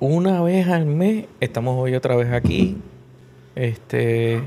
una 0.00 0.42
vez 0.42 0.68
al 0.68 0.86
mes 0.86 1.26
estamos 1.40 1.76
hoy 1.78 1.94
otra 1.94 2.16
vez 2.16 2.32
aquí. 2.32 2.76
Este, 3.54 4.40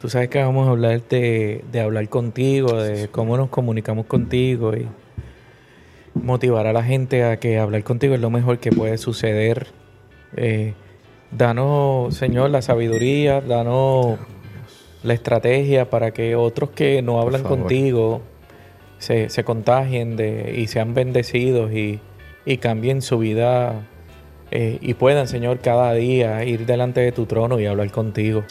tú 0.00 0.08
sabes 0.08 0.28
que 0.28 0.42
vamos 0.42 0.68
a 0.68 0.70
hablar 0.70 1.02
de, 1.08 1.64
de 1.72 1.80
hablar 1.80 2.08
contigo, 2.08 2.74
de 2.74 3.08
cómo 3.08 3.36
nos 3.36 3.48
comunicamos 3.48 4.06
contigo 4.06 4.74
y 4.76 4.86
motivar 6.14 6.66
a 6.66 6.72
la 6.72 6.84
gente 6.84 7.24
a 7.24 7.38
que 7.38 7.58
hablar 7.58 7.82
contigo 7.84 8.14
es 8.14 8.20
lo 8.20 8.30
mejor 8.30 8.58
que 8.58 8.70
puede 8.70 8.98
suceder. 8.98 9.68
Eh, 10.36 10.74
danos, 11.30 12.14
Señor, 12.14 12.50
la 12.50 12.62
sabiduría, 12.62 13.40
danos 13.40 14.18
la 15.02 15.14
estrategia 15.14 15.90
para 15.90 16.12
que 16.12 16.36
otros 16.36 16.70
que 16.70 17.02
no 17.02 17.20
hablan 17.20 17.42
contigo 17.42 18.20
se, 18.98 19.28
se 19.28 19.44
contagien 19.44 20.16
de, 20.16 20.54
y 20.56 20.66
sean 20.66 20.94
bendecidos 20.94 21.72
y, 21.72 22.00
y 22.44 22.58
cambien 22.58 23.00
su 23.02 23.18
vida 23.18 23.86
eh, 24.50 24.78
y 24.80 24.94
puedan, 24.94 25.28
Señor, 25.28 25.58
cada 25.60 25.92
día 25.94 26.44
ir 26.44 26.66
delante 26.66 27.00
de 27.00 27.12
tu 27.12 27.26
trono 27.26 27.60
y 27.60 27.66
hablar 27.66 27.90
contigo. 27.90 28.44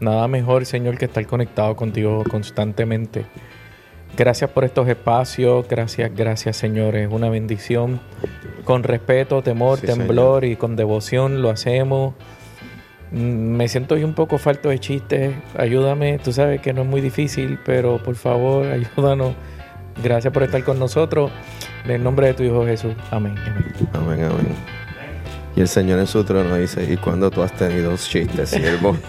Nada 0.00 0.26
mejor, 0.28 0.66
Señor, 0.66 0.98
que 0.98 1.04
estar 1.04 1.26
conectado 1.26 1.76
contigo 1.76 2.24
constantemente. 2.28 3.24
Gracias 4.16 4.50
por 4.50 4.64
estos 4.64 4.88
espacios, 4.88 5.66
gracias, 5.68 6.10
gracias, 6.14 6.56
Señor. 6.56 6.96
Es 6.96 7.10
una 7.10 7.30
bendición. 7.30 8.00
Con 8.64 8.82
respeto, 8.82 9.42
temor, 9.42 9.78
Sí, 9.78 9.86
temblor 9.86 10.44
y 10.44 10.56
con 10.56 10.76
devoción 10.76 11.40
lo 11.40 11.50
hacemos. 11.50 12.14
Mm, 13.10 13.56
Me 13.56 13.68
siento 13.68 13.94
hoy 13.94 14.04
un 14.04 14.14
poco 14.14 14.38
falto 14.38 14.68
de 14.68 14.78
chistes. 14.78 15.34
Ayúdame, 15.56 16.18
tú 16.18 16.32
sabes 16.32 16.60
que 16.60 16.72
no 16.72 16.82
es 16.82 16.88
muy 16.88 17.00
difícil, 17.00 17.58
pero 17.64 18.02
por 18.02 18.14
favor, 18.14 18.66
ayúdanos. 18.96 19.34
Gracias 20.02 20.32
por 20.32 20.42
estar 20.42 20.62
con 20.64 20.78
nosotros. 20.78 21.30
En 21.84 21.92
el 21.92 22.02
nombre 22.02 22.28
de 22.28 22.34
tu 22.34 22.42
Hijo 22.42 22.64
Jesús. 22.66 22.94
Amén. 23.10 23.34
amén. 23.38 23.64
Amén, 23.94 24.24
amén. 24.24 24.81
Y 25.54 25.60
el 25.60 25.68
Señor 25.68 25.98
en 25.98 26.06
su 26.06 26.24
trono 26.24 26.56
dice, 26.56 26.90
¿y 26.90 26.96
cuando 26.96 27.30
tú 27.30 27.42
has 27.42 27.52
tenido 27.52 27.94
chistes, 27.96 28.50
siervo? 28.50 28.96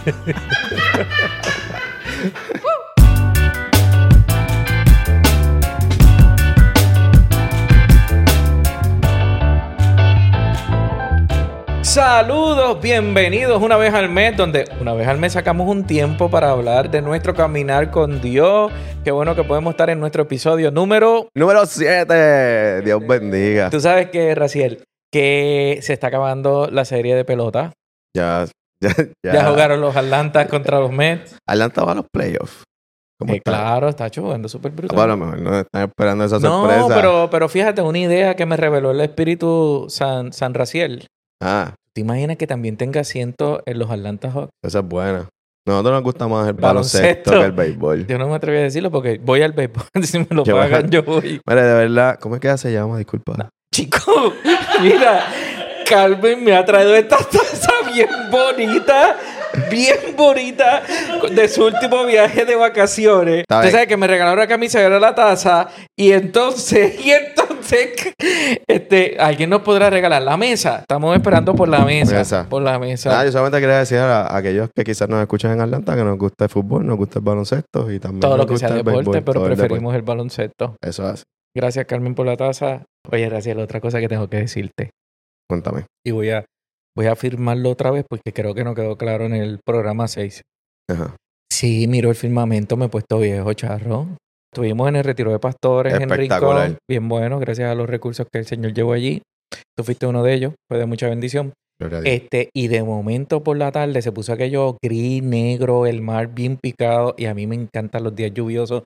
Saludos, 11.93 12.81
bienvenidos 12.81 13.61
una 13.61 13.77
vez 13.77 13.93
al 13.93 14.09
mes, 14.09 14.35
donde 14.35 14.65
una 14.81 14.93
vez 14.93 15.07
al 15.07 15.19
mes 15.19 15.33
sacamos 15.33 15.69
un 15.69 15.85
tiempo 15.85 16.27
para 16.27 16.49
hablar 16.49 16.89
de 16.89 17.03
nuestro 17.03 17.35
caminar 17.35 17.91
con 17.91 18.19
Dios. 18.19 18.71
Qué 19.03 19.11
bueno 19.11 19.35
que 19.35 19.43
podemos 19.43 19.73
estar 19.73 19.91
en 19.91 19.99
nuestro 19.99 20.23
episodio 20.23 20.71
número. 20.71 21.29
Número 21.35 21.67
7. 21.67 22.81
Dios 22.81 23.07
bendiga. 23.07 23.69
Tú 23.69 23.79
sabes 23.79 24.09
que, 24.09 24.33
Raciel, 24.33 24.83
que 25.13 25.79
se 25.81 25.93
está 25.93 26.07
acabando 26.07 26.67
la 26.71 26.83
serie 26.83 27.15
de 27.15 27.23
pelota. 27.23 27.71
Ya, 28.15 28.45
ya, 28.81 28.89
ya. 29.25 29.33
Ya, 29.33 29.49
jugaron 29.49 29.79
los 29.79 29.95
Atlantas 29.95 30.47
contra 30.49 30.79
los 30.79 30.91
Mets. 30.91 31.37
Atlanta 31.47 31.85
va 31.85 31.91
a 31.93 31.95
los 31.95 32.05
playoffs. 32.11 32.63
¿Cómo 33.19 33.33
Eh, 33.35 33.41
claro, 33.45 33.87
está 33.89 34.09
jugando 34.13 34.49
súper 34.49 34.71
brutal. 34.71 34.95
Bueno, 34.97 35.13
a 35.13 35.15
lo 35.15 35.25
mejor 35.25 35.39
no 35.41 35.59
están 35.59 35.83
esperando 35.87 36.25
esa 36.25 36.39
no, 36.39 36.63
sorpresa. 36.63 36.87
pero, 36.95 37.29
pero 37.31 37.47
fíjate, 37.47 37.81
una 37.81 37.99
idea 37.99 38.35
que 38.35 38.45
me 38.45 38.57
reveló 38.57 38.91
el 38.91 38.99
espíritu 39.01 39.85
San, 39.87 40.33
San 40.33 40.53
Raciel. 40.53 41.05
Ah, 41.41 41.75
¿Te 41.93 42.01
imaginas 42.01 42.37
que 42.37 42.47
también 42.47 42.75
tenga 42.75 43.01
asiento 43.01 43.61
en 43.67 43.77
los 43.79 43.89
Atlanta 43.91 44.31
Hawks? 44.31 44.49
esa 44.65 44.79
es 44.79 44.85
buena. 44.85 45.29
nosotros 45.67 45.93
nos 45.93 46.03
gusta 46.03 46.27
más 46.27 46.47
el 46.47 46.53
Baloncesto. 46.55 47.31
baloncesto, 47.31 47.31
que 47.39 47.45
el 47.45 47.51
béisbol. 47.51 48.07
Yo 48.07 48.17
no 48.17 48.27
me 48.27 48.35
atreví 48.35 48.57
a 48.57 48.61
decirlo 48.63 48.89
porque 48.91 49.19
voy 49.23 49.43
al 49.43 49.53
béisbol. 49.53 49.83
si 50.03 50.19
me 50.19 50.27
lo 50.31 50.43
Yo- 50.43 50.57
pagan, 50.57 50.89
yo 50.89 51.03
voy. 51.03 51.39
Mire, 51.47 51.61
de 51.63 51.73
verdad, 51.75 52.17
¿cómo 52.19 52.35
es 52.35 52.41
que 52.41 52.47
ella 52.47 52.57
se 52.57 52.73
llama? 52.73 52.97
Disculpa. 52.97 53.49
Chico, 53.73 54.33
mira, 54.83 55.25
Carmen 55.89 56.43
me 56.43 56.55
ha 56.55 56.63
traído 56.63 56.95
esta 56.95 57.17
taza 57.17 57.71
bien 57.91 58.07
bonita, 58.29 59.17
bien 59.71 60.15
bonita, 60.15 60.83
de 61.31 61.47
su 61.47 61.65
último 61.65 62.05
viaje 62.05 62.45
de 62.45 62.55
vacaciones. 62.55 63.45
Usted 63.49 63.71
sabe 63.71 63.87
que 63.87 63.97
me 63.97 64.05
regaló 64.05 64.33
una 64.33 64.45
camisa 64.45 64.79
y 64.79 64.83
ahora 64.83 64.99
la 64.99 65.15
taza, 65.15 65.69
y 65.97 66.11
entonces, 66.11 66.99
y 67.03 67.13
entonces, 67.13 68.13
este, 68.67 69.17
alguien 69.19 69.49
nos 69.49 69.63
podrá 69.63 69.89
regalar 69.89 70.21
la 70.21 70.37
mesa. 70.37 70.81
Estamos 70.81 71.15
esperando 71.15 71.55
por 71.55 71.67
la 71.67 71.79
mesa. 71.83 72.13
Mesa. 72.13 72.45
Por 72.47 72.61
la 72.61 72.77
mesa. 72.77 73.19
Ah, 73.19 73.25
yo 73.25 73.31
solamente 73.31 73.59
quería 73.59 73.79
decir 73.79 73.97
a, 73.97 74.27
a 74.27 74.37
aquellos 74.37 74.69
que 74.75 74.83
quizás 74.83 75.09
nos 75.09 75.19
escuchan 75.19 75.51
en 75.53 75.61
Atlanta 75.61 75.95
que 75.95 76.03
nos 76.03 76.19
gusta 76.19 76.43
el 76.43 76.51
fútbol, 76.51 76.85
nos 76.85 76.97
gusta 76.97 77.17
el 77.17 77.25
baloncesto 77.25 77.91
y 77.91 77.99
también 77.99 78.19
todo 78.19 78.37
lo 78.37 78.45
que 78.45 78.55
sea 78.55 78.67
gusta 78.69 78.79
el 78.79 78.85
deporte, 78.85 78.97
béisbol, 78.97 79.23
pero 79.23 79.33
todo 79.33 79.47
el 79.47 79.55
preferimos 79.55 79.95
el 79.95 80.03
baloncesto. 80.03 80.75
Eso 80.79 81.09
es. 81.11 81.23
Gracias, 81.55 81.87
Carmen, 81.87 82.13
por 82.13 82.27
la 82.27 82.37
taza. 82.37 82.83
Oye, 83.11 83.29
gracias, 83.29 83.57
otra 83.57 83.81
cosa 83.81 83.99
que 83.99 84.07
tengo 84.07 84.29
que 84.29 84.37
decirte. 84.37 84.91
Cuéntame. 85.49 85.85
Y 86.05 86.11
voy 86.11 86.29
a, 86.29 86.45
voy 86.95 87.07
a 87.07 87.13
afirmarlo 87.13 87.69
otra 87.69 87.91
vez 87.91 88.05
porque 88.09 88.33
creo 88.33 88.53
que 88.53 88.63
no 88.63 88.75
quedó 88.75 88.97
claro 88.97 89.25
en 89.25 89.33
el 89.33 89.59
programa 89.65 90.07
6. 90.07 90.41
Ajá. 90.89 91.15
Sí, 91.51 91.87
miro 91.87 92.09
el 92.09 92.15
firmamento, 92.15 92.77
me 92.77 92.85
he 92.85 92.89
puesto 92.89 93.19
viejo, 93.19 93.53
charro. 93.53 94.07
Estuvimos 94.53 94.87
en 94.89 94.97
el 94.97 95.03
retiro 95.03 95.31
de 95.31 95.39
pastores 95.39 95.93
en. 95.93 96.09
Rincón. 96.09 96.77
Bien 96.89 97.07
bueno, 97.07 97.39
gracias 97.39 97.71
a 97.71 97.75
los 97.75 97.89
recursos 97.89 98.27
que 98.31 98.39
el 98.39 98.45
Señor 98.45 98.73
llevó 98.73 98.93
allí. 98.93 99.21
Tú 99.77 99.83
fuiste 99.83 100.05
uno 100.05 100.23
de 100.23 100.33
ellos, 100.33 100.53
fue 100.69 100.77
de 100.77 100.85
mucha 100.85 101.09
bendición. 101.09 101.53
Este, 102.05 102.49
y 102.53 102.67
de 102.67 102.83
momento 102.83 103.43
por 103.43 103.57
la 103.57 103.71
tarde 103.71 104.01
se 104.01 104.11
puso 104.11 104.31
aquello 104.31 104.77
gris, 104.81 105.21
negro, 105.23 105.85
el 105.85 106.01
mar 106.01 106.27
bien 106.33 106.57
picado. 106.57 107.15
Y 107.17 107.25
a 107.25 107.33
mí 107.33 107.47
me 107.47 107.55
encantan 107.55 108.03
los 108.03 108.15
días 108.15 108.33
lluviosos. 108.33 108.83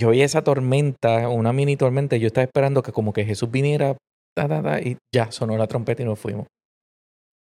Yo 0.00 0.10
vi 0.10 0.22
esa 0.22 0.42
tormenta, 0.42 1.28
una 1.28 1.52
mini 1.52 1.76
tormenta, 1.76 2.16
y 2.16 2.20
yo 2.20 2.28
estaba 2.28 2.44
esperando 2.44 2.82
que 2.82 2.90
como 2.90 3.12
que 3.12 3.26
Jesús 3.26 3.50
viniera, 3.50 3.96
ta, 4.34 4.48
ta, 4.48 4.62
ta, 4.62 4.80
y 4.80 4.96
ya 5.14 5.30
sonó 5.30 5.58
la 5.58 5.66
trompeta 5.66 6.02
y 6.02 6.06
nos 6.06 6.18
fuimos. 6.18 6.46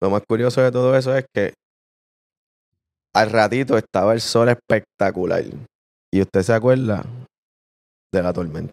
Lo 0.03 0.11
más 0.11 0.23
curioso 0.29 0.61
de 0.61 0.71
todo 0.71 0.95
eso 0.95 1.17
es 1.17 1.25
que 1.35 1.55
al 3.15 3.31
ratito 3.31 3.79
estaba 3.79 4.13
el 4.13 4.21
sol 4.21 4.51
espectacular. 4.51 5.45
Y 6.13 6.21
usted 6.21 6.43
se 6.43 6.53
acuerda 6.53 7.07
de 8.13 8.23
la 8.23 8.35
tormenta. 8.35 8.73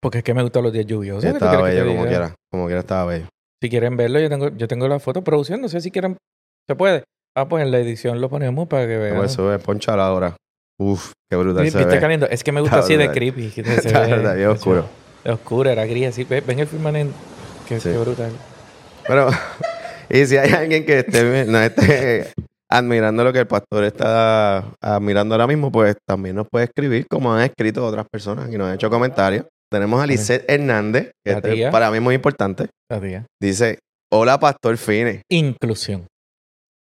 Porque 0.00 0.18
es 0.18 0.24
que 0.24 0.32
me 0.32 0.42
gustan 0.42 0.62
los 0.62 0.72
días 0.72 0.86
lluviosos. 0.86 1.22
Sí, 1.22 1.28
¿Qué 1.28 1.38
tú 1.38 1.44
estaba 1.44 1.62
bello 1.62 1.84
como 1.84 1.98
diga? 1.98 2.08
quiera. 2.08 2.34
Como 2.50 2.66
quiera 2.66 2.80
estaba 2.80 3.04
bello. 3.06 3.28
Si 3.62 3.68
quieren 3.68 3.96
verlo, 3.96 4.20
yo 4.20 4.30
tengo, 4.30 4.48
yo 4.56 4.68
tengo 4.68 4.88
la 4.88 5.00
foto 5.00 5.22
producción. 5.22 5.60
No 5.60 5.68
sé 5.68 5.82
si 5.82 5.90
quieren. 5.90 6.16
¿Se 6.66 6.76
puede? 6.76 7.04
Ah, 7.36 7.46
pues 7.46 7.62
en 7.62 7.70
la 7.70 7.78
edición 7.78 8.20
lo 8.22 8.30
ponemos 8.30 8.68
para 8.68 8.86
que 8.86 8.96
vean. 8.96 9.16
Pues 9.16 9.32
sube, 9.32 9.58
poncha 9.58 9.92
ahora. 9.92 10.36
Uf, 10.78 11.12
qué 11.30 11.36
brutal 11.36 11.64
Vi- 11.64 11.70
se 11.70 11.78
¿Viste 11.78 11.94
ve. 11.94 12.00
caliente? 12.00 12.28
Es 12.30 12.44
que 12.44 12.52
me 12.52 12.60
gusta 12.60 12.76
Está 12.76 12.86
así 12.86 12.96
de 12.96 13.10
creepy. 13.10 13.48
que 13.50 13.64
se 13.64 13.74
Está 13.88 14.00
ve- 14.00 14.14
brutal, 14.14 14.36
bien 14.36 14.48
oscuro. 14.48 14.88
Es 15.24 15.32
oscuro, 15.32 15.70
era 15.70 15.86
gris 15.86 16.08
así. 16.08 16.24
Ve- 16.24 16.40
Ven 16.42 16.58
el 16.60 16.66
firmamento. 16.66 17.14
Qué, 17.68 17.80
Sí. 17.80 17.88
qué 17.90 17.98
brutal. 17.98 18.32
Pero, 19.06 19.28
y 20.10 20.26
si 20.26 20.36
hay 20.36 20.52
alguien 20.52 20.84
que 20.84 20.98
esté, 21.00 21.44
no 21.46 21.58
esté 21.60 22.32
admirando 22.70 23.24
lo 23.24 23.32
que 23.32 23.38
el 23.40 23.46
pastor 23.46 23.84
está 23.84 24.64
admirando 24.82 25.34
ahora 25.34 25.46
mismo, 25.46 25.70
pues 25.72 25.96
también 26.06 26.36
nos 26.36 26.46
puede 26.50 26.66
escribir 26.66 27.06
como 27.08 27.32
han 27.32 27.42
escrito 27.42 27.84
otras 27.86 28.06
personas 28.10 28.52
y 28.52 28.58
nos 28.58 28.68
han 28.68 28.74
hecho 28.74 28.90
comentarios. 28.90 29.46
Tenemos 29.72 30.00
a 30.00 30.06
Lisette 30.06 30.44
Hernández, 30.48 31.10
que 31.24 31.32
este 31.32 31.70
para 31.70 31.90
mí 31.90 31.96
es 31.96 32.02
muy 32.02 32.14
importante. 32.14 32.66
Dice, 33.42 33.78
hola 34.12 34.38
Pastor 34.38 34.76
Fine, 34.76 35.22
Inclusión. 35.28 36.06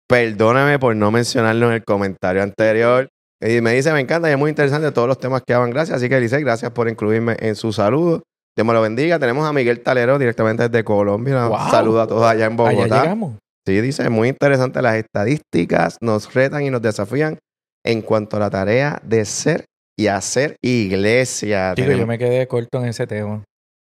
perdóname 0.09 0.79
por 0.79 0.95
no 0.95 1.11
mencionarlo 1.11 1.69
en 1.69 1.73
el 1.75 1.85
comentario 1.85 2.43
anterior. 2.43 3.09
Y 3.47 3.61
me 3.61 3.73
dice, 3.75 3.93
me 3.93 4.01
encanta 4.01 4.29
y 4.29 4.33
es 4.33 4.39
muy 4.39 4.49
interesante 4.51 4.91
todos 4.93 5.07
los 5.07 5.19
temas 5.19 5.43
que 5.47 5.53
hablan. 5.53 5.71
Gracias. 5.71 5.99
Así 5.99 6.09
que 6.09 6.19
Lisette, 6.19 6.41
gracias 6.41 6.71
por 6.73 6.89
incluirme 6.89 7.37
en 7.41 7.55
su 7.57 7.73
saludo. 7.73 8.23
Dios 8.57 8.67
me 8.67 8.73
lo 8.73 8.81
bendiga. 8.81 9.19
Tenemos 9.19 9.47
a 9.47 9.53
Miguel 9.53 9.81
Talero 9.83 10.19
directamente 10.19 10.69
desde 10.69 10.83
Colombia. 10.85 11.47
Wow. 11.49 11.71
Saludos 11.71 12.05
a 12.05 12.07
todos 12.07 12.25
allá 12.25 12.47
en 12.47 12.53
Allá 12.59 12.71
Bogotá. 12.73 13.03
llegamos. 13.03 13.35
Sí, 13.67 13.81
dice, 13.81 14.09
muy 14.09 14.29
interesante 14.29 14.81
las 14.83 14.95
estadísticas, 14.97 15.97
nos 16.01 16.33
retan 16.35 16.63
y 16.63 16.71
nos 16.71 16.81
desafían 16.83 17.39
en 17.85 18.03
cuanto 18.03 18.37
a 18.37 18.41
la 18.41 18.51
tarea 18.51 19.01
de 19.05 19.25
ser 19.25 19.65
y 19.99 20.07
hacer 20.07 20.57
iglesia. 20.63 21.73
Chico, 21.75 21.87
yo 21.87 21.93
Tenemos- 21.93 22.09
me 22.09 22.19
quedé 22.19 22.47
corto 22.47 22.79
en 22.81 22.87
ese 22.89 23.07
tema. 23.07 23.43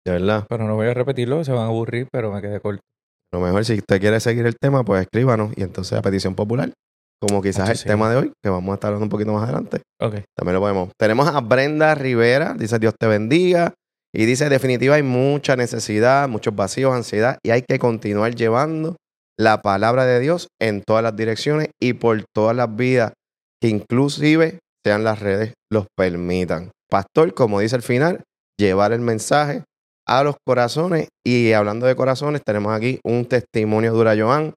De 0.06 0.12
verdad. 0.12 0.44
Pero 0.48 0.64
no 0.64 0.74
voy 0.76 0.88
a 0.88 0.94
repetirlo, 0.94 1.44
se 1.44 1.52
van 1.52 1.62
a 1.62 1.66
aburrir, 1.66 2.06
pero 2.12 2.32
me 2.32 2.40
quedé 2.40 2.60
corto. 2.60 2.80
A 3.32 3.36
lo 3.38 3.44
mejor 3.44 3.64
si 3.64 3.74
usted 3.74 4.00
quiere 4.00 4.20
seguir 4.20 4.46
el 4.46 4.56
tema, 4.56 4.84
pues 4.84 5.02
escríbanos 5.02 5.52
y 5.56 5.62
entonces 5.62 5.98
a 5.98 6.02
petición 6.02 6.34
popular, 6.34 6.72
como 7.20 7.42
quizás 7.42 7.68
el 7.70 7.76
sí. 7.76 7.86
tema 7.86 8.10
de 8.10 8.16
hoy, 8.16 8.32
que 8.42 8.50
vamos 8.50 8.70
a 8.72 8.74
estar 8.74 8.88
hablando 8.88 9.04
un 9.04 9.10
poquito 9.10 9.32
más 9.32 9.44
adelante, 9.44 9.82
también 9.98 10.54
lo 10.54 10.60
podemos. 10.60 10.90
Tenemos 10.98 11.28
a 11.28 11.40
Brenda 11.40 11.94
Rivera, 11.94 12.54
dice 12.54 12.78
Dios 12.78 12.94
te 12.98 13.06
bendiga. 13.06 13.74
Y 14.10 14.24
dice, 14.24 14.48
definitiva 14.48 14.94
hay 14.94 15.02
mucha 15.02 15.54
necesidad, 15.54 16.30
muchos 16.30 16.56
vacíos, 16.56 16.94
ansiedad, 16.94 17.38
y 17.44 17.50
hay 17.50 17.60
que 17.60 17.78
continuar 17.78 18.34
llevando 18.34 18.96
la 19.38 19.60
palabra 19.60 20.06
de 20.06 20.18
Dios 20.18 20.48
en 20.58 20.82
todas 20.82 21.02
las 21.02 21.14
direcciones 21.14 21.68
y 21.78 21.92
por 21.92 22.24
todas 22.34 22.56
las 22.56 22.74
vidas, 22.74 23.12
que 23.60 23.68
inclusive 23.68 24.60
sean 24.84 25.04
las 25.04 25.20
redes 25.20 25.52
los 25.70 25.86
permitan. 25.94 26.70
Pastor, 26.90 27.34
como 27.34 27.60
dice 27.60 27.76
el 27.76 27.82
final, 27.82 28.22
llevar 28.58 28.92
el 28.92 29.00
mensaje 29.00 29.64
a 30.06 30.24
los 30.24 30.36
corazones. 30.44 31.08
Y 31.24 31.52
hablando 31.52 31.86
de 31.86 31.94
corazones, 31.94 32.40
tenemos 32.44 32.72
aquí 32.72 32.98
un 33.04 33.26
testimonio 33.26 33.92
de 33.92 33.98
Ura 33.98 34.16
Joan 34.18 34.54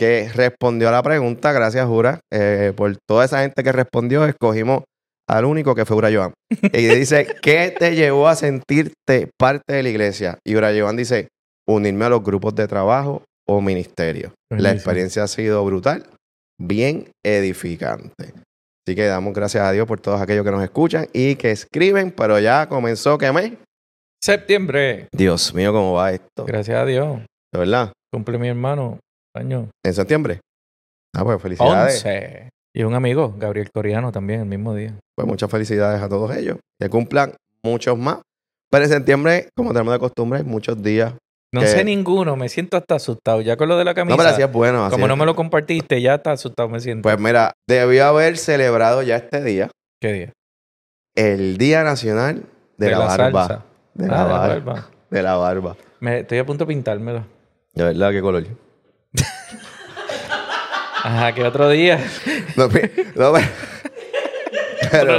que 0.00 0.30
respondió 0.34 0.88
a 0.88 0.92
la 0.92 1.02
pregunta. 1.02 1.52
Gracias, 1.52 1.86
Jura. 1.86 2.20
Eh, 2.32 2.72
por 2.74 2.96
toda 3.06 3.26
esa 3.26 3.42
gente 3.42 3.62
que 3.62 3.70
respondió, 3.70 4.24
escogimos 4.24 4.84
al 5.28 5.44
único 5.44 5.74
que 5.74 5.84
fue 5.84 5.98
Ura 5.98 6.10
Joan. 6.10 6.32
Y 6.72 6.86
dice, 6.86 7.26
¿qué 7.42 7.74
te 7.78 7.94
llevó 7.94 8.26
a 8.26 8.34
sentirte 8.34 9.28
parte 9.38 9.74
de 9.74 9.82
la 9.82 9.90
iglesia? 9.90 10.38
Y 10.42 10.56
Ura 10.56 10.72
Joan 10.74 10.96
dice, 10.96 11.28
unirme 11.68 12.06
a 12.06 12.08
los 12.08 12.24
grupos 12.24 12.54
de 12.54 12.66
trabajo, 12.66 13.22
o 13.46 13.60
ministerio. 13.60 14.32
La 14.48 14.70
experiencia 14.70 15.24
ha 15.24 15.28
sido 15.28 15.64
brutal, 15.64 16.06
bien 16.58 17.10
edificante. 17.24 18.32
Así 18.86 18.94
que 18.94 19.06
damos 19.06 19.34
gracias 19.34 19.64
a 19.64 19.72
Dios 19.72 19.86
por 19.86 20.00
todos 20.00 20.20
aquellos 20.20 20.44
que 20.44 20.52
nos 20.52 20.62
escuchan 20.62 21.08
y 21.12 21.34
que 21.34 21.50
escriben, 21.50 22.12
pero 22.12 22.38
ya 22.38 22.68
comenzó, 22.68 23.18
¿qué 23.18 23.32
mes? 23.32 23.52
Septiembre. 24.22 25.08
Dios 25.12 25.52
mío, 25.52 25.72
¿cómo 25.72 25.94
va 25.94 26.12
esto? 26.12 26.44
Gracias 26.44 26.80
a 26.80 26.86
Dios. 26.86 27.18
¿De 27.52 27.58
verdad? 27.58 27.92
Cumple 28.12 28.38
mi 28.38 28.48
hermano. 28.48 28.98
Año. 29.34 29.68
¿En 29.84 29.94
septiembre? 29.94 30.40
Ah, 31.14 31.24
pues 31.24 31.40
felicidades. 31.40 31.96
11. 32.04 32.48
Y 32.74 32.82
un 32.84 32.94
amigo, 32.94 33.34
Gabriel 33.36 33.70
Coriano, 33.72 34.12
también 34.12 34.40
el 34.40 34.46
mismo 34.46 34.74
día. 34.74 34.94
Pues 35.16 35.26
muchas 35.26 35.50
felicidades 35.50 36.00
a 36.02 36.08
todos 36.08 36.34
ellos. 36.36 36.58
Que 36.80 36.88
cumplan 36.88 37.34
muchos 37.62 37.98
más. 37.98 38.20
Pero 38.70 38.84
en 38.84 38.90
septiembre, 38.90 39.48
como 39.56 39.72
tenemos 39.72 39.92
de 39.92 39.98
costumbre, 39.98 40.38
hay 40.40 40.44
muchos 40.44 40.80
días. 40.82 41.12
No 41.52 41.62
sé 41.62 41.82
ninguno, 41.82 42.36
me 42.36 42.48
siento 42.48 42.76
hasta 42.76 42.94
asustado. 42.94 43.40
Ya 43.40 43.56
con 43.56 43.68
lo 43.68 43.76
de 43.76 43.84
la 43.84 43.92
camisa. 43.92 44.14
No, 44.14 44.18
pero 44.22 44.30
así 44.30 44.40
es 44.42 44.52
bueno. 44.52 44.84
así 44.84 44.92
como 44.92 45.06
es. 45.06 45.08
no 45.08 45.16
me 45.16 45.26
lo 45.26 45.34
compartiste, 45.34 46.00
ya 46.00 46.14
está 46.14 46.30
asustado 46.30 46.68
me 46.68 46.78
siento. 46.78 47.02
Pues 47.02 47.18
mira, 47.18 47.52
debió 47.68 48.06
haber 48.06 48.38
celebrado 48.38 49.02
ya 49.02 49.16
este 49.16 49.42
día, 49.42 49.68
¿Qué 50.00 50.12
día? 50.12 50.32
el 51.16 51.58
Día 51.58 51.82
Nacional 51.82 52.44
de, 52.76 52.90
la, 52.92 52.98
barba. 53.00 53.46
salsa. 53.48 53.64
De 53.94 54.06
Ah, 54.06 54.08
la, 54.08 54.22
de 54.22 54.28
la 54.28 54.38
barba. 54.38 54.72
barba. 54.74 54.90
De 55.10 55.22
la 55.24 55.34
barba. 55.36 55.76
Me, 55.98 56.20
estoy 56.20 56.38
a 56.38 56.46
punto 56.46 56.64
de 56.64 56.68
pintármelo. 56.68 57.24
De 57.74 57.82
verdad, 57.82 58.12
qué 58.12 58.20
color. 58.20 58.44
Ajá, 61.02 61.32
que 61.34 61.42
otro 61.44 61.68
día. 61.70 61.98
No, 62.56 62.64
no, 62.66 62.68
pero, 62.72 63.32
pero 64.90 65.18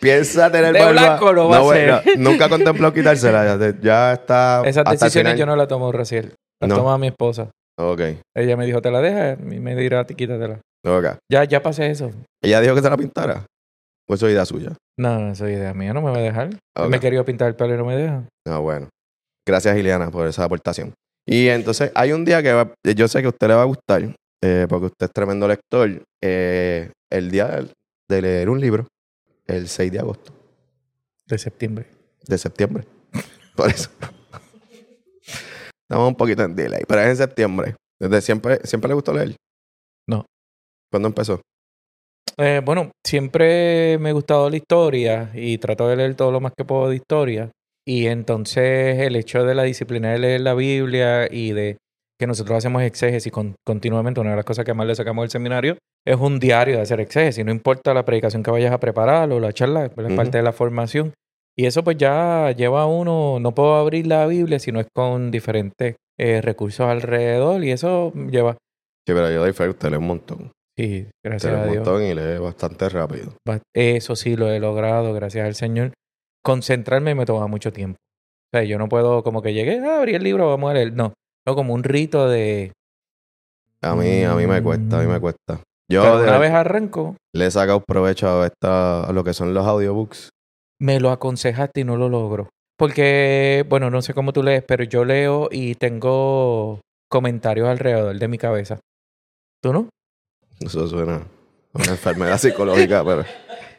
piensa 0.00 0.50
tener 0.50 0.72
De 0.72 0.80
barba. 0.80 0.92
blanco 1.18 1.48
va 1.48 1.56
a 1.58 1.60
bueno, 1.60 1.94
hacer. 1.96 2.18
nunca 2.18 2.48
contempló 2.48 2.92
quitársela. 2.92 3.44
Ya, 3.44 3.58
te- 3.58 3.78
ya 3.82 4.12
está. 4.12 4.62
Esas 4.64 4.84
decisiones 4.84 5.38
yo 5.38 5.46
no 5.46 5.56
las 5.56 5.68
tomo 5.68 5.90
recién. 5.92 6.32
Las 6.60 6.68
No. 6.68 6.76
toma 6.76 6.98
mi 6.98 7.08
esposa. 7.08 7.50
Ok. 7.78 8.00
Ella 8.36 8.56
me 8.56 8.66
dijo, 8.66 8.80
¿te 8.80 8.90
la 8.90 9.00
dejas? 9.00 9.38
Y 9.40 9.58
me 9.60 9.74
dirá, 9.74 10.04
quítatela. 10.04 10.60
ok. 10.86 11.18
Ya, 11.30 11.44
ya 11.44 11.62
pasé 11.62 11.90
eso. 11.90 12.10
Ella 12.42 12.60
dijo 12.60 12.74
que 12.74 12.82
se 12.82 12.90
la 12.90 12.96
pintara. 12.96 13.46
Pues 14.06 14.20
eso 14.20 14.26
es 14.28 14.32
idea 14.34 14.44
suya. 14.44 14.72
No, 14.98 15.18
no, 15.18 15.32
eso 15.32 15.46
es 15.46 15.56
idea 15.56 15.72
mía, 15.74 15.92
no 15.94 16.02
me 16.02 16.10
va 16.10 16.18
a 16.18 16.20
dejar. 16.20 16.50
Ok. 16.76 16.88
Me 16.88 17.00
querido 17.00 17.24
pintar 17.24 17.48
el 17.48 17.56
pelo 17.56 17.74
y 17.74 17.78
no 17.78 17.84
me 17.86 17.96
deja. 17.96 18.22
Ah, 18.46 18.58
bueno. 18.58 18.88
Gracias, 19.46 19.76
Ileana, 19.76 20.10
por 20.10 20.26
esa 20.26 20.44
aportación. 20.44 20.92
Y 21.26 21.48
entonces 21.48 21.90
hay 21.94 22.12
un 22.12 22.24
día 22.24 22.42
que 22.42 22.52
va- 22.52 22.70
yo 22.94 23.08
sé 23.08 23.20
que 23.20 23.26
a 23.26 23.30
usted 23.30 23.48
le 23.48 23.54
va 23.54 23.62
a 23.62 23.66
gustar, 23.66 24.02
eh, 24.44 24.66
porque 24.68 24.86
usted 24.86 25.06
es 25.06 25.12
tremendo 25.12 25.48
lector. 25.48 26.02
eh, 26.22 26.90
el 27.10 27.30
día 27.30 27.46
de, 27.46 27.70
de 28.10 28.22
leer 28.22 28.50
un 28.50 28.60
libro, 28.60 28.86
el 29.46 29.68
6 29.68 29.92
de 29.92 29.98
agosto 30.00 30.32
De 31.26 31.38
septiembre. 31.38 31.86
de 32.26 32.38
septiembre. 32.38 32.84
Por 33.56 33.70
eso. 33.70 33.88
Estamos 35.88 36.08
un 36.08 36.16
poquito 36.16 36.42
en 36.42 36.56
delay, 36.56 36.82
pero 36.88 37.00
es 37.02 37.08
en 37.10 37.16
septiembre. 37.16 37.76
Desde 38.00 38.20
siempre, 38.20 38.58
¿Siempre 38.64 38.88
le 38.88 38.94
gustó 38.94 39.12
leer? 39.12 39.36
No. 40.08 40.24
¿Cuándo 40.90 41.08
empezó? 41.08 41.40
Eh, 42.36 42.60
bueno, 42.64 42.90
siempre 43.06 43.96
me 43.98 44.08
ha 44.10 44.12
gustado 44.12 44.50
la 44.50 44.56
historia 44.56 45.30
y 45.34 45.58
trato 45.58 45.86
de 45.88 45.96
leer 45.96 46.16
todo 46.16 46.32
lo 46.32 46.40
más 46.40 46.52
que 46.56 46.64
puedo 46.64 46.88
de 46.88 46.96
historia. 46.96 47.50
Y 47.86 48.06
entonces 48.06 48.98
el 49.00 49.14
hecho 49.14 49.44
de 49.44 49.54
la 49.54 49.62
disciplina 49.62 50.10
de 50.12 50.18
leer 50.18 50.40
la 50.40 50.54
Biblia 50.54 51.28
y 51.30 51.52
de 51.52 51.76
que 52.18 52.26
nosotros 52.26 52.56
hacemos 52.58 52.82
exégesis 52.82 53.32
con- 53.32 53.54
continuamente, 53.66 54.20
una 54.20 54.30
de 54.30 54.36
las 54.36 54.44
cosas 54.44 54.64
que 54.64 54.74
más 54.74 54.86
le 54.86 54.94
sacamos 54.94 55.22
del 55.24 55.30
seminario 55.30 55.76
es 56.06 56.16
un 56.16 56.38
diario 56.38 56.76
de 56.76 56.82
hacer 56.82 57.00
exégesis. 57.00 57.44
No 57.44 57.50
importa 57.50 57.92
la 57.94 58.04
predicación 58.04 58.42
que 58.42 58.50
vayas 58.50 58.72
a 58.72 58.78
preparar 58.78 59.30
o 59.32 59.40
la 59.40 59.52
charla, 59.52 59.86
es 59.86 59.90
parte 60.14 60.36
de 60.38 60.42
la 60.42 60.52
formación. 60.52 61.12
Y 61.56 61.66
eso 61.66 61.82
pues 61.84 61.96
ya 61.96 62.50
lleva 62.52 62.82
a 62.82 62.86
uno, 62.86 63.38
no 63.40 63.52
puedo 63.54 63.76
abrir 63.76 64.06
la 64.06 64.26
Biblia 64.26 64.58
si 64.58 64.72
no 64.72 64.80
es 64.80 64.86
con 64.94 65.30
diferentes 65.30 65.96
eh, 66.18 66.40
recursos 66.40 66.86
alrededor 66.86 67.64
y 67.64 67.70
eso 67.70 68.12
lleva, 68.30 68.52
Sí, 69.06 69.12
pero 69.12 69.30
yo 69.30 69.40
doy 69.40 69.52
fe, 69.52 69.68
usted 69.68 69.90
lee 69.90 69.96
un 69.98 70.06
montón. 70.06 70.50
sí, 70.78 71.00
Usted 71.06 71.10
gracias 71.24 71.52
lee 71.52 71.58
a 71.58 71.62
un 71.64 71.70
Dios. 71.72 71.86
montón 71.86 72.02
y 72.04 72.14
lee 72.14 72.38
bastante 72.38 72.88
rápido. 72.88 73.32
Eso 73.74 74.16
sí 74.16 74.34
lo 74.36 74.50
he 74.50 74.58
logrado, 74.60 75.12
gracias 75.12 75.46
al 75.46 75.54
Señor. 75.54 75.92
Concentrarme 76.44 77.14
me 77.14 77.24
toma 77.26 77.46
mucho 77.46 77.72
tiempo. 77.72 77.96
O 78.52 78.56
sea, 78.56 78.64
yo 78.64 78.78
no 78.78 78.88
puedo 78.88 79.22
como 79.22 79.42
que 79.42 79.52
llegué, 79.54 79.80
ah, 79.80 79.98
abrí 79.98 80.14
el 80.14 80.22
libro, 80.22 80.48
vamos 80.48 80.70
a 80.70 80.74
leer. 80.74 80.92
No, 80.92 81.12
no 81.46 81.54
como 81.54 81.74
un 81.74 81.84
rito 81.84 82.28
de... 82.28 82.72
A 83.82 83.94
mí, 83.94 84.24
a 84.24 84.34
mí 84.34 84.46
me 84.46 84.62
cuesta, 84.62 84.98
a 84.98 85.02
mí 85.02 85.06
me 85.06 85.20
cuesta. 85.20 85.60
Yo 85.90 86.02
Pero 86.02 86.18
de- 86.20 86.38
vez 86.38 86.52
arranco, 86.52 87.16
le 87.34 87.46
he 87.46 87.50
sacado 87.50 87.80
provecho 87.86 88.40
a, 88.42 88.46
esta, 88.46 89.04
a 89.04 89.12
lo 89.12 89.22
que 89.24 89.34
son 89.34 89.52
los 89.52 89.66
audiobooks. 89.66 90.30
me 90.80 91.00
lo 91.00 91.10
aconsejaste 91.10 91.82
y 91.82 91.84
no 91.84 91.96
lo 91.96 92.08
logro. 92.08 92.48
Porque, 92.78 93.64
bueno, 93.68 93.90
no 93.90 94.00
sé 94.02 94.14
cómo 94.14 94.32
tú 94.32 94.42
lees, 94.42 94.64
pero 94.66 94.84
yo 94.84 95.04
leo 95.04 95.48
y 95.52 95.74
tengo 95.74 96.80
comentarios 97.10 97.68
alrededor 97.68 98.18
de 98.18 98.28
mi 98.28 98.38
cabeza. 98.38 98.80
¿Tú 99.62 99.72
no? 99.72 99.88
Eso 100.60 100.86
suena 100.88 101.16
a 101.16 101.78
una 101.78 101.92
enfermedad 101.92 102.38
psicológica, 102.38 103.04
pero... 103.04 103.24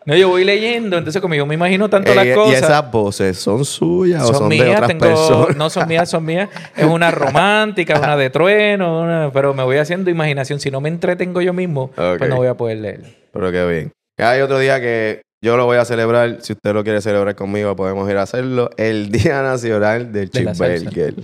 No, 0.05 0.15
yo 0.15 0.29
voy 0.29 0.43
leyendo, 0.43 0.97
entonces 0.97 1.19
como 1.21 1.33
yo 1.33 1.45
me 1.47 1.55
imagino 1.55 1.89
tanto 1.89 2.11
Eh, 2.11 2.15
las 2.15 2.25
y- 2.27 2.33
cosas... 2.33 2.51
¿Y 2.53 2.55
esas 2.63 2.91
voces 2.91 3.37
son 3.39 3.65
suyas 3.65 4.21
o 4.23 4.27
son, 4.27 4.35
son 4.35 4.49
de 4.49 4.55
mías, 4.57 4.69
otras 4.75 4.87
tengo, 4.87 4.99
personas? 5.05 5.57
no 5.57 5.69
son 5.71 5.87
mías, 5.87 6.09
son 6.09 6.25
mías. 6.25 6.49
Es 6.75 6.85
una 6.85 7.09
romántica, 7.11 7.97
una 7.99 8.15
de 8.15 8.29
trueno, 8.29 9.01
una- 9.01 9.31
pero 9.33 9.53
me 9.55 9.63
voy 9.63 9.77
haciendo 9.77 10.11
imaginación. 10.11 10.59
Si 10.59 10.69
no 10.69 10.79
me 10.79 10.89
entretengo 10.89 11.41
yo 11.41 11.53
mismo, 11.53 11.89
pues 11.95 12.29
no 12.29 12.35
voy 12.37 12.47
a 12.47 12.53
poder 12.55 12.77
leer. 12.77 13.01
Pero 13.31 13.51
qué 13.51 13.65
bien. 13.65 13.91
Hay 14.19 14.41
otro 14.41 14.59
día 14.59 14.79
que 14.79 15.21
yo 15.43 15.57
lo 15.57 15.65
voy 15.65 15.77
a 15.77 15.85
celebrar. 15.85 16.37
Si 16.41 16.53
usted 16.53 16.73
lo 16.73 16.83
quiere 16.83 17.01
celebrar 17.01 17.35
conmigo, 17.35 17.75
podemos 17.75 18.09
ir 18.09 18.17
a 18.17 18.21
hacerlo. 18.21 18.69
El 18.77 19.11
Día 19.11 19.41
Nacional 19.41 20.11
del 20.11 20.29
De. 20.29 20.43
Cheeseburger. 20.43 21.15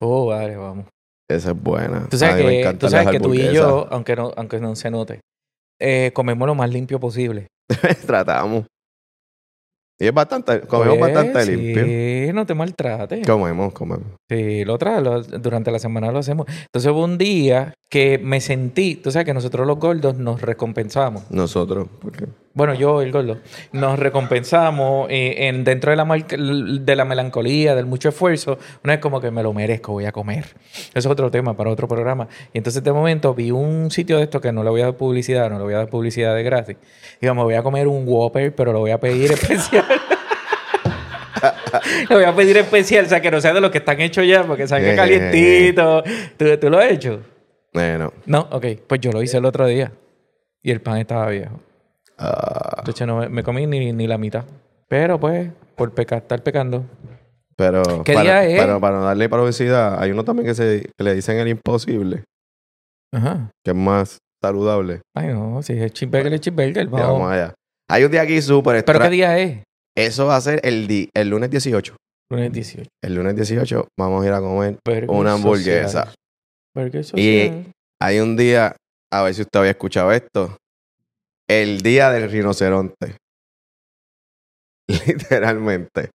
Oh, 0.00 0.26
vale, 0.26 0.56
vamos. 0.56 0.86
Esa 1.30 1.50
es 1.52 1.62
buena. 1.62 2.06
Tú 2.10 2.16
sabes 2.18 2.34
A 2.34 2.38
mí 2.38 2.44
me 2.44 2.62
que, 2.62 2.74
tú 2.74 2.88
sabes 2.88 3.08
que 3.08 3.20
tú 3.20 3.34
y 3.34 3.52
yo, 3.52 3.86
aunque 3.90 4.16
no, 4.16 4.32
aunque 4.36 4.58
no 4.60 4.74
se 4.76 4.90
note, 4.90 5.20
eh, 5.80 6.10
comemos 6.14 6.46
lo 6.46 6.54
más 6.54 6.70
limpio 6.70 6.98
posible. 7.00 7.46
Tratamos. 8.06 8.66
Y 10.00 10.06
es 10.06 10.12
bastante, 10.12 10.60
comemos 10.62 10.98
Pues, 10.98 11.14
bastante 11.14 11.56
limpio. 11.56 11.84
Sí, 11.84 12.32
no 12.34 12.44
te 12.44 12.54
maltrates. 12.54 13.24
Comemos, 13.26 13.72
comemos. 13.72 14.06
Sí, 14.28 14.64
lo 14.64 14.74
otra, 14.74 15.00
durante 15.00 15.70
la 15.70 15.78
semana 15.78 16.10
lo 16.10 16.18
hacemos. 16.18 16.46
Entonces 16.48 16.90
hubo 16.90 17.04
un 17.04 17.16
día 17.16 17.74
que 17.88 18.18
me 18.18 18.40
sentí, 18.40 18.96
tú 18.96 19.12
sabes 19.12 19.24
que 19.26 19.34
nosotros 19.34 19.66
los 19.66 19.78
gordos 19.78 20.16
nos 20.18 20.40
recompensamos. 20.42 21.30
Nosotros, 21.30 21.86
porque 22.00 22.26
Bueno, 22.56 22.72
yo, 22.74 23.02
el 23.02 23.10
gordo, 23.10 23.38
nos 23.72 23.98
recompensamos 23.98 25.08
eh, 25.10 25.48
en, 25.48 25.64
dentro 25.64 25.90
de 25.90 25.96
la, 25.96 26.04
de 26.04 26.96
la 26.96 27.04
melancolía, 27.04 27.74
del 27.74 27.84
mucho 27.86 28.10
esfuerzo. 28.10 28.58
Una 28.84 28.92
vez 28.92 29.00
como 29.00 29.20
que 29.20 29.32
me 29.32 29.42
lo 29.42 29.52
merezco, 29.52 29.90
voy 29.90 30.04
a 30.04 30.12
comer. 30.12 30.44
Eso 30.72 30.92
es 31.00 31.06
otro 31.06 31.32
tema 31.32 31.56
para 31.56 31.70
otro 31.70 31.88
programa. 31.88 32.28
Y 32.52 32.58
entonces 32.58 32.84
de 32.84 32.92
momento 32.92 33.34
vi 33.34 33.50
un 33.50 33.90
sitio 33.90 34.18
de 34.18 34.22
esto 34.22 34.40
que 34.40 34.52
no 34.52 34.62
le 34.62 34.70
voy 34.70 34.82
a 34.82 34.84
dar 34.84 34.96
publicidad, 34.96 35.50
no 35.50 35.58
le 35.58 35.64
voy 35.64 35.74
a 35.74 35.78
dar 35.78 35.88
publicidad 35.88 36.32
de 36.34 36.44
gratis. 36.44 36.76
Digo, 37.20 37.34
me 37.34 37.42
voy 37.42 37.54
a 37.54 37.62
comer 37.64 37.88
un 37.88 38.04
Whopper, 38.06 38.54
pero 38.54 38.72
lo 38.72 38.78
voy 38.78 38.92
a 38.92 39.00
pedir 39.00 39.32
especial. 39.32 39.84
lo 42.08 42.16
voy 42.16 42.24
a 42.24 42.34
pedir 42.36 42.56
especial, 42.58 43.06
o 43.06 43.08
sea, 43.08 43.20
que 43.20 43.30
no 43.32 43.40
sea 43.40 43.52
de 43.52 43.60
los 43.60 43.70
que 43.72 43.78
están 43.78 44.00
hechos 44.00 44.24
ya, 44.26 44.44
porque 44.44 44.68
salga 44.68 44.92
Eh, 44.92 44.96
calientito. 44.96 46.04
¿Tú, 46.36 46.56
¿Tú 46.58 46.70
lo 46.70 46.78
has 46.78 46.92
hecho? 46.92 47.20
eh, 47.74 47.96
no. 47.98 48.12
No, 48.26 48.46
ok. 48.52 48.66
Pues 48.86 49.00
yo 49.00 49.10
lo 49.10 49.20
hice 49.22 49.38
el 49.38 49.44
otro 49.44 49.66
día. 49.66 49.90
Y 50.62 50.70
el 50.70 50.80
pan 50.80 50.98
estaba 50.98 51.28
viejo. 51.28 51.60
Ah, 52.18 52.76
Entonces 52.78 53.06
no 53.06 53.18
me, 53.18 53.28
me 53.28 53.42
comí 53.42 53.66
ni, 53.66 53.92
ni 53.92 54.06
la 54.06 54.18
mitad. 54.18 54.44
Pero 54.88 55.18
pues, 55.18 55.50
por 55.76 55.92
pecar, 55.92 56.18
estar 56.22 56.42
pecando. 56.42 56.84
pero, 57.56 57.82
¿Qué 58.04 58.12
para, 58.14 58.22
día 58.42 58.44
es? 58.46 58.60
pero 58.60 58.80
para 58.80 58.98
no 58.98 59.04
darle 59.04 59.28
publicidad, 59.28 60.00
hay 60.00 60.10
uno 60.10 60.24
también 60.24 60.46
que, 60.46 60.54
se, 60.54 60.88
que 60.96 61.04
le 61.04 61.14
dicen 61.14 61.38
el 61.38 61.48
imposible, 61.48 62.24
Ajá. 63.12 63.50
que 63.64 63.70
es 63.72 63.76
más 63.76 64.18
saludable. 64.42 65.00
Ay, 65.16 65.28
no, 65.28 65.62
si 65.62 65.72
es 65.72 65.92
cheeseburger, 65.92 66.34
es 66.34 66.40
cheeseburger. 66.40 66.86
Vamos. 66.88 67.08
vamos 67.08 67.32
allá. 67.32 67.54
Hay 67.90 68.04
un 68.04 68.10
día 68.10 68.22
aquí 68.22 68.40
súper 68.42 68.84
¿Pero 68.84 68.96
extra. 68.98 69.08
qué 69.08 69.14
día 69.14 69.38
es? 69.38 69.62
Eso 69.96 70.26
va 70.26 70.36
a 70.36 70.40
ser 70.40 70.60
el, 70.64 70.86
di- 70.86 71.08
el 71.14 71.28
lunes 71.30 71.50
18. 71.50 71.96
Lunes 72.30 72.52
18. 72.52 72.88
El 73.02 73.14
lunes 73.14 73.36
18 73.36 73.86
vamos 73.98 74.24
a 74.24 74.26
ir 74.26 74.32
a 74.32 74.40
comer 74.40 74.78
Burger 74.84 75.10
una 75.10 75.34
hamburguesa. 75.34 76.12
social. 76.74 77.20
Y-. 77.20 77.72
Hay 78.02 78.18
un 78.20 78.36
día, 78.36 78.74
a 79.12 79.22
ver 79.22 79.34
si 79.34 79.42
usted 79.42 79.58
había 79.60 79.70
escuchado 79.72 80.10
esto, 80.12 80.56
el 81.48 81.80
día 81.82 82.10
del 82.10 82.30
rinoceronte. 82.30 83.16
Literalmente. 85.06 86.10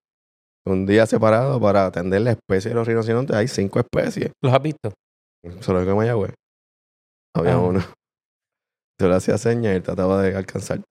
Un 0.68 0.86
día 0.86 1.06
separado 1.06 1.60
para 1.60 1.86
atender 1.86 2.22
la 2.22 2.32
especie 2.32 2.70
de 2.70 2.76
los 2.76 2.88
rinocerontes. 2.88 3.36
Hay 3.36 3.48
cinco 3.48 3.80
especies. 3.80 4.32
¿Los 4.44 4.54
has 4.54 4.62
visto? 4.62 4.94
Solo 5.62 5.84
que 5.84 5.90
en 5.90 5.98
Mayagüez. 5.98 6.34
Había 7.36 7.54
Ah. 7.54 7.60
uno. 7.60 7.80
Yo 9.02 9.08
le 9.08 9.16
hacía 9.16 9.38
señas 9.38 9.74
y 9.74 9.76
él 9.78 9.84
trataba 9.84 10.22
de 10.22 10.36
alcanzar. 10.36 10.82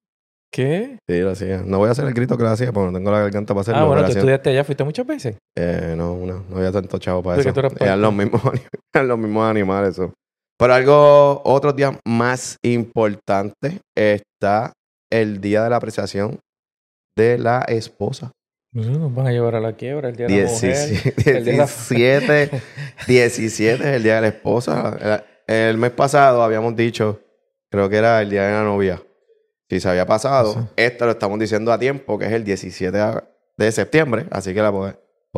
¿Qué? 0.53 0.99
Sí, 1.09 1.21
lo 1.21 1.31
hacía. 1.33 1.63
No 1.63 1.77
voy 1.79 1.89
a 1.89 1.93
hacer 1.93 2.07
el 2.07 2.15
grito 2.15 2.39
que 2.39 2.43
le 2.45 2.49
hacía 2.49 2.73
porque 2.73 2.91
no 2.91 2.99
tengo 2.99 3.11
la 3.11 3.21
garganta 3.21 3.53
para 3.53 3.61
hacerlo. 3.61 3.81
ah, 3.83 3.85
bueno, 3.85 4.05
tú 4.07 4.13
estudiaste 4.13 4.49
allá, 4.51 4.65
fuiste 4.65 4.83
muchas 4.83 5.07
veces. 5.07 5.37
Eh, 5.57 5.95
no, 5.97 6.17
no, 6.17 6.43
no 6.49 6.57
había 6.57 6.73
tanto 6.73 6.99
chavo 6.99 7.23
para 7.23 7.39
eso. 7.41 7.51
Eran 7.81 8.01
los 8.01 8.15
mismos, 8.15 8.41
eran 8.95 9.09
los 9.09 9.19
mismos 9.19 9.49
animales. 9.51 9.91
Eso. 9.91 10.15
Pero 10.59 10.75
algo, 10.75 11.41
otro 11.45 11.73
día 11.73 11.99
más 12.05 12.57
importante 12.63 13.81
está 13.97 14.73
el 15.11 15.41
día 15.41 15.63
de 15.65 15.71
la 15.71 15.77
apreciación 15.77 16.41
de 17.17 17.39
la 17.39 17.63
esposa. 17.69 18.33
Nos 18.73 19.15
van 19.15 19.29
a 19.29 19.33
llevar 19.33 19.55
a 19.55 19.61
la 19.61 19.75
quiebra 19.75 20.09
el 20.11 20.17
día 20.17 20.27
de 20.27 20.45
la 20.45 20.51
mujer. 20.51 20.89
17, 20.89 21.31
el 21.39 21.45
día 21.45 21.53
de 21.53 21.59
la- 21.59 21.65
17, 21.67 22.51
17 23.07 23.75
es 23.89 23.97
el 23.97 24.03
día 24.03 24.17
de 24.17 24.21
la 24.21 24.29
esposa. 24.29 25.25
El, 25.47 25.55
el 25.55 25.79
mes 25.79 25.93
pasado 25.93 26.43
habíamos 26.43 26.77
dicho, 26.77 27.21
creo 27.71 27.89
que 27.89 27.97
era 27.97 28.21
el 28.21 28.29
día 28.31 28.45
de 28.47 28.53
la 28.53 28.63
novia. 28.65 29.03
Si 29.71 29.81
se 29.81 29.89
había 29.89 30.07
pasado, 30.07 30.53
Sí. 30.55 30.61
esto 30.77 31.05
lo 31.07 31.13
estamos 31.13 31.39
diciendo 31.39 31.73
a 31.73 31.79
tiempo, 31.79 32.19
que 32.19 32.27
es 32.27 32.33
el 32.33 32.43
17 32.45 32.99
de 33.57 33.73
septiembre, 33.73 34.27
así 34.31 34.53
que 34.55 34.61
la 34.63 34.71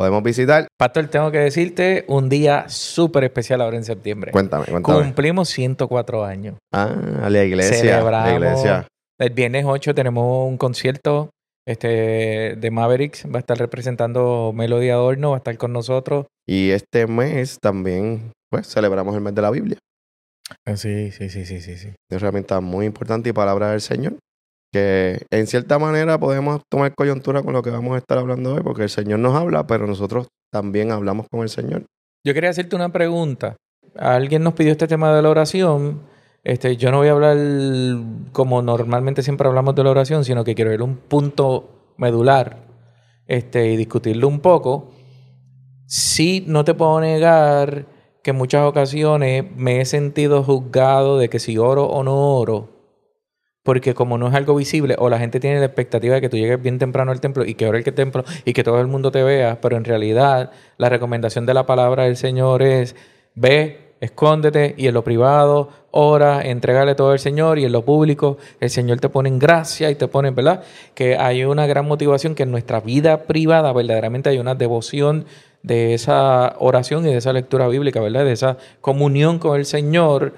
podemos 0.01 0.23
visitar. 0.23 0.67
Pastor, 0.79 1.07
tengo 1.09 1.29
que 1.29 1.37
decirte 1.37 2.05
un 2.07 2.27
día 2.27 2.67
súper 2.67 3.23
especial 3.23 3.61
ahora 3.61 3.77
en 3.77 3.83
septiembre. 3.83 4.31
Cuéntame, 4.31 4.65
cuéntame. 4.65 5.03
Cumplimos 5.03 5.49
104 5.49 6.25
años. 6.25 6.55
Ah, 6.73 7.27
la 7.29 7.43
iglesia. 7.43 7.77
Celebramos. 7.77 8.27
La 8.27 8.33
iglesia. 8.33 8.87
El 9.19 9.29
viernes 9.29 9.65
8 9.67 9.93
tenemos 9.93 10.47
un 10.47 10.57
concierto 10.57 11.29
este, 11.67 12.55
de 12.57 12.71
Mavericks. 12.71 13.27
Va 13.27 13.37
a 13.37 13.39
estar 13.39 13.59
representando 13.59 14.51
Melody 14.55 14.89
Adorno, 14.89 15.29
va 15.29 15.35
a 15.35 15.37
estar 15.37 15.55
con 15.57 15.71
nosotros. 15.71 16.25
Y 16.47 16.71
este 16.71 17.05
mes 17.05 17.59
también, 17.61 18.31
pues, 18.49 18.67
celebramos 18.67 19.13
el 19.13 19.21
mes 19.21 19.35
de 19.35 19.41
la 19.43 19.51
Biblia. 19.51 19.77
Ah, 20.65 20.75
Sí, 20.75 21.11
sí, 21.11 21.29
sí, 21.29 21.45
sí, 21.45 21.61
sí, 21.61 21.77
sí. 21.77 21.89
Es 21.89 22.17
herramienta 22.17 22.59
muy 22.59 22.87
importante 22.87 23.29
y 23.29 23.33
palabra 23.33 23.69
del 23.69 23.81
Señor. 23.81 24.15
Que 24.71 25.25
en 25.31 25.47
cierta 25.47 25.79
manera 25.79 26.17
podemos 26.19 26.61
tomar 26.69 26.95
coyuntura 26.95 27.43
con 27.43 27.53
lo 27.53 27.61
que 27.61 27.71
vamos 27.71 27.95
a 27.95 27.97
estar 27.97 28.17
hablando 28.17 28.55
hoy, 28.55 28.61
porque 28.63 28.83
el 28.83 28.89
Señor 28.89 29.19
nos 29.19 29.35
habla, 29.35 29.67
pero 29.67 29.85
nosotros 29.85 30.27
también 30.49 30.91
hablamos 30.91 31.27
con 31.29 31.41
el 31.41 31.49
Señor. 31.49 31.85
Yo 32.23 32.33
quería 32.33 32.51
hacerte 32.51 32.75
una 32.75 32.91
pregunta. 32.91 33.57
Alguien 33.97 34.43
nos 34.43 34.53
pidió 34.53 34.71
este 34.71 34.87
tema 34.87 35.13
de 35.13 35.21
la 35.21 35.29
oración. 35.29 36.03
Este, 36.43 36.77
yo 36.77 36.91
no 36.91 36.97
voy 36.97 37.09
a 37.09 37.11
hablar 37.11 37.37
como 38.31 38.61
normalmente 38.61 39.23
siempre 39.23 39.47
hablamos 39.47 39.75
de 39.75 39.83
la 39.83 39.91
oración, 39.91 40.23
sino 40.23 40.43
que 40.43 40.55
quiero 40.55 40.71
a 40.71 40.85
un 40.85 40.97
punto 40.97 41.93
medular 41.97 42.57
este, 43.27 43.71
y 43.71 43.77
discutirlo 43.77 44.27
un 44.27 44.39
poco. 44.39 44.91
Sí, 45.85 46.43
no 46.47 46.63
te 46.63 46.73
puedo 46.73 46.99
negar 47.01 47.85
que 48.23 48.31
en 48.31 48.37
muchas 48.37 48.65
ocasiones 48.65 49.45
me 49.55 49.81
he 49.81 49.85
sentido 49.85 50.43
juzgado 50.43 51.17
de 51.17 51.29
que 51.29 51.39
si 51.39 51.57
oro 51.57 51.85
o 51.85 52.03
no 52.03 52.35
oro, 52.37 52.80
porque 53.63 53.93
como 53.93 54.17
no 54.17 54.27
es 54.27 54.33
algo 54.33 54.55
visible, 54.55 54.95
o 54.97 55.09
la 55.09 55.19
gente 55.19 55.39
tiene 55.39 55.59
la 55.59 55.65
expectativa 55.65 56.15
de 56.15 56.21
que 56.21 56.29
tú 56.29 56.37
llegues 56.37 56.61
bien 56.61 56.79
temprano 56.79 57.11
al 57.11 57.21
templo 57.21 57.45
y 57.45 57.53
que 57.53 57.65
el 57.67 57.83
templo 57.83 58.23
y 58.45 58.53
que 58.53 58.63
todo 58.63 58.81
el 58.81 58.87
mundo 58.87 59.11
te 59.11 59.23
vea, 59.23 59.59
pero 59.61 59.77
en 59.77 59.83
realidad 59.83 60.51
la 60.77 60.89
recomendación 60.89 61.45
de 61.45 61.53
la 61.53 61.65
palabra 61.65 62.03
del 62.05 62.17
Señor 62.17 62.63
es 62.63 62.95
ve, 63.35 63.93
escóndete 64.01 64.73
y 64.77 64.87
en 64.87 64.95
lo 64.95 65.03
privado, 65.03 65.69
ora, 65.91 66.41
entrégale 66.41 66.95
todo 66.95 67.11
al 67.11 67.19
Señor 67.19 67.59
y 67.59 67.65
en 67.65 67.71
lo 67.71 67.85
público 67.85 68.37
el 68.59 68.71
Señor 68.71 68.99
te 68.99 69.09
pone 69.09 69.29
en 69.29 69.37
gracia 69.37 69.91
y 69.91 69.95
te 69.95 70.07
pone, 70.07 70.31
¿verdad? 70.31 70.63
Que 70.95 71.17
hay 71.17 71.43
una 71.43 71.67
gran 71.67 71.87
motivación 71.87 72.33
que 72.33 72.43
en 72.43 72.51
nuestra 72.51 72.79
vida 72.79 73.23
privada 73.23 73.71
verdaderamente 73.73 74.29
hay 74.29 74.39
una 74.39 74.55
devoción 74.55 75.25
de 75.61 75.93
esa 75.93 76.55
oración 76.57 77.05
y 77.05 77.11
de 77.11 77.17
esa 77.17 77.31
lectura 77.31 77.67
bíblica, 77.67 78.01
¿verdad? 78.01 78.25
De 78.25 78.31
esa 78.31 78.57
comunión 78.81 79.37
con 79.37 79.59
el 79.59 79.65
Señor, 79.65 80.33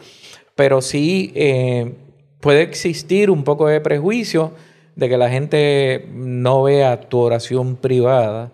pero 0.56 0.82
sí 0.82 1.32
eh, 1.36 1.94
puede 2.44 2.62
existir 2.62 3.32
un 3.32 3.46
poco 3.46 3.68
de 3.68 3.80
prejuicio 3.80 4.52
de 4.98 5.08
que 5.08 5.18
la 5.18 5.30
gente 5.30 6.10
no 6.12 6.64
vea 6.64 7.00
tu 7.00 7.20
oración 7.20 7.78
privada 7.78 8.52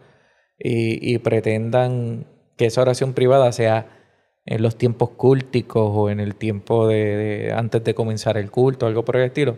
y, 0.59 1.17
pretendan 1.19 2.27
que 2.55 2.67
esa 2.67 2.81
oración 2.81 3.13
privada 3.13 3.51
sea 3.51 3.87
en 4.45 4.61
los 4.61 4.77
tiempos 4.77 5.09
cúlticos 5.11 5.89
o 5.91 6.09
en 6.09 6.19
el 6.19 6.35
tiempo 6.35 6.87
de, 6.87 7.51
antes 7.55 7.83
de 7.83 7.95
comenzar 7.95 8.37
el 8.37 8.51
culto, 8.51 8.85
algo 8.85 9.03
por 9.03 9.15
el 9.15 9.23
estilo. 9.23 9.57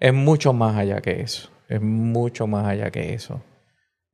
Es 0.00 0.14
mucho 0.14 0.52
más 0.54 0.76
allá 0.76 1.02
que 1.02 1.20
eso. 1.20 1.50
Es 1.68 1.82
mucho 1.82 2.46
más 2.46 2.66
allá 2.66 2.90
que 2.90 3.12
eso. 3.12 3.42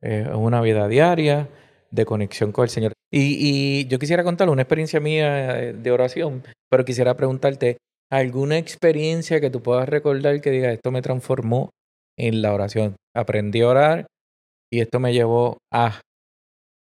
Es 0.01 0.27
una 0.27 0.59
vida 0.61 0.87
diaria 0.89 1.47
de 1.89 2.05
conexión 2.05 2.51
con 2.51 2.63
el 2.63 2.69
Señor. 2.69 2.93
Y, 3.09 3.37
y 3.39 3.85
yo 3.85 3.97
quisiera 3.97 4.23
contar 4.23 4.49
una 4.49 4.63
experiencia 4.63 4.99
mía 4.99 5.59
eh, 5.59 5.73
de 5.73 5.91
oración, 5.91 6.43
pero 6.69 6.83
quisiera 6.83 7.15
preguntarte, 7.15 7.77
¿alguna 8.11 8.57
experiencia 8.57 9.39
que 9.41 9.49
tú 9.49 9.61
puedas 9.61 9.87
recordar 9.89 10.41
que 10.41 10.51
diga, 10.51 10.71
esto 10.71 10.91
me 10.91 11.01
transformó 11.01 11.69
en 12.17 12.41
la 12.41 12.53
oración? 12.53 12.95
Aprendí 13.15 13.61
a 13.61 13.67
orar 13.69 14.07
y 14.71 14.81
esto 14.81 14.99
me 14.99 15.13
llevó 15.13 15.57
a... 15.71 16.01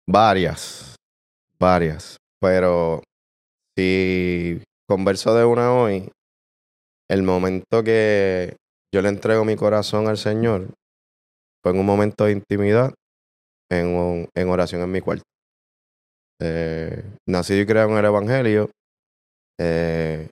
Varias, 0.07 0.97
varias. 1.59 2.17
Pero 2.41 3.03
si 3.77 4.63
converso 4.89 5.35
de 5.35 5.45
una 5.45 5.75
hoy, 5.75 6.11
el 7.11 7.23
momento 7.23 7.83
que 7.83 8.57
yo 8.95 9.03
le 9.03 9.09
entrego 9.09 9.45
mi 9.45 9.57
corazón 9.57 10.09
al 10.09 10.17
Señor 10.19 10.73
fue 11.63 11.73
en 11.73 11.81
un 11.81 11.87
momento 11.87 12.25
de 12.25 12.33
intimidad, 12.33 12.95
en, 13.71 13.89
un- 13.89 14.29
en 14.35 14.49
oración 14.49 14.83
en 14.83 14.93
mi 14.93 15.01
cuarto. 15.01 15.25
Eh, 16.41 17.03
nacido 17.29 17.61
y 17.63 17.67
creado 17.67 17.91
en 17.91 17.99
el 17.99 18.05
Evangelio, 18.05 18.71
eh, 19.61 20.29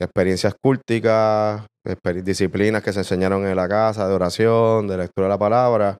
experiencias 0.00 0.54
cúlticas, 0.62 1.66
exper- 1.86 2.22
disciplinas 2.22 2.82
que 2.82 2.92
se 2.92 3.00
enseñaron 3.00 3.46
en 3.46 3.56
la 3.56 3.68
casa, 3.68 4.08
de 4.08 4.14
oración, 4.14 4.88
de 4.88 4.98
lectura 4.98 5.26
de 5.26 5.30
la 5.30 5.38
palabra, 5.38 5.98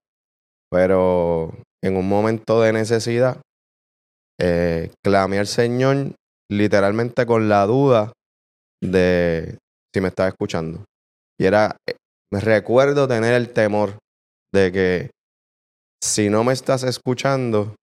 pero 0.71 1.53
en 1.83 1.97
un 1.97 2.09
momento 2.09 2.61
de 2.61 2.73
necesidad, 2.73 3.41
eh, 4.41 4.91
clamé 5.05 5.39
al 5.39 5.47
Señor 5.47 6.15
literalmente 6.51 7.25
con 7.27 7.49
la 7.49 7.67
duda 7.67 8.13
de 8.83 9.59
si 9.95 10.01
me 10.01 10.09
estaba 10.09 10.29
escuchando. 10.29 10.85
Y 11.39 11.47
era, 11.47 11.77
eh, 11.89 11.97
me 12.33 12.41
recuerdo 12.41 13.07
tener 13.07 13.35
el 13.35 13.53
temor 13.53 13.99
de 14.53 14.73
que 14.73 15.11
si 16.03 16.29
no 16.29 16.45
me 16.45 16.53
estás 16.53 16.83
escuchando, 16.83 17.75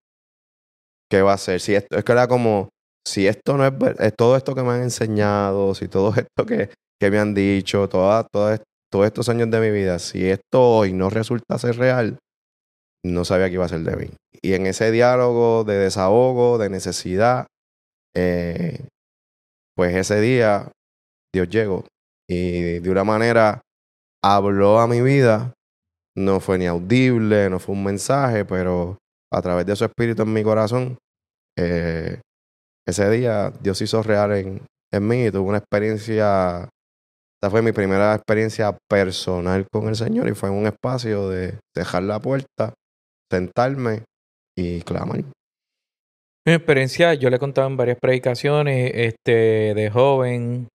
¿qué 1.09 1.21
va 1.21 1.31
a 1.31 1.35
hacer? 1.35 1.59
Si 1.59 1.73
esto, 1.73 1.97
es 1.97 2.03
que 2.03 2.11
era 2.11 2.27
como, 2.27 2.69
si 3.05 3.27
esto 3.27 3.57
no 3.57 3.65
es, 3.65 3.73
es 3.99 4.13
todo 4.15 4.37
esto 4.37 4.55
que 4.55 4.63
me 4.63 4.71
han 4.71 4.83
enseñado, 4.83 5.73
si 5.75 5.87
todo 5.87 6.13
esto 6.15 6.45
que, 6.45 6.69
que 6.99 7.11
me 7.11 7.19
han 7.19 7.33
dicho, 7.33 7.87
toda, 7.89 8.23
toda 8.23 8.61
todos 8.91 9.05
estos 9.05 9.29
años 9.29 9.49
de 9.49 9.61
mi 9.61 9.71
vida, 9.71 9.99
si 9.99 10.29
esto 10.29 10.61
hoy 10.61 10.91
no 10.91 11.09
resulta 11.09 11.57
ser 11.57 11.77
real, 11.77 12.19
no 13.03 13.23
sabía 13.25 13.47
qué 13.47 13.53
iba 13.53 13.65
a 13.65 13.69
ser 13.69 13.81
de 13.81 13.95
mí. 13.95 14.09
Y 14.41 14.53
en 14.53 14.67
ese 14.67 14.91
diálogo 14.91 15.63
de 15.63 15.75
desahogo, 15.75 16.57
de 16.57 16.69
necesidad, 16.69 17.47
eh, 18.15 18.85
pues 19.75 19.95
ese 19.95 20.19
día 20.19 20.71
Dios 21.33 21.49
llegó 21.49 21.85
y 22.29 22.79
de 22.79 22.89
una 22.89 23.03
manera 23.03 23.61
habló 24.23 24.79
a 24.79 24.87
mi 24.87 25.01
vida. 25.01 25.53
No 26.15 26.41
fue 26.41 26.57
ni 26.57 26.65
audible, 26.65 27.49
no 27.49 27.59
fue 27.59 27.73
un 27.73 27.85
mensaje, 27.85 28.43
pero 28.43 28.97
a 29.31 29.41
través 29.41 29.65
de 29.65 29.77
su 29.77 29.85
espíritu 29.85 30.23
en 30.23 30.33
mi 30.33 30.43
corazón, 30.43 30.97
eh, 31.57 32.19
ese 32.87 33.09
día 33.09 33.51
Dios 33.61 33.81
hizo 33.81 34.03
real 34.03 34.33
en, 34.33 34.61
en 34.91 35.07
mí 35.07 35.25
y 35.25 35.31
tuve 35.31 35.49
una 35.49 35.57
experiencia, 35.59 36.69
esta 37.35 37.49
fue 37.49 37.61
mi 37.61 37.71
primera 37.71 38.15
experiencia 38.15 38.77
personal 38.89 39.65
con 39.71 39.87
el 39.87 39.95
Señor 39.95 40.27
y 40.27 40.33
fue 40.33 40.49
en 40.49 40.55
un 40.55 40.67
espacio 40.67 41.29
de 41.29 41.59
dejar 41.75 42.03
la 42.03 42.19
puerta, 42.19 42.73
sentarme 43.31 44.03
y 44.57 44.81
clamar. 44.81 45.23
Mi 46.45 46.53
experiencia, 46.53 47.13
yo 47.13 47.29
le 47.29 47.37
he 47.37 47.61
en 47.61 47.77
varias 47.77 47.99
predicaciones, 47.99 48.91
este, 48.95 49.75
de 49.75 49.89
joven, 49.91 50.67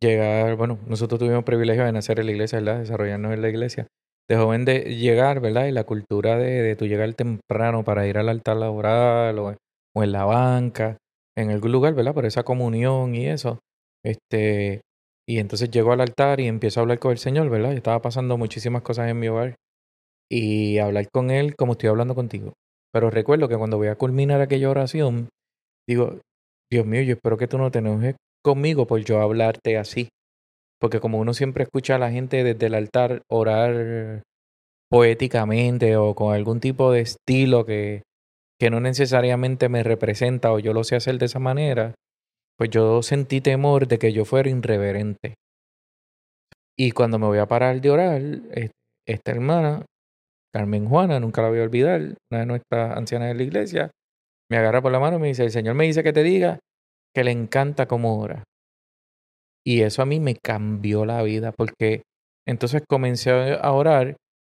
llegar, 0.00 0.54
bueno, 0.56 0.78
nosotros 0.86 1.18
tuvimos 1.18 1.38
el 1.38 1.44
privilegio 1.44 1.84
de 1.84 1.92
nacer 1.92 2.20
en 2.20 2.26
la 2.26 2.32
iglesia, 2.32 2.60
¿verdad? 2.60 2.78
Desarrollarnos 2.78 3.32
en 3.32 3.42
la 3.42 3.48
iglesia. 3.48 3.88
De 4.28 4.36
joven 4.36 4.64
de 4.64 4.94
llegar, 4.94 5.40
¿verdad? 5.40 5.66
Y 5.66 5.72
la 5.72 5.82
cultura 5.82 6.38
de, 6.38 6.62
de 6.62 6.76
tu 6.76 6.86
llegar 6.86 7.12
temprano 7.14 7.82
para 7.82 8.06
ir 8.06 8.18
al 8.18 8.28
altar 8.28 8.56
laboral 8.56 9.36
o, 9.40 9.56
o 9.96 10.02
en 10.04 10.12
la 10.12 10.24
banca, 10.24 10.96
en 11.40 11.50
algún 11.50 11.72
lugar, 11.72 11.94
¿verdad? 11.94 12.14
Por 12.14 12.26
esa 12.26 12.42
comunión 12.42 13.14
y 13.14 13.26
eso. 13.26 13.60
Este, 14.04 14.82
y 15.28 15.38
entonces 15.38 15.70
llego 15.70 15.92
al 15.92 16.00
altar 16.00 16.40
y 16.40 16.46
empiezo 16.46 16.80
a 16.80 16.82
hablar 16.82 16.98
con 16.98 17.12
el 17.12 17.18
Señor, 17.18 17.48
¿verdad? 17.50 17.72
Y 17.72 17.76
estaba 17.76 18.02
pasando 18.02 18.36
muchísimas 18.38 18.82
cosas 18.82 19.08
en 19.08 19.18
mi 19.18 19.28
hogar. 19.28 19.56
Y 20.30 20.78
hablar 20.78 21.08
con 21.10 21.30
Él 21.30 21.56
como 21.56 21.72
estoy 21.72 21.88
hablando 21.88 22.14
contigo. 22.14 22.52
Pero 22.92 23.10
recuerdo 23.10 23.48
que 23.48 23.56
cuando 23.56 23.76
voy 23.76 23.88
a 23.88 23.96
culminar 23.96 24.40
aquella 24.40 24.70
oración, 24.70 25.28
digo, 25.88 26.20
Dios 26.70 26.86
mío, 26.86 27.02
yo 27.02 27.14
espero 27.14 27.36
que 27.36 27.48
tú 27.48 27.58
no 27.58 27.70
te 27.70 27.78
enojes 27.78 28.16
conmigo 28.44 28.86
por 28.86 29.00
yo 29.00 29.20
hablarte 29.20 29.76
así. 29.76 30.08
Porque 30.80 31.00
como 31.00 31.18
uno 31.18 31.34
siempre 31.34 31.64
escucha 31.64 31.96
a 31.96 31.98
la 31.98 32.10
gente 32.10 32.42
desde 32.42 32.66
el 32.66 32.74
altar 32.74 33.22
orar 33.28 34.22
poéticamente 34.90 35.96
o 35.96 36.14
con 36.14 36.34
algún 36.34 36.58
tipo 36.60 36.90
de 36.90 37.02
estilo 37.02 37.64
que, 37.64 38.02
que 38.60 38.70
no 38.70 38.78
necesariamente 38.78 39.70
me 39.70 39.82
representa 39.82 40.52
o 40.52 40.58
yo 40.58 40.74
lo 40.74 40.84
sé 40.84 40.94
hacer 40.94 41.18
de 41.18 41.26
esa 41.26 41.38
manera, 41.38 41.94
pues 42.58 42.68
yo 42.68 43.02
sentí 43.02 43.40
temor 43.40 43.88
de 43.88 43.98
que 43.98 44.12
yo 44.12 44.26
fuera 44.26 44.50
irreverente. 44.50 45.34
Y 46.78 46.90
cuando 46.92 47.18
me 47.18 47.26
voy 47.26 47.38
a 47.38 47.46
parar 47.46 47.80
de 47.80 47.90
orar, 47.90 48.22
esta 49.06 49.30
hermana, 49.30 49.86
Carmen 50.54 50.86
Juana, 50.88 51.20
nunca 51.20 51.40
la 51.40 51.48
voy 51.48 51.60
a 51.60 51.62
olvidar, 51.62 52.00
una 52.30 52.40
de 52.40 52.46
nuestras 52.46 52.96
ancianas 52.96 53.28
de 53.28 53.34
la 53.34 53.42
iglesia, 53.42 53.90
me 54.50 54.58
agarra 54.58 54.82
por 54.82 54.92
la 54.92 55.00
mano 55.00 55.16
y 55.16 55.20
me 55.20 55.28
dice, 55.28 55.44
el 55.44 55.50
Señor 55.50 55.74
me 55.74 55.86
dice 55.86 56.02
que 56.02 56.12
te 56.12 56.22
diga 56.22 56.58
que 57.14 57.24
le 57.24 57.30
encanta 57.30 57.86
cómo 57.86 58.20
ora. 58.20 58.44
Y 59.64 59.82
eso 59.82 60.02
a 60.02 60.06
mí 60.06 60.20
me 60.20 60.36
cambió 60.36 61.06
la 61.06 61.22
vida 61.22 61.52
porque 61.52 62.02
entonces 62.46 62.82
comencé 62.86 63.30
a 63.54 63.72
orar 63.72 64.16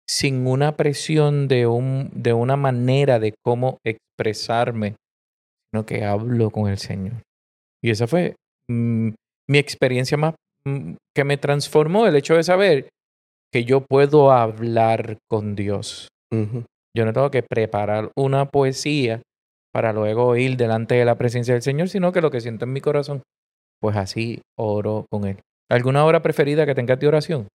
sin 0.08 0.46
una 0.46 0.76
presión 0.76 1.48
de, 1.48 1.66
un, 1.66 2.10
de 2.14 2.32
una 2.32 2.56
manera 2.56 3.18
de 3.18 3.34
cómo 3.44 3.78
expresarme, 3.84 4.96
sino 5.70 5.86
que 5.86 6.04
hablo 6.04 6.50
con 6.50 6.68
el 6.68 6.78
Señor. 6.78 7.22
Y 7.82 7.90
esa 7.90 8.06
fue 8.06 8.34
mm, 8.68 9.10
mi 9.48 9.58
experiencia 9.58 10.16
más 10.16 10.34
mm, 10.64 10.94
que 11.14 11.24
me 11.24 11.36
transformó, 11.36 12.06
el 12.06 12.16
hecho 12.16 12.34
de 12.34 12.42
saber 12.42 12.88
que 13.52 13.64
yo 13.64 13.82
puedo 13.82 14.32
hablar 14.32 15.18
con 15.28 15.54
Dios. 15.54 16.08
Yo 16.96 17.04
no 17.04 17.12
tengo 17.12 17.30
que 17.30 17.42
preparar 17.42 18.10
una 18.16 18.46
poesía 18.46 19.20
para 19.72 19.92
luego 19.92 20.34
ir 20.36 20.56
delante 20.56 20.94
de 20.94 21.04
la 21.04 21.16
presencia 21.16 21.52
del 21.52 21.62
Señor, 21.62 21.90
sino 21.90 22.12
que 22.12 22.22
lo 22.22 22.30
que 22.30 22.40
siento 22.40 22.64
en 22.64 22.72
mi 22.72 22.80
corazón, 22.80 23.22
pues 23.80 23.96
así 23.96 24.40
oro 24.58 25.06
con 25.10 25.26
Él. 25.26 25.40
¿Alguna 25.70 26.04
hora 26.04 26.22
preferida 26.22 26.64
que 26.64 26.74
tengas 26.74 26.98
de 26.98 27.08
oración? 27.08 27.48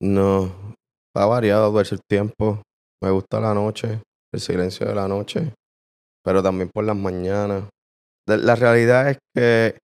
No, 0.00 0.69
ha 1.14 1.26
variado 1.26 1.78
el 1.80 2.00
tiempo. 2.08 2.62
Me 3.02 3.10
gusta 3.10 3.40
la 3.40 3.54
noche, 3.54 4.02
el 4.32 4.40
silencio 4.40 4.86
de 4.86 4.94
la 4.94 5.08
noche, 5.08 5.52
pero 6.24 6.42
también 6.42 6.70
por 6.72 6.84
las 6.84 6.96
mañanas. 6.96 7.64
La 8.26 8.54
realidad 8.54 9.10
es 9.10 9.18
que 9.34 9.78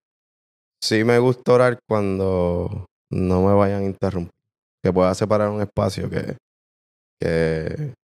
sí 0.83 1.02
me 1.02 1.18
gusta 1.18 1.52
orar 1.52 1.78
cuando 1.88 2.87
no 3.11 3.42
me 3.42 3.54
vayan 3.54 3.83
a 3.83 3.87
interrumpir. 3.87 4.30
Que 4.85 4.92
pueda 4.92 5.14
separar 5.14 5.49
un 5.49 5.62
espacio 5.62 6.09
que, 6.09 6.37
que, 7.21 7.95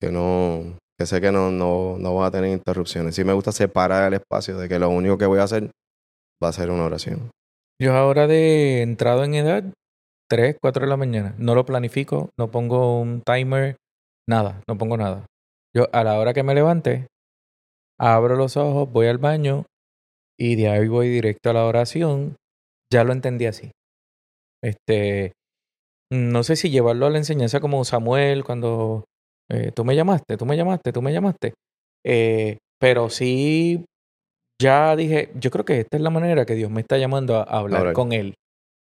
que 0.00 0.12
no, 0.12 0.76
que 0.98 1.06
sé 1.06 1.20
que 1.20 1.32
no, 1.32 1.50
no, 1.50 1.96
no 1.98 2.14
va 2.14 2.26
a 2.26 2.30
tener 2.30 2.50
interrupciones. 2.50 3.14
Sí 3.14 3.24
me 3.24 3.32
gusta 3.32 3.50
separar 3.52 4.08
el 4.08 4.20
espacio 4.20 4.56
de 4.58 4.68
que 4.68 4.78
lo 4.78 4.90
único 4.90 5.18
que 5.18 5.26
voy 5.26 5.40
a 5.40 5.44
hacer 5.44 5.70
va 6.42 6.48
a 6.48 6.52
ser 6.52 6.70
una 6.70 6.84
oración. 6.84 7.30
Yo 7.80 7.94
ahora 7.94 8.26
de 8.26 8.82
entrado 8.82 9.24
en 9.24 9.34
edad, 9.34 9.64
3, 10.28 10.56
4 10.60 10.82
de 10.82 10.88
la 10.88 10.96
mañana, 10.96 11.34
no 11.38 11.54
lo 11.54 11.64
planifico, 11.64 12.30
no 12.38 12.50
pongo 12.50 13.00
un 13.00 13.22
timer, 13.22 13.76
nada, 14.28 14.62
no 14.68 14.76
pongo 14.76 14.96
nada. 14.96 15.26
Yo 15.74 15.88
a 15.92 16.04
la 16.04 16.18
hora 16.18 16.34
que 16.34 16.42
me 16.42 16.54
levante, 16.54 17.06
abro 17.98 18.36
los 18.36 18.56
ojos, 18.56 18.90
voy 18.90 19.06
al 19.06 19.18
baño 19.18 19.64
y 20.38 20.56
de 20.56 20.68
ahí 20.68 20.88
voy 20.88 21.08
directo 21.08 21.50
a 21.50 21.54
la 21.54 21.64
oración. 21.64 22.36
Ya 22.92 23.04
lo 23.04 23.12
entendí 23.12 23.46
así. 23.46 23.70
Este, 24.62 25.32
no 26.10 26.42
sé 26.42 26.56
si 26.56 26.70
llevarlo 26.70 27.06
a 27.06 27.10
la 27.10 27.18
enseñanza 27.18 27.60
como 27.60 27.84
Samuel 27.84 28.44
cuando 28.44 29.04
eh, 29.50 29.72
tú 29.74 29.84
me 29.84 29.94
llamaste, 29.94 30.36
tú 30.36 30.46
me 30.46 30.56
llamaste, 30.56 30.92
tú 30.92 31.02
me 31.02 31.12
llamaste. 31.12 31.54
Eh, 32.04 32.58
pero 32.80 33.10
sí, 33.10 33.84
ya 34.60 34.96
dije, 34.96 35.30
yo 35.34 35.50
creo 35.50 35.64
que 35.64 35.80
esta 35.80 35.96
es 35.96 36.02
la 36.02 36.10
manera 36.10 36.46
que 36.46 36.54
Dios 36.54 36.70
me 36.70 36.80
está 36.80 36.98
llamando 36.98 37.36
a, 37.36 37.42
hablar 37.42 37.92
con 37.92 38.12
Él. 38.12 38.34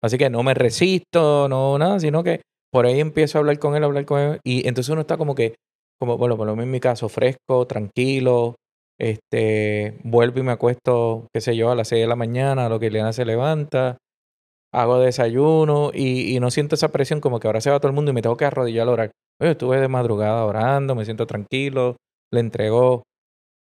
Así 0.03 0.19
que 0.19 0.31
no 0.31 0.43
me 0.43 0.55
resisto, 0.55 1.49
no 1.49 1.79
nada, 1.79 2.01
sino 2.01 2.23
que 2.23 2.41
por 2.73 2.87
ahí 2.87 3.01
empiezo 3.01 3.39
a 3.39 3.41
hablar 3.41 3.59
con 3.59 3.77
Él, 3.77 3.83
a 3.83 3.87
hablar 3.87 4.05
con 4.05 4.21
Él. 4.21 4.41
Y 4.45 4.67
entonces 4.69 4.91
uno 4.91 5.03
está 5.03 5.17
como 5.17 5.35
que, 5.35 5.55
como, 6.01 6.17
bueno, 6.17 6.37
por 6.37 6.47
lo 6.47 6.55
menos 6.55 6.65
en 6.65 6.73
mi 6.73 6.81
caso, 6.81 7.09
fresco, 7.09 7.67
tranquilo. 7.67 8.57
Este, 8.99 9.99
vuelvo 10.05 10.41
y 10.41 10.43
me 10.43 10.53
acuesto, 10.53 11.27
qué 11.33 11.41
sé 11.41 11.57
yo, 11.57 11.71
a 11.71 11.75
las 11.75 11.89
6 11.89 12.03
de 12.03 12.07
la 12.07 12.17
mañana, 12.17 12.69
lo 12.69 12.79
que 12.79 12.89
Elena 12.89 13.13
se 13.13 13.25
levanta 13.25 13.99
hago 14.73 14.99
desayuno 14.99 15.91
y, 15.93 16.39
no 16.41 16.51
siento 16.51 16.75
esa 16.75 16.89
presión 16.93 17.21
como 17.21 17.41
que 17.41 17.49
ahora 17.49 17.61
se 17.61 17.71
va 17.71 17.81
todo 17.81 17.89
el 17.89 17.95
mundo 17.95 18.11
y 18.11 18.15
me 18.15 18.23
tengo 18.23 18.37
que 18.37 18.45
arrodillar 18.45 18.89
a 18.89 18.93
orar. 18.93 19.11
estuve 19.41 19.81
de 19.81 19.89
madrugada 19.89 20.45
orando, 20.45 20.95
me 20.95 21.05
siento 21.05 21.27
tranquilo, 21.27 21.97
le 22.33 22.41
entregó 22.41 23.03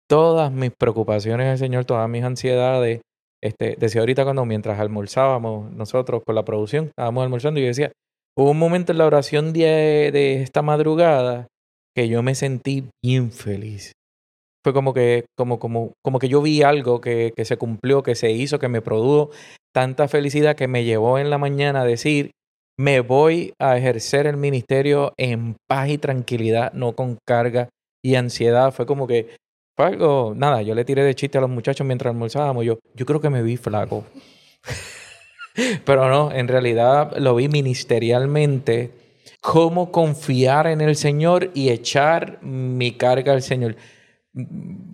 todas 0.10 0.51
mis 0.51 0.72
preocupaciones 0.78 1.48
al 1.48 1.58
Señor, 1.58 1.86
todas 1.86 2.10
mis 2.10 2.24
ansiedades. 2.24 3.01
Este, 3.44 3.76
decía 3.80 4.02
ahorita 4.02 4.24
cuando 4.24 4.46
mientras 4.46 4.80
almorzábamos 4.80 5.72
nosotros 5.72 6.22
con 6.26 6.36
la 6.36 6.46
producción, 6.46 6.86
estábamos 6.86 7.24
almorzando 7.24 7.60
y 7.60 7.64
yo 7.64 7.68
decía, 7.68 7.92
hubo 8.38 8.52
un 8.52 8.60
momento 8.60 8.92
en 8.92 9.00
la 9.00 9.06
oración 9.06 9.54
de, 9.54 10.12
de 10.14 10.42
esta 10.42 10.62
madrugada 10.62 11.48
que 11.96 12.08
yo 12.08 12.22
me 12.24 12.36
sentí 12.36 12.88
bien 13.04 13.32
feliz. 13.32 13.94
Fue 14.64 14.74
como 14.74 14.94
que, 14.94 15.26
como, 15.36 15.60
como, 15.60 15.94
como 16.04 16.20
que 16.20 16.30
yo 16.30 16.42
vi 16.42 16.62
algo 16.62 17.02
que, 17.02 17.34
que 17.36 17.46
se 17.46 17.58
cumplió, 17.58 18.04
que 18.04 18.14
se 18.14 18.32
hizo, 18.32 18.60
que 18.60 18.68
me 18.68 18.82
produjo 18.82 19.32
tanta 19.74 20.08
felicidad 20.08 20.56
que 20.56 20.68
me 20.68 20.84
llevó 20.84 21.18
en 21.18 21.30
la 21.30 21.40
mañana 21.40 21.82
a 21.82 21.86
decir, 21.86 22.32
me 22.80 23.00
voy 23.00 23.54
a 23.60 23.77
ejercer 23.77 24.27
el 24.27 24.38
ministerio 24.38 25.14
en 25.18 25.56
paz 25.68 25.90
y 25.90 25.98
tranquilidad, 25.98 26.74
no 26.74 26.94
con 26.94 27.18
carga 27.27 27.70
y 28.04 28.16
ansiedad. 28.16 28.72
Fue 28.72 28.86
como 28.86 29.08
que 29.08 29.36
fue 29.75 29.86
algo, 29.86 30.34
nada, 30.36 30.62
yo 30.62 30.75
le 30.75 30.86
tiré 30.86 31.03
de 31.03 31.16
chiste 31.16 31.38
a 31.38 31.42
los 31.42 31.50
muchachos 31.50 31.86
mientras 31.86 32.12
almorzábamos. 32.14 32.66
Yo, 32.66 32.79
yo 32.94 33.05
creo 33.05 33.22
que 33.22 33.29
me 33.29 33.42
vi 33.42 33.57
flaco. 33.57 34.05
Pero 35.86 36.10
no, 36.10 36.31
en 36.31 36.48
realidad 36.48 37.16
lo 37.18 37.36
vi 37.36 37.48
ministerialmente. 37.48 38.92
Cómo 39.42 39.92
confiar 39.92 40.68
en 40.68 40.81
el 40.81 40.96
Señor 40.96 41.51
y 41.53 41.70
echar 41.70 42.42
mi 42.44 42.92
carga 42.92 43.34
al 43.34 43.42
Señor. 43.42 43.75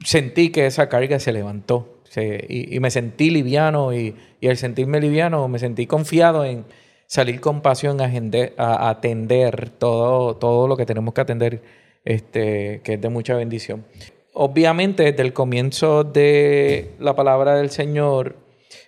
Sentí 0.03 0.51
que 0.51 0.65
esa 0.65 0.89
carga 0.89 1.19
se 1.19 1.33
levantó 1.33 1.97
y, 2.15 2.79
me 2.79 2.91
sentí 2.91 3.29
liviano 3.29 3.93
y, 3.93 4.15
al 4.47 4.57
sentirme 4.57 4.99
liviano 4.99 5.47
me 5.47 5.59
sentí 5.59 5.85
confiado 5.85 6.45
en 6.45 6.65
salir 7.05 7.39
con 7.39 7.61
pasión 7.61 7.99
a, 8.01 8.89
atender 8.89 9.69
todo, 9.71 10.35
todo 10.35 10.67
lo 10.67 10.77
que 10.77 10.85
tenemos 10.85 11.13
que 11.13 11.21
atender, 11.21 11.61
este, 12.05 12.81
que 12.83 12.93
es 12.93 13.01
de 13.01 13.09
mucha 13.09 13.35
bendición. 13.35 13.85
Obviamente 14.39 15.01
desde 15.01 15.23
el 15.23 15.33
comienzo 15.33 16.03
de 16.03 16.93
la 16.99 17.15
palabra 17.15 17.55
del 17.55 17.71
Señor 17.71 18.35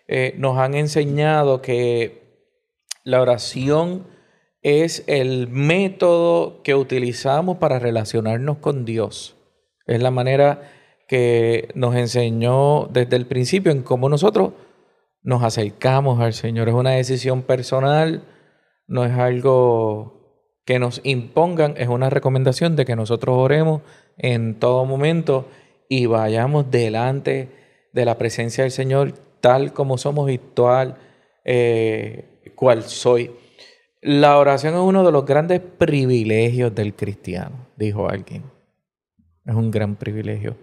eh, 0.08 0.36
nos 0.38 0.60
han 0.60 0.76
enseñado 0.76 1.60
que 1.64 2.46
la 3.04 3.20
oración 3.20 4.06
es 4.62 5.04
el 5.08 5.48
método 5.48 6.62
que 6.62 6.76
utilizamos 6.76 7.58
para 7.58 7.80
relacionarnos 7.80 8.60
con 8.60 8.86
Dios. 8.86 9.38
Es 9.88 10.04
la 10.04 10.12
manera 10.12 10.70
que 11.08 11.70
nos 11.74 11.96
enseñó 11.96 12.86
desde 12.86 13.16
el 13.16 13.26
principio 13.26 13.72
en 13.72 13.82
cómo 13.82 14.08
nosotros 14.08 14.52
nos 15.24 15.42
acercamos 15.42 16.20
al 16.20 16.34
Señor. 16.34 16.70
Es 16.70 16.76
una 16.76 16.92
decisión 16.92 17.42
personal, 17.42 18.22
no 18.86 19.04
es 19.04 19.18
algo 19.18 20.20
que 20.64 20.78
nos 20.78 21.02
impongan, 21.04 21.74
es 21.78 21.88
una 21.88 22.12
recomendación 22.12 22.76
de 22.76 22.86
que 22.86 22.96
nosotros 22.96 23.36
oremos 23.36 23.82
en 24.20 24.60
todo 24.60 24.86
momento 24.86 25.50
y 25.88 26.06
vayamos 26.06 26.70
delante 26.70 27.50
de 27.92 28.06
la 28.06 28.18
presencia 28.18 28.64
del 28.64 28.72
Señor 28.72 29.14
tal 29.42 29.74
como 29.74 29.98
somos 29.98 30.30
y 30.30 30.38
tal 30.38 30.98
eh, 31.44 32.52
cual 32.56 32.84
soy. 32.84 33.32
La 34.02 34.38
oración 34.38 34.76
es 34.76 34.82
uno 34.82 35.04
de 35.04 35.12
los 35.12 35.26
grandes 35.26 35.60
privilegios 35.60 36.74
del 36.76 36.94
cristiano, 36.94 37.68
dijo 37.76 38.10
alguien. 38.10 38.44
Es 39.46 39.56
un 39.56 39.72
gran 39.72 39.96
privilegio. 39.96 40.56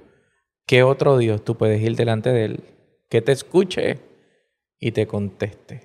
¿Qué 0.67 0.83
otro 0.83 1.19
Dios 1.19 1.45
tú 1.45 1.57
puedes 1.57 1.83
ir 1.83 1.97
delante 1.97 2.31
de 2.31 2.45
Él 2.45 2.65
que 3.09 3.23
te 3.23 3.33
escuche 3.33 3.99
y 4.79 4.93
te 4.93 5.07
conteste? 5.07 5.83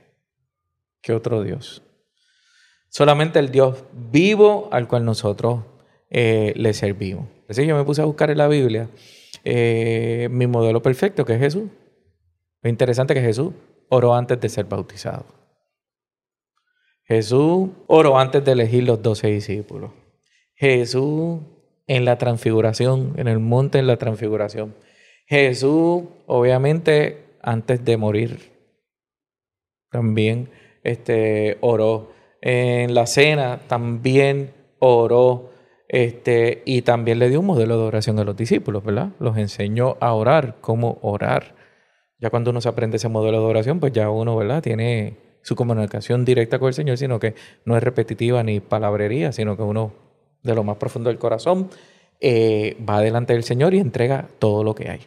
¿Qué 1.01 1.13
otro 1.13 1.43
Dios? 1.43 1.81
Solamente 2.89 3.39
el 3.39 3.51
Dios 3.51 3.85
vivo 3.93 4.69
al 4.71 4.87
cual 4.87 5.05
nosotros 5.05 5.61
eh, 6.11 6.53
le 6.55 6.73
servimos. 6.73 7.25
Así 7.49 7.65
yo 7.65 7.75
me 7.75 7.83
puse 7.83 8.01
a 8.01 8.05
buscar 8.05 8.29
en 8.29 8.37
la 8.37 8.47
Biblia 8.47 8.89
eh, 9.43 10.27
mi 10.29 10.45
modelo 10.45 10.81
perfecto, 10.81 11.25
que 11.25 11.33
es 11.33 11.39
Jesús. 11.39 11.69
Lo 12.61 12.69
interesante 12.69 13.13
que 13.13 13.21
Jesús 13.21 13.53
oró 13.89 14.13
antes 14.13 14.39
de 14.39 14.49
ser 14.49 14.65
bautizado. 14.65 15.25
Jesús 17.05 17.69
oró 17.87 18.19
antes 18.19 18.45
de 18.45 18.51
elegir 18.51 18.83
los 18.83 19.01
doce 19.01 19.27
discípulos. 19.27 19.91
Jesús 20.53 21.39
en 21.87 22.05
la 22.05 22.17
transfiguración, 22.17 23.13
en 23.17 23.27
el 23.27 23.39
monte 23.39 23.79
en 23.79 23.87
la 23.87 23.97
transfiguración. 23.97 24.75
Jesús, 25.25 26.03
obviamente, 26.27 27.25
antes 27.41 27.83
de 27.83 27.97
morir, 27.97 28.51
también 29.89 30.49
este, 30.83 31.57
oró. 31.61 32.11
En 32.41 32.93
la 32.93 33.07
cena 33.07 33.61
también 33.67 34.53
oró. 34.79 35.50
Este, 35.93 36.63
y 36.63 36.83
también 36.83 37.19
le 37.19 37.27
dio 37.27 37.41
un 37.41 37.45
modelo 37.45 37.77
de 37.77 37.83
oración 37.83 38.17
a 38.17 38.23
los 38.23 38.37
discípulos, 38.37 38.81
¿verdad? 38.81 39.09
Los 39.19 39.35
enseñó 39.35 39.97
a 39.99 40.13
orar, 40.13 40.55
cómo 40.61 40.99
orar. 41.01 41.53
Ya 42.17 42.29
cuando 42.29 42.51
uno 42.51 42.61
se 42.61 42.69
aprende 42.69 42.95
ese 42.95 43.09
modelo 43.09 43.39
de 43.39 43.45
oración, 43.45 43.81
pues 43.81 43.91
ya 43.91 44.09
uno, 44.09 44.37
¿verdad? 44.37 44.63
Tiene 44.63 45.17
su 45.41 45.57
comunicación 45.57 46.23
directa 46.23 46.59
con 46.59 46.69
el 46.69 46.73
Señor, 46.73 46.97
sino 46.97 47.19
que 47.19 47.35
no 47.65 47.75
es 47.75 47.83
repetitiva 47.83 48.41
ni 48.41 48.61
palabrería, 48.61 49.33
sino 49.33 49.57
que 49.57 49.63
uno 49.63 49.91
de 50.43 50.55
lo 50.55 50.63
más 50.63 50.77
profundo 50.77 51.09
del 51.09 51.19
corazón, 51.19 51.69
eh, 52.21 52.77
va 52.89 53.01
delante 53.01 53.33
del 53.33 53.43
Señor 53.43 53.73
y 53.73 53.79
entrega 53.79 54.29
todo 54.39 54.63
lo 54.63 54.73
que 54.73 54.89
hay. 54.89 55.01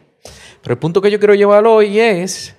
Pero 0.61 0.73
el 0.73 0.79
punto 0.79 1.01
que 1.01 1.09
yo 1.09 1.17
quiero 1.17 1.33
llevar 1.33 1.65
hoy 1.65 1.99
es, 1.99 2.55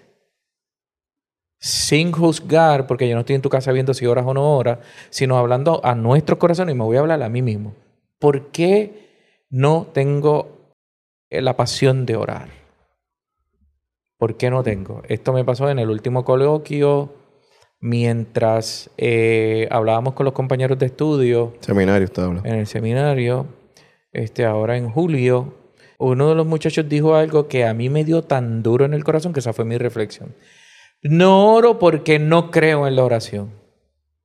sin 1.60 2.10
juzgar, 2.10 2.88
porque 2.88 3.08
yo 3.08 3.14
no 3.14 3.20
estoy 3.20 3.36
en 3.36 3.42
tu 3.42 3.50
casa 3.50 3.70
viendo 3.70 3.94
si 3.94 4.04
oras 4.04 4.26
o 4.26 4.34
no 4.34 4.56
oras, 4.56 4.80
sino 5.10 5.38
hablando 5.38 5.80
a 5.84 5.94
nuestro 5.94 6.40
corazón 6.40 6.70
y 6.70 6.74
me 6.74 6.82
voy 6.82 6.96
a 6.96 7.00
hablar 7.00 7.22
a 7.22 7.28
mí 7.28 7.40
mismo. 7.40 7.85
¿Por 8.26 8.48
qué 8.48 8.90
no 9.50 9.86
tengo 9.92 10.74
la 11.30 11.56
pasión 11.56 12.06
de 12.06 12.16
orar? 12.16 12.48
¿Por 14.18 14.36
qué 14.36 14.50
no 14.50 14.64
tengo? 14.64 15.02
Esto 15.08 15.32
me 15.32 15.44
pasó 15.44 15.70
en 15.70 15.78
el 15.78 15.90
último 15.90 16.24
coloquio 16.24 17.14
mientras 17.78 18.90
eh, 18.98 19.68
hablábamos 19.70 20.14
con 20.14 20.24
los 20.24 20.34
compañeros 20.34 20.76
de 20.76 20.86
estudio. 20.86 21.54
Seminario, 21.60 22.06
usted 22.06 22.24
habla. 22.24 22.40
En 22.42 22.56
el 22.56 22.66
seminario, 22.66 23.46
este, 24.10 24.44
ahora 24.44 24.76
en 24.76 24.90
julio, 24.90 25.54
uno 26.00 26.28
de 26.28 26.34
los 26.34 26.48
muchachos 26.48 26.88
dijo 26.88 27.14
algo 27.14 27.46
que 27.46 27.64
a 27.64 27.74
mí 27.74 27.90
me 27.90 28.02
dio 28.02 28.22
tan 28.22 28.60
duro 28.64 28.86
en 28.86 28.94
el 28.94 29.04
corazón 29.04 29.32
que 29.32 29.38
esa 29.38 29.52
fue 29.52 29.64
mi 29.64 29.78
reflexión. 29.78 30.34
No 31.00 31.54
oro 31.54 31.78
porque 31.78 32.18
no 32.18 32.50
creo 32.50 32.88
en 32.88 32.96
la 32.96 33.04
oración. 33.04 33.52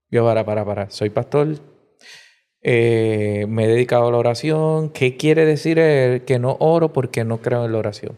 Yo, 0.10 0.26
para, 0.26 0.44
para, 0.44 0.66
para, 0.66 0.90
soy 0.90 1.12
pastor, 1.12 1.60
eh, 2.62 3.46
me 3.50 3.66
he 3.66 3.68
dedicado 3.68 4.08
a 4.08 4.12
la 4.12 4.18
oración. 4.18 4.90
¿Qué 4.90 5.18
quiere 5.18 5.46
decir 5.46 5.80
él? 5.80 6.24
Que 6.26 6.40
no 6.40 6.58
oro 6.60 6.94
porque 6.94 7.24
no 7.24 7.42
creo 7.42 7.66
en 7.66 7.72
la 7.72 7.80
oración. 7.80 8.18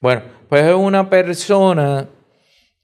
Bueno, 0.00 0.22
pues 0.48 0.64
es 0.64 0.74
una 0.74 1.10
persona 1.10 2.08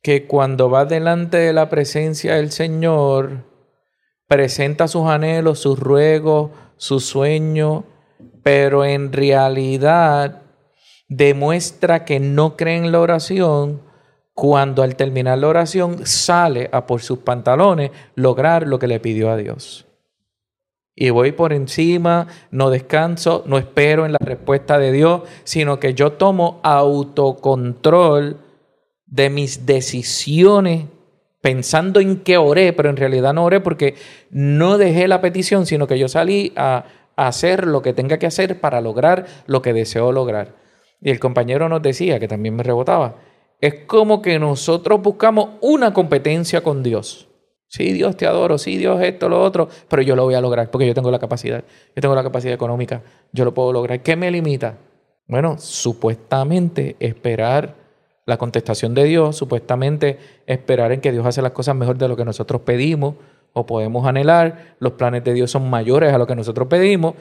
que 0.02 0.26
cuando 0.26 0.70
va 0.70 0.84
delante 0.84 1.37
de 1.38 1.52
la 1.52 1.68
presencia 1.68 2.37
del 2.37 2.52
Señor, 2.52 3.44
presenta 4.28 4.87
sus 4.87 5.06
anhelos, 5.06 5.58
sus 5.58 5.78
ruegos, 5.78 6.50
sus 6.76 7.04
sueños, 7.04 7.84
pero 8.42 8.84
en 8.84 9.12
realidad 9.12 10.42
demuestra 11.08 12.04
que 12.04 12.20
no 12.20 12.56
cree 12.56 12.76
en 12.76 12.92
la 12.92 13.00
oración 13.00 13.82
cuando 14.34 14.84
al 14.84 14.94
terminar 14.94 15.38
la 15.38 15.48
oración 15.48 16.06
sale 16.06 16.68
a 16.70 16.87
por 16.87 17.02
sus 17.02 17.18
pantalones 17.18 17.90
lograr 18.14 18.68
lo 18.68 18.78
que 18.78 18.87
le 18.87 19.00
pidió 19.00 19.30
a 19.30 19.37
Dios. 19.37 19.88
Y 21.00 21.11
voy 21.11 21.30
por 21.30 21.52
encima, 21.52 22.26
no 22.50 22.70
descanso, 22.70 23.44
no 23.46 23.56
espero 23.56 24.04
en 24.04 24.11
la 24.11 24.18
respuesta 24.18 24.80
de 24.80 24.90
Dios, 24.90 25.22
sino 25.44 25.78
que 25.78 25.94
yo 25.94 26.14
tomo 26.14 26.58
autocontrol 26.64 28.38
de 29.06 29.30
mis 29.30 29.64
decisiones 29.64 30.87
pensando 31.40 32.00
en 32.00 32.16
que 32.24 32.37
oré, 32.37 32.72
pero 32.72 32.90
en 32.90 32.96
realidad 32.96 33.32
no 33.32 33.44
oré 33.44 33.61
porque 33.61 33.94
no 34.32 34.76
dejé 34.76 35.06
la 35.06 35.20
petición, 35.20 35.66
sino 35.66 35.87
que 35.87 36.00
yo 36.00 36.08
salí 36.08 36.52
a, 36.56 36.87
hacer 37.14 37.68
lo 37.68 37.80
que 37.80 37.92
tenga 37.92 38.18
que 38.18 38.26
hacer 38.26 38.61
para 38.61 38.80
lograr 38.80 39.26
lo 39.46 39.62
que 39.62 39.72
deseo 39.72 40.11
lograr. 40.11 40.56
Y 41.00 41.11
el 41.11 41.20
compañero 41.20 41.68
nos 41.68 41.80
decía, 41.80 42.18
que 42.18 42.26
también 42.26 42.56
me 42.56 42.64
rebotaba, 42.64 43.18
es 43.61 43.84
como 43.87 44.20
que 44.20 44.40
nosotros 44.40 45.00
buscamos 45.00 45.50
una 45.61 45.92
competencia 45.92 46.61
con 46.61 46.82
Dios. 46.82 47.28
Sí, 47.68 47.92
Dios 47.92 48.16
te 48.16 48.26
adoro, 48.26 48.57
sí, 48.57 48.78
Dios 48.78 49.00
esto, 49.02 49.28
lo 49.28 49.42
otro, 49.42 49.68
pero 49.88 50.00
yo 50.00 50.16
lo 50.16 50.24
voy 50.24 50.35
a 50.35 50.40
lograr 50.40 50.70
porque 50.70 50.87
yo 50.87 50.94
tengo 50.94 51.11
la 51.11 51.18
capacidad, 51.18 51.62
yo 51.94 52.00
tengo 52.00 52.14
la 52.14 52.22
capacidad 52.22 52.54
económica, 52.54 53.02
yo 53.33 53.44
lo 53.44 53.52
puedo 53.52 53.72
lograr. 53.72 54.02
¿Qué 54.02 54.16
me 54.16 54.31
limita? 54.31 54.78
Bueno, 55.26 55.57
supuestamente 55.59 56.96
esperar 56.98 57.74
la 58.24 58.38
contestación 58.38 58.94
de 58.94 59.04
Dios, 59.04 59.37
supuestamente 59.37 60.18
esperar 60.46 60.92
en 60.92 61.00
que 61.02 61.12
Dios 61.12 61.26
hace 61.26 61.42
las 61.42 61.52
cosas 61.52 61.76
mejor 61.76 61.98
de 61.98 62.09
lo 62.09 62.16
que 62.16 62.24
nosotros 62.24 62.62
pedimos 62.62 63.16
o 63.52 63.66
podemos 63.66 64.07
anhelar, 64.07 64.76
los 64.78 64.92
planes 64.92 65.24
de 65.24 65.35
Dios 65.35 65.50
son 65.50 65.68
mayores 65.68 66.12
a 66.12 66.18
lo 66.18 66.26
que 66.26 66.35
nosotros 66.35 66.68
pedimos, 66.68 67.14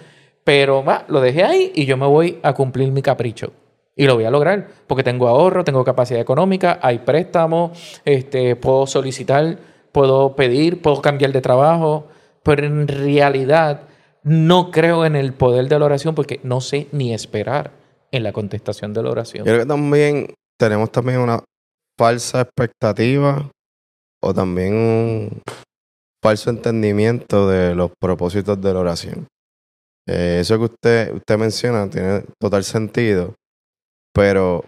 pero 0.43 0.83
va, 0.83 1.03
lo 1.09 1.19
dejé 1.19 1.43
ahí 1.43 1.71
y 1.75 1.85
yo 1.85 1.97
me 1.97 2.05
voy 2.05 2.39
a 2.43 2.53
cumplir 2.53 2.91
mi 2.91 3.01
capricho. 3.01 3.51
Y 3.95 4.05
lo 4.05 4.15
voy 4.15 4.25
a 4.25 4.31
lograr, 4.31 4.67
porque 4.85 5.03
tengo 5.03 5.27
ahorro, 5.27 5.63
tengo 5.63 5.83
capacidad 5.83 6.21
económica, 6.21 6.79
hay 6.81 6.99
préstamos, 6.99 7.99
este, 8.05 8.55
puedo 8.55 8.85
solicitar, 8.85 9.57
puedo 9.97 10.35
pedir, 10.35 10.79
puedo 10.79 11.01
cambiar 11.01 11.31
de 11.31 11.41
trabajo, 11.41 12.07
pero 12.43 12.67
en 12.67 12.87
realidad 12.87 13.87
no 14.21 14.69
creo 14.69 15.07
en 15.07 15.15
el 15.15 15.33
poder 15.33 15.67
de 15.67 15.79
la 15.79 15.85
oración 15.85 16.13
porque 16.13 16.39
no 16.43 16.61
sé 16.61 16.87
ni 16.91 17.15
esperar 17.15 17.71
en 18.11 18.21
la 18.21 18.31
contestación 18.31 18.93
de 18.93 19.01
la 19.01 19.09
oración. 19.09 19.43
Creo 19.43 19.57
que 19.57 19.65
también 19.65 20.35
tenemos 20.59 20.91
también 20.91 21.17
una 21.17 21.43
falsa 21.97 22.41
expectativa 22.41 23.49
o 24.21 24.33
también 24.35 24.75
un 24.75 25.41
falso 26.23 26.51
entendimiento 26.51 27.49
de 27.49 27.73
los 27.73 27.89
propósitos 27.99 28.61
de 28.61 28.73
la 28.75 28.79
oración. 28.79 29.25
Eh, 30.07 30.37
eso 30.41 30.59
que 30.59 30.65
usted, 30.65 31.15
usted 31.15 31.39
menciona 31.39 31.89
tiene 31.89 32.23
total 32.39 32.63
sentido, 32.63 33.33
pero 34.13 34.63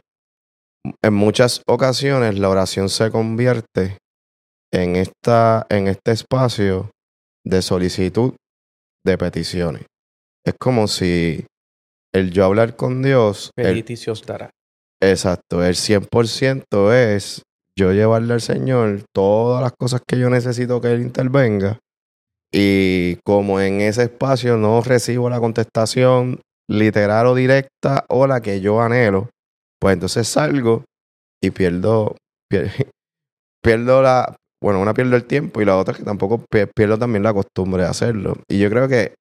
en 1.04 1.14
muchas 1.14 1.62
ocasiones 1.68 2.40
la 2.40 2.50
oración 2.50 2.90
se 2.90 3.12
convierte 3.12 4.00
en, 4.72 4.96
esta, 4.96 5.66
en 5.70 5.88
este 5.88 6.12
espacio 6.12 6.92
de 7.46 7.62
solicitud 7.62 8.34
de 9.06 9.18
peticiones. 9.18 9.86
Es 10.46 10.56
como 10.60 10.88
si 10.88 11.46
el 12.14 12.32
yo 12.32 12.46
hablar 12.46 12.76
con 12.76 13.02
Dios... 13.02 13.52
Petiticios 13.56 14.26
dará. 14.26 14.50
Exacto, 15.02 15.64
el 15.64 15.76
100% 15.76 16.94
es 16.94 17.44
yo 17.78 17.94
llevarle 17.94 18.34
al 18.34 18.42
Señor 18.42 19.04
todas 19.14 19.62
las 19.62 19.72
cosas 19.80 20.02
que 20.06 20.20
yo 20.20 20.30
necesito 20.30 20.82
que 20.82 20.92
Él 20.92 21.02
intervenga. 21.02 21.80
Y 22.52 23.16
como 23.24 23.62
en 23.62 23.80
ese 23.80 24.04
espacio 24.04 24.58
no 24.58 24.82
recibo 24.82 25.30
la 25.30 25.40
contestación 25.40 26.42
literal 26.68 27.28
o 27.28 27.36
directa 27.36 28.06
o 28.10 28.28
la 28.28 28.42
que 28.42 28.60
yo 28.60 28.82
anhelo, 28.82 29.30
pues 29.80 29.94
entonces 29.94 30.28
salgo 30.28 30.84
y 31.42 31.52
pierdo, 31.52 32.16
pierdo, 33.64 34.02
la, 34.02 34.36
bueno, 34.62 34.82
una 34.82 34.94
pierdo 34.94 35.16
el 35.16 35.26
tiempo 35.26 35.62
y 35.62 35.66
la 35.66 35.78
otra 35.78 35.94
es 35.94 36.00
que 36.00 36.06
tampoco 36.06 36.44
pierdo 36.76 36.98
también 36.98 37.24
la 37.24 37.34
costumbre 37.34 37.84
de 37.84 37.90
hacerlo. 37.90 38.36
Y 38.50 38.60
yo 38.60 38.70
creo 38.70 38.88
que 38.88 39.16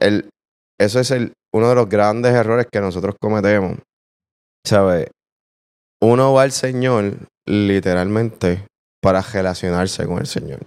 el, 0.00 0.30
eso 0.78 1.00
es 1.00 1.10
el, 1.10 1.32
uno 1.52 1.68
de 1.68 1.74
los 1.74 1.88
grandes 1.88 2.34
errores 2.34 2.66
que 2.72 2.80
nosotros 2.80 3.14
cometemos 3.20 3.78
¿sabes? 4.66 5.10
Uno 6.00 6.32
va 6.32 6.42
al 6.42 6.52
Señor 6.52 7.28
literalmente 7.46 8.66
para 9.02 9.20
relacionarse 9.20 10.06
con 10.06 10.18
el 10.18 10.26
Señor. 10.26 10.66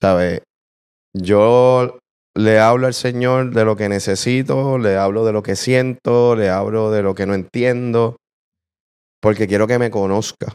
¿Sabes? 0.00 0.42
Yo 1.14 1.98
le 2.36 2.58
hablo 2.58 2.86
al 2.86 2.94
Señor 2.94 3.52
de 3.52 3.64
lo 3.64 3.76
que 3.76 3.88
necesito, 3.88 4.78
le 4.78 4.96
hablo 4.96 5.24
de 5.24 5.32
lo 5.32 5.42
que 5.42 5.56
siento, 5.56 6.36
le 6.36 6.48
hablo 6.48 6.90
de 6.90 7.02
lo 7.02 7.14
que 7.14 7.26
no 7.26 7.34
entiendo, 7.34 8.16
porque 9.20 9.46
quiero 9.46 9.66
que 9.66 9.78
me 9.78 9.90
conozca, 9.90 10.54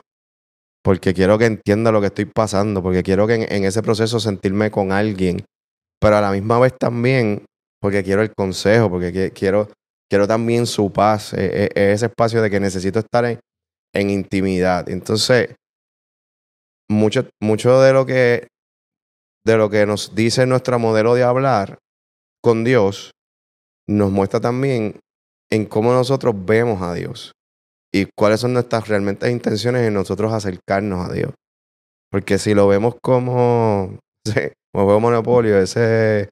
porque 0.86 1.16
quiero 1.16 1.40
que 1.40 1.48
entienda 1.48 1.92
lo 1.92 2.00
que 2.00 2.08
estoy 2.08 2.26
pasando, 2.26 2.84
porque 2.84 3.02
quiero 3.02 3.26
que 3.26 3.48
en, 3.50 3.66
ese 3.66 3.82
proceso 3.82 4.20
sentirme 4.20 4.70
con 4.70 4.92
alguien, 4.92 5.44
pero 6.00 6.18
a 6.18 6.22
la 6.22 6.32
misma 6.32 6.60
vez 6.60 6.78
también 6.78 7.44
porque 7.82 8.04
quiero 8.04 8.22
el 8.22 8.32
consejo, 8.36 8.92
porque 8.92 9.32
quiero 9.32 9.68
quiero 10.08 10.28
también 10.28 10.68
su 10.68 10.94
paz, 10.94 11.34
e, 11.34 11.72
e, 11.74 11.92
ese 11.92 12.06
espacio 12.06 12.40
de 12.40 12.52
que 12.52 12.60
necesito 12.60 13.00
estar 13.00 13.26
en, 13.26 13.40
en 13.96 14.12
intimidad. 14.12 14.88
Entonces, 14.88 15.56
mucho, 16.88 17.28
mucho 17.42 17.82
de 17.82 17.92
lo 17.92 18.06
que 18.06 18.48
de 19.44 19.58
lo 19.58 19.72
que 19.72 19.88
nos 19.88 20.14
dice 20.14 20.46
nuestro 20.46 20.78
modelo 20.78 21.16
de 21.16 21.24
hablar 21.24 21.80
con 22.44 22.64
Dios 22.64 23.10
nos 23.90 24.12
muestra 24.12 24.40
también 24.40 25.00
en 25.52 25.66
cómo 25.66 25.94
nosotros 25.94 26.36
vemos 26.46 26.84
a 26.84 26.94
Dios 26.94 27.35
y 27.96 28.10
cuáles 28.14 28.42
son 28.42 28.52
nuestras 28.52 28.90
realmente 28.90 29.32
intenciones 29.32 29.88
en 29.88 29.94
nosotros 29.94 30.34
acercarnos 30.34 31.10
a 31.10 31.14
Dios. 31.14 31.32
Porque 32.12 32.38
si 32.38 32.54
lo 32.54 32.68
vemos 32.68 32.96
como, 33.02 34.00
como 34.74 34.84
juego 34.84 34.94
de 34.96 35.00
Monopolio, 35.00 35.58
ese 35.58 36.28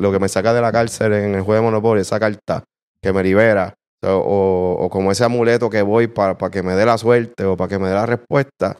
lo 0.00 0.12
que 0.12 0.18
me 0.18 0.28
saca 0.28 0.54
de 0.54 0.62
la 0.62 0.72
cárcel 0.72 1.12
en 1.12 1.34
el 1.34 1.42
juego 1.42 1.60
de 1.60 1.66
Monopolio, 1.66 2.00
esa 2.00 2.18
carta, 2.18 2.64
que 3.02 3.12
me 3.12 3.22
libera, 3.22 3.74
o, 4.02 4.88
como 4.90 5.12
ese 5.12 5.24
amuleto 5.24 5.68
que 5.68 5.82
voy 5.82 6.06
para, 6.06 6.38
para 6.38 6.50
que 6.50 6.62
me 6.62 6.74
dé 6.74 6.86
la 6.86 6.96
suerte 6.96 7.44
o 7.44 7.54
para 7.54 7.68
que 7.68 7.78
me 7.78 7.88
dé 7.88 7.94
la 7.94 8.06
respuesta, 8.06 8.78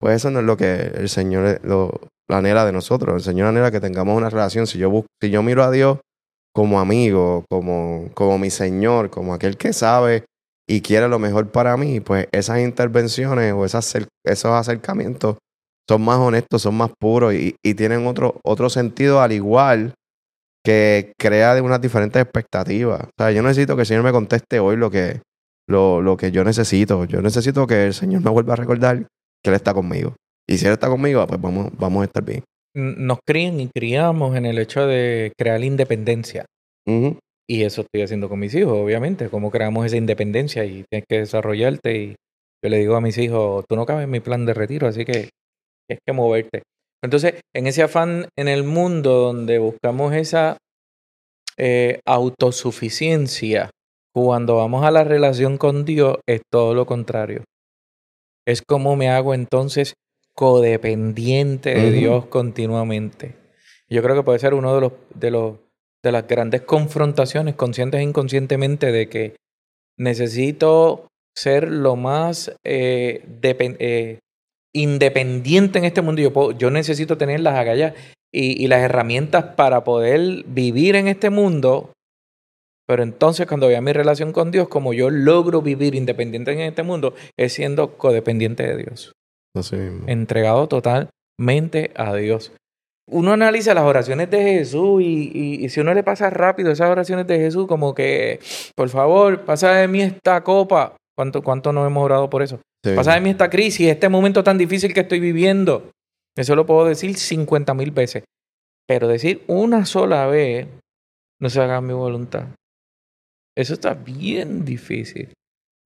pues 0.00 0.16
eso 0.16 0.32
no 0.32 0.40
es 0.40 0.44
lo 0.44 0.56
que 0.56 0.90
el 0.94 1.08
Señor 1.08 1.60
lo, 1.62 1.92
anhela 2.28 2.64
de 2.64 2.72
nosotros. 2.72 3.14
El 3.14 3.22
Señor 3.22 3.48
anhela 3.48 3.70
que 3.70 3.80
tengamos 3.80 4.16
una 4.16 4.30
relación. 4.30 4.66
Si 4.66 4.78
yo, 4.78 4.90
busco, 4.90 5.06
si 5.20 5.30
yo 5.30 5.44
miro 5.44 5.62
a 5.62 5.70
Dios 5.70 5.98
como 6.52 6.80
amigo, 6.80 7.44
como, 7.48 8.08
como 8.14 8.36
mi 8.38 8.50
Señor, 8.50 9.10
como 9.10 9.32
aquel 9.32 9.56
que 9.56 9.72
sabe 9.72 10.24
y 10.68 10.80
quiere 10.80 11.08
lo 11.08 11.18
mejor 11.18 11.50
para 11.50 11.76
mí, 11.76 12.00
pues 12.00 12.28
esas 12.32 12.60
intervenciones 12.60 13.52
o 13.52 13.64
esas, 13.64 13.94
esos 14.24 14.52
acercamientos 14.52 15.36
son 15.88 16.02
más 16.02 16.18
honestos, 16.18 16.62
son 16.62 16.76
más 16.76 16.90
puros 16.98 17.34
y, 17.34 17.56
y 17.64 17.74
tienen 17.74 18.06
otro, 18.06 18.40
otro 18.44 18.70
sentido 18.70 19.20
al 19.20 19.32
igual 19.32 19.94
que 20.64 21.12
crea 21.18 21.54
de 21.54 21.60
unas 21.60 21.80
diferentes 21.80 22.22
expectativas. 22.22 23.02
O 23.02 23.10
sea, 23.18 23.32
yo 23.32 23.42
necesito 23.42 23.74
que 23.74 23.82
el 23.82 23.86
Señor 23.86 24.04
me 24.04 24.12
conteste 24.12 24.60
hoy 24.60 24.76
lo 24.76 24.90
que, 24.90 25.20
lo, 25.68 26.00
lo 26.00 26.16
que 26.16 26.30
yo 26.30 26.44
necesito. 26.44 27.04
Yo 27.04 27.20
necesito 27.20 27.66
que 27.66 27.86
el 27.86 27.94
Señor 27.94 28.22
me 28.22 28.30
vuelva 28.30 28.54
a 28.54 28.56
recordar 28.56 29.06
que 29.42 29.50
Él 29.50 29.54
está 29.54 29.74
conmigo. 29.74 30.14
Y 30.48 30.58
si 30.58 30.66
Él 30.66 30.72
está 30.72 30.88
conmigo, 30.88 31.26
pues 31.26 31.40
vamos, 31.40 31.70
vamos 31.76 32.02
a 32.02 32.04
estar 32.04 32.24
bien. 32.24 32.44
Nos 32.74 33.18
crían 33.26 33.60
y 33.60 33.68
criamos 33.68 34.36
en 34.36 34.46
el 34.46 34.58
hecho 34.58 34.86
de 34.86 35.32
crear 35.36 35.62
independencia. 35.62 36.46
Y 37.52 37.64
eso 37.64 37.82
estoy 37.82 38.00
haciendo 38.00 38.30
con 38.30 38.38
mis 38.38 38.54
hijos, 38.54 38.72
obviamente. 38.72 39.28
Cómo 39.28 39.50
creamos 39.50 39.84
esa 39.84 39.98
independencia 39.98 40.64
y 40.64 40.84
tienes 40.88 41.04
que 41.06 41.18
desarrollarte. 41.18 41.94
Y 41.98 42.16
yo 42.64 42.70
le 42.70 42.78
digo 42.78 42.96
a 42.96 43.02
mis 43.02 43.18
hijos, 43.18 43.66
tú 43.68 43.76
no 43.76 43.84
cabes 43.84 44.04
en 44.04 44.10
mi 44.10 44.20
plan 44.20 44.46
de 44.46 44.54
retiro, 44.54 44.88
así 44.88 45.04
que 45.04 45.28
tienes 45.86 46.00
que 46.02 46.12
moverte. 46.14 46.62
Entonces, 47.04 47.42
en 47.54 47.66
ese 47.66 47.82
afán 47.82 48.26
en 48.38 48.48
el 48.48 48.64
mundo 48.64 49.18
donde 49.18 49.58
buscamos 49.58 50.14
esa 50.14 50.56
eh, 51.58 52.00
autosuficiencia, 52.06 53.68
cuando 54.14 54.56
vamos 54.56 54.82
a 54.86 54.90
la 54.90 55.04
relación 55.04 55.58
con 55.58 55.84
Dios, 55.84 56.20
es 56.26 56.40
todo 56.50 56.72
lo 56.72 56.86
contrario. 56.86 57.44
Es 58.46 58.62
como 58.62 58.96
me 58.96 59.10
hago 59.10 59.34
entonces 59.34 59.92
codependiente 60.34 61.74
de. 61.74 61.90
Dios 61.90 62.24
continuamente. 62.28 63.36
Yo 63.90 64.02
creo 64.02 64.16
que 64.16 64.22
puede 64.22 64.38
ser 64.38 64.54
uno 64.54 64.74
de 64.74 64.80
los, 64.80 64.92
de 65.14 65.30
los 65.30 65.56
de 66.04 66.12
las 66.12 66.26
grandes 66.26 66.62
confrontaciones, 66.62 67.54
conscientes 67.54 68.00
e 68.00 68.04
inconscientemente, 68.04 68.90
de 68.92 69.08
que 69.08 69.36
necesito 69.98 71.06
ser 71.36 71.70
lo 71.70 71.96
más 71.96 72.52
eh, 72.64 73.24
eh, 73.42 74.18
independiente 74.74 75.78
en 75.78 75.84
este 75.84 76.02
mundo. 76.02 76.20
Yo, 76.22 76.32
puedo- 76.32 76.52
yo 76.52 76.70
necesito 76.70 77.16
tener 77.16 77.40
las 77.40 77.54
agallas 77.54 77.94
y, 78.34 78.62
y 78.62 78.66
las 78.68 78.80
herramientas 78.82 79.44
para 79.56 79.84
poder 79.84 80.44
vivir 80.46 80.96
en 80.96 81.08
este 81.08 81.30
mundo. 81.30 81.92
Pero 82.88 83.02
entonces 83.02 83.46
cuando 83.46 83.68
vea 83.68 83.80
mi 83.80 83.92
relación 83.92 84.32
con 84.32 84.50
Dios, 84.50 84.68
como 84.68 84.92
yo 84.92 85.08
logro 85.08 85.62
vivir 85.62 85.94
independiente 85.94 86.52
en 86.52 86.60
este 86.60 86.82
mundo, 86.82 87.14
es 87.38 87.52
siendo 87.52 87.96
codependiente 87.96 88.64
de 88.66 88.76
Dios 88.76 89.12
Así 89.56 89.76
mismo. 89.76 90.08
entregado 90.08 90.66
totalmente 90.68 91.92
a 91.94 92.14
Dios. 92.16 92.52
Uno 93.10 93.32
analiza 93.32 93.74
las 93.74 93.84
oraciones 93.84 94.30
de 94.30 94.42
Jesús 94.42 95.02
y, 95.02 95.30
y- 95.34 95.64
y 95.64 95.68
si 95.68 95.80
uno 95.80 95.92
le 95.92 96.02
pasa 96.04 96.30
rápido 96.30 96.70
esas 96.70 96.88
oraciones 96.90 97.26
de 97.26 97.38
Jesús, 97.38 97.66
como 97.66 97.94
que, 97.94 98.38
por 98.76 98.88
favor, 98.88 99.44
pasa 99.44 99.72
de 99.72 99.88
mí 99.88 100.02
esta 100.02 100.42
copa. 100.44 100.96
¿Cuánto, 101.16 101.42
cuánto 101.42 101.72
no 101.72 101.86
hemos 101.86 102.02
orado 102.04 102.30
por 102.30 102.42
eso? 102.42 102.60
Sí. 102.84 102.92
Pasa 102.96 103.14
de 103.14 103.20
mí 103.20 103.30
esta 103.30 103.50
crisis, 103.50 103.88
este 103.88 104.08
momento 104.08 104.42
tan 104.42 104.56
difícil 104.56 104.94
que 104.94 105.00
estoy 105.00 105.20
viviendo. 105.20 105.90
Eso 106.36 106.56
lo 106.56 106.64
puedo 106.64 106.86
decir 106.86 107.14
50 107.16 107.74
mil 107.74 107.90
veces. 107.90 108.24
Pero 108.88 109.08
decir 109.08 109.42
una 109.46 109.84
sola 109.84 110.26
vez, 110.26 110.66
no 111.40 111.50
se 111.50 111.60
haga 111.60 111.80
mi 111.80 111.92
voluntad. 111.92 112.46
Eso 113.56 113.74
está 113.74 113.94
bien 113.94 114.64
difícil. 114.64 115.32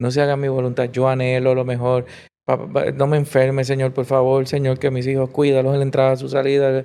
No 0.01 0.11
se 0.11 0.21
haga 0.23 0.37
mi 0.37 0.49
voluntad. 0.49 0.85
Yo 0.93 1.09
anhelo 1.09 1.55
lo 1.55 1.65
mejor. 1.65 2.07
No 2.49 3.07
me 3.07 3.17
enferme, 3.17 3.65
Señor, 3.65 3.93
por 3.93 4.05
favor, 4.05 4.47
Señor, 4.47 4.79
que 4.79 4.91
mis 4.91 5.07
hijos 5.07 5.31
cuídalos 5.31 5.73
en 5.73 5.81
la 5.81 5.85
entrada, 5.85 6.17
su 6.17 6.29
salida. 6.29 6.85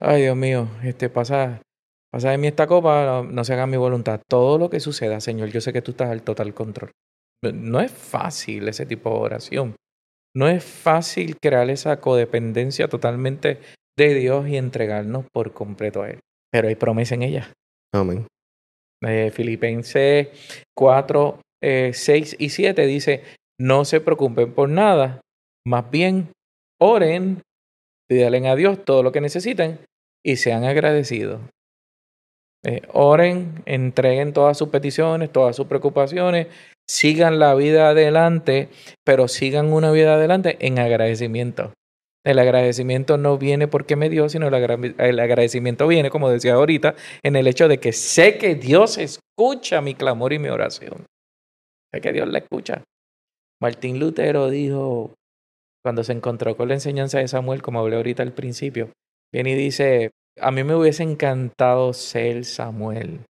Ay, 0.00 0.22
Dios 0.22 0.36
mío, 0.36 0.68
este 0.84 1.08
pasa, 1.08 1.60
pasa 2.12 2.30
de 2.30 2.38
mí 2.38 2.46
esta 2.46 2.66
copa, 2.66 3.04
no, 3.04 3.24
no 3.24 3.44
se 3.44 3.54
haga 3.54 3.66
mi 3.66 3.76
voluntad. 3.76 4.20
Todo 4.28 4.58
lo 4.58 4.70
que 4.70 4.78
suceda, 4.78 5.20
Señor, 5.20 5.48
yo 5.48 5.60
sé 5.60 5.72
que 5.72 5.82
tú 5.82 5.90
estás 5.90 6.10
al 6.10 6.22
total 6.22 6.54
control. 6.54 6.90
No 7.42 7.80
es 7.80 7.90
fácil 7.90 8.68
ese 8.68 8.86
tipo 8.86 9.10
de 9.10 9.16
oración. 9.16 9.74
No 10.36 10.48
es 10.48 10.62
fácil 10.62 11.36
crear 11.42 11.68
esa 11.70 12.00
codependencia 12.00 12.88
totalmente 12.88 13.60
de 13.98 14.14
Dios 14.14 14.48
y 14.48 14.56
entregarnos 14.56 15.24
por 15.32 15.52
completo 15.52 16.02
a 16.02 16.10
Él. 16.10 16.20
Pero 16.52 16.68
hay 16.68 16.76
promesa 16.76 17.14
en 17.14 17.22
ella. 17.22 17.52
Amén. 17.92 18.26
Eh, 19.02 19.30
Filipenses 19.32 20.28
4, 20.76 21.40
eh, 21.62 21.90
6 21.92 22.36
y 22.38 22.50
7 22.50 22.86
dice, 22.86 23.22
no 23.60 23.84
se 23.84 24.00
preocupen 24.00 24.54
por 24.54 24.70
nada, 24.70 25.20
más 25.66 25.90
bien 25.90 26.32
oren, 26.80 27.42
pídalen 28.08 28.46
a 28.46 28.56
Dios 28.56 28.82
todo 28.84 29.02
lo 29.02 29.12
que 29.12 29.20
necesiten 29.20 29.80
y 30.24 30.36
sean 30.36 30.64
agradecidos. 30.64 31.42
Eh, 32.64 32.82
oren, 32.92 33.62
entreguen 33.66 34.32
todas 34.32 34.56
sus 34.56 34.68
peticiones, 34.70 35.30
todas 35.30 35.56
sus 35.56 35.66
preocupaciones, 35.66 36.46
sigan 36.88 37.38
la 37.38 37.54
vida 37.54 37.90
adelante, 37.90 38.70
pero 39.04 39.28
sigan 39.28 39.72
una 39.72 39.90
vida 39.90 40.14
adelante 40.14 40.56
en 40.60 40.78
agradecimiento. 40.78 41.72
El 42.24 42.38
agradecimiento 42.38 43.18
no 43.18 43.36
viene 43.36 43.68
porque 43.68 43.96
me 43.96 44.08
dio, 44.08 44.28
sino 44.30 44.48
el, 44.48 44.94
el 44.98 45.20
agradecimiento 45.20 45.86
viene, 45.86 46.10
como 46.10 46.30
decía 46.30 46.54
ahorita, 46.54 46.94
en 47.22 47.36
el 47.36 47.46
hecho 47.46 47.68
de 47.68 47.78
que 47.78 47.92
sé 47.92 48.38
que 48.38 48.54
Dios 48.54 48.98
escucha 48.98 49.82
mi 49.82 49.94
clamor 49.94 50.32
y 50.32 50.38
mi 50.38 50.48
oración. 50.48 51.04
Sé 51.92 52.00
que 52.00 52.12
Dios 52.12 52.28
la 52.28 52.38
escucha. 52.38 52.82
Martín 53.60 53.98
Lutero 53.98 54.48
dijo, 54.48 55.14
cuando 55.82 56.02
se 56.04 56.12
encontró 56.12 56.56
con 56.56 56.68
la 56.68 56.74
enseñanza 56.74 57.18
de 57.18 57.28
Samuel, 57.28 57.62
como 57.62 57.80
hablé 57.80 57.96
ahorita 57.96 58.22
al 58.22 58.32
principio, 58.32 58.90
viene 59.32 59.52
y 59.52 59.54
dice, 59.54 60.10
a 60.40 60.50
mí 60.50 60.64
me 60.64 60.74
hubiese 60.74 61.02
encantado 61.02 61.92
ser 61.92 62.44
Samuel, 62.44 63.20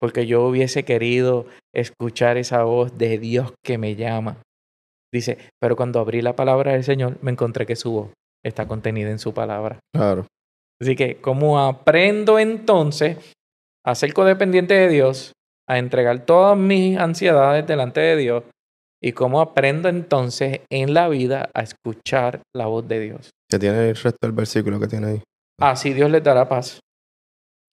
porque 0.00 0.26
yo 0.26 0.46
hubiese 0.46 0.84
querido 0.84 1.46
escuchar 1.74 2.36
esa 2.38 2.64
voz 2.64 2.96
de 2.96 3.18
Dios 3.18 3.52
que 3.64 3.78
me 3.78 3.94
llama. 3.94 4.38
Dice, 5.12 5.38
pero 5.60 5.76
cuando 5.76 6.00
abrí 6.00 6.22
la 6.22 6.36
palabra 6.36 6.72
del 6.72 6.84
Señor, 6.84 7.18
me 7.22 7.30
encontré 7.30 7.66
que 7.66 7.76
su 7.76 7.92
voz 7.92 8.10
está 8.44 8.66
contenida 8.66 9.10
en 9.10 9.18
su 9.18 9.34
palabra. 9.34 9.78
Claro. 9.94 10.26
Así 10.80 10.94
que, 10.94 11.16
¿cómo 11.20 11.58
aprendo 11.60 12.38
entonces 12.38 13.16
a 13.84 13.94
ser 13.94 14.12
codependiente 14.12 14.74
de 14.74 14.88
Dios, 14.88 15.32
a 15.68 15.78
entregar 15.78 16.26
todas 16.26 16.56
mis 16.56 16.98
ansiedades 16.98 17.66
delante 17.66 18.00
de 18.00 18.16
Dios? 18.16 18.44
¿Y 19.06 19.12
cómo 19.12 19.40
aprendo 19.40 19.88
entonces 19.88 20.62
en 20.68 20.92
la 20.92 21.08
vida 21.08 21.48
a 21.54 21.60
escuchar 21.62 22.42
la 22.52 22.66
voz 22.66 22.88
de 22.88 22.98
Dios? 22.98 23.30
Que 23.48 23.56
tiene 23.60 23.90
el 23.90 23.94
resto 23.94 24.18
del 24.20 24.32
versículo 24.32 24.80
que 24.80 24.88
tiene 24.88 25.06
ahí. 25.06 25.22
Así 25.60 25.92
Dios 25.92 26.10
les 26.10 26.24
dará 26.24 26.48
paz. 26.48 26.80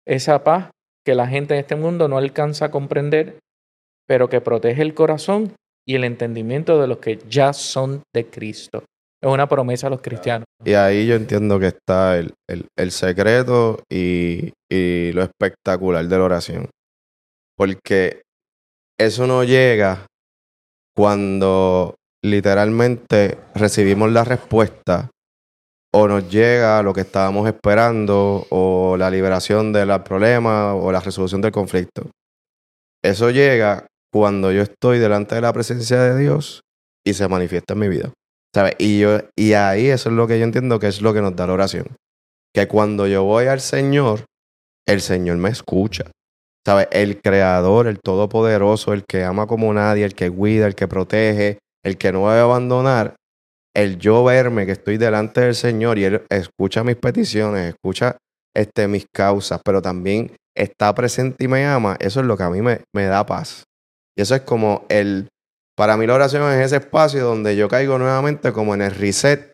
Esa 0.08 0.43
paz 0.43 0.69
que 1.04 1.15
la 1.15 1.28
gente 1.28 1.56
en 1.56 1.62
este 1.62 1.76
mundo 1.76 2.08
no 2.08 2.19
alcanza 2.19 2.65
a 2.65 2.72
comprender, 2.72 3.39
pero 4.08 4.30
que 4.30 4.41
protege 4.41 4.84
el 4.84 4.93
corazón 4.93 5.56
y 5.88 5.96
el 5.96 6.04
entendimiento 6.04 6.80
de 6.80 6.88
los 6.88 7.00
que 7.00 7.17
ya 7.28 7.52
son 7.52 8.04
de 8.13 8.28
Cristo. 8.30 8.84
Es 9.22 9.30
una 9.32 9.48
promesa 9.48 9.88
a 9.88 9.89
los 9.89 10.02
cristianos. 10.02 10.46
Y 10.63 10.74
ahí 10.76 11.08
yo 11.08 11.15
entiendo 11.15 11.60
que 11.60 11.67
está 11.67 12.17
el, 12.19 12.34
el- 12.48 12.67
el 12.78 12.91
secreto 12.91 13.80
y, 13.91 14.52
y 14.72 15.12
lo 15.13 15.24
espectacular 15.24 16.06
de 16.06 16.17
la 16.17 16.24
oración. 16.24 16.69
Porque 17.58 18.22
eso 19.00 19.26
no 19.26 19.43
llega 19.43 20.06
cuando 20.96 21.96
literalmente 22.24 23.38
recibimos 23.54 24.12
la 24.12 24.24
respuesta 24.24 25.10
o 25.94 26.08
nos 26.08 26.30
llega 26.30 26.82
lo 26.82 26.94
que 26.94 27.02
estábamos 27.02 27.48
esperando 27.48 28.48
o 28.50 28.96
la 28.98 29.12
liberación 29.12 29.72
del 29.74 30.02
problema 30.02 30.74
o 30.74 30.92
la 30.92 31.00
resolución 31.00 31.42
del 31.42 31.52
conflicto. 31.52 32.10
Eso 33.04 33.30
llega 33.30 33.86
cuando 34.12 34.52
yo 34.52 34.62
estoy 34.62 35.00
delante 35.00 35.36
de 35.36 35.42
la 35.42 35.54
presencia 35.54 36.00
de 36.02 36.18
Dios 36.18 36.62
y 37.06 37.14
se 37.14 37.28
manifiesta 37.28 37.74
en 37.74 37.80
mi 37.80 37.90
vida. 37.90 38.12
¿Sabes? 38.56 38.76
Y, 38.78 39.00
yo, 39.00 39.20
y 39.36 39.54
ahí 39.54 39.88
eso 39.88 40.10
es 40.10 40.16
lo 40.16 40.28
que 40.28 40.38
yo 40.38 40.46
entiendo 40.46 40.80
que 40.80 40.88
es 40.88 41.02
lo 41.02 41.14
que 41.14 41.22
nos 41.22 41.36
da 41.36 41.48
la 41.48 41.54
oración. 41.54 41.96
Que 42.54 42.68
cuando 42.68 43.08
yo 43.08 43.24
voy 43.24 43.48
al 43.48 43.62
Señor, 43.62 44.26
el 44.88 45.02
Señor 45.02 45.38
me 45.38 45.50
escucha. 45.50 46.06
¿Sabes? 46.65 46.88
El 46.91 47.21
Creador, 47.21 47.88
el 47.88 47.99
Todopoderoso, 47.99 48.93
el 48.93 49.04
que 49.06 49.23
ama 49.23 49.47
como 49.47 49.73
nadie, 49.73 50.06
el 50.06 50.15
que 50.15 50.32
cuida, 50.32 50.65
el 50.65 50.76
que 50.76 50.88
protege, 50.88 51.60
el 51.84 51.97
que 51.97 52.12
no 52.12 52.30
a 52.30 52.41
abandonar, 52.41 53.15
el 53.76 53.97
yo 53.97 54.23
verme 54.23 54.65
que 54.65 54.71
estoy 54.71 54.97
delante 54.97 55.41
del 55.41 55.56
Señor 55.56 55.97
y 55.97 56.06
Él 56.06 56.21
escucha 56.30 56.84
mis 56.84 56.95
peticiones, 56.95 57.73
escucha 57.73 58.17
este, 58.56 58.88
mis 58.88 59.06
causas, 59.13 59.62
pero 59.63 59.82
también 59.82 60.36
está 60.56 60.93
presente 60.93 61.45
y 61.45 61.47
me 61.47 61.65
ama, 61.65 61.97
eso 61.99 62.19
es 62.19 62.26
lo 62.26 62.38
que 62.38 62.43
a 62.43 62.49
mí 62.49 62.62
me, 62.62 62.82
me 62.93 63.06
da 63.06 63.26
paz. 63.26 63.63
Y 64.15 64.21
eso 64.21 64.36
es 64.36 64.41
como 64.41 64.86
el, 64.89 65.28
para 65.76 65.97
mí 65.97 66.06
la 66.06 66.13
oración 66.13 66.49
es 66.52 66.65
ese 66.65 66.78
espacio 66.78 67.26
donde 67.26 67.56
yo 67.56 67.67
caigo 67.67 67.97
nuevamente 67.97 68.54
como 68.54 68.73
en 68.76 68.84
el 68.84 68.91
reset. 68.91 69.52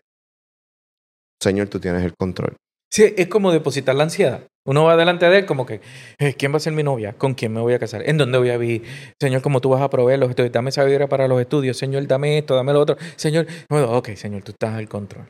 Señor, 1.42 1.68
tú 1.68 1.80
tienes 1.80 2.04
el 2.04 2.14
control. 2.14 2.56
Sí, 2.92 3.14
es 3.16 3.28
como 3.28 3.52
depositar 3.52 3.94
la 3.94 4.04
ansiedad. 4.04 4.46
Uno 4.66 4.84
va 4.84 4.96
delante 4.96 5.26
de 5.26 5.38
él 5.38 5.46
como 5.46 5.64
que, 5.64 5.80
eh, 6.18 6.34
¿quién 6.34 6.52
va 6.52 6.58
a 6.58 6.60
ser 6.60 6.74
mi 6.74 6.82
novia? 6.82 7.14
¿Con 7.14 7.34
quién 7.34 7.52
me 7.52 7.60
voy 7.60 7.72
a 7.72 7.78
casar? 7.78 8.02
¿En 8.08 8.18
dónde 8.18 8.38
voy 8.38 8.50
a 8.50 8.58
vivir? 8.58 8.82
Señor, 9.20 9.40
¿cómo 9.40 9.60
tú 9.60 9.70
vas 9.70 9.80
a 9.80 9.88
proveer 9.88 10.18
los 10.18 10.28
estudios? 10.28 10.52
Dame 10.52 10.70
sabiduría 10.70 11.08
para 11.08 11.26
los 11.28 11.40
estudios. 11.40 11.78
Señor, 11.78 12.06
dame 12.06 12.38
esto, 12.38 12.54
dame 12.54 12.72
lo 12.72 12.80
otro. 12.80 12.96
Señor, 13.16 13.46
bueno, 13.70 13.90
ok, 13.96 14.10
Señor, 14.10 14.42
tú 14.42 14.52
estás 14.52 14.74
al 14.74 14.88
control. 14.88 15.26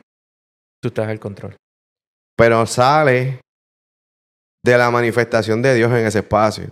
Tú 0.81 0.89
estás 0.89 1.07
al 1.07 1.19
control. 1.19 1.55
Pero 2.35 2.65
sale 2.65 3.39
de 4.65 4.77
la 4.77 4.91
manifestación 4.91 5.61
de 5.61 5.75
Dios 5.75 5.91
en 5.91 6.05
ese 6.05 6.19
espacio. 6.19 6.69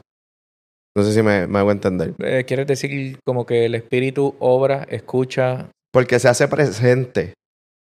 No 0.98 1.04
sé 1.04 1.14
si 1.14 1.22
me, 1.22 1.48
me 1.48 1.60
hago 1.60 1.72
entender. 1.72 2.14
Eh, 2.20 2.44
¿Quieres 2.46 2.68
decir 2.68 3.20
como 3.26 3.46
que 3.46 3.66
el 3.66 3.76
Espíritu 3.76 4.36
obra, 4.40 4.86
escucha? 4.90 5.70
Porque 5.94 6.20
se 6.20 6.28
hace 6.28 6.48
presente. 6.48 7.34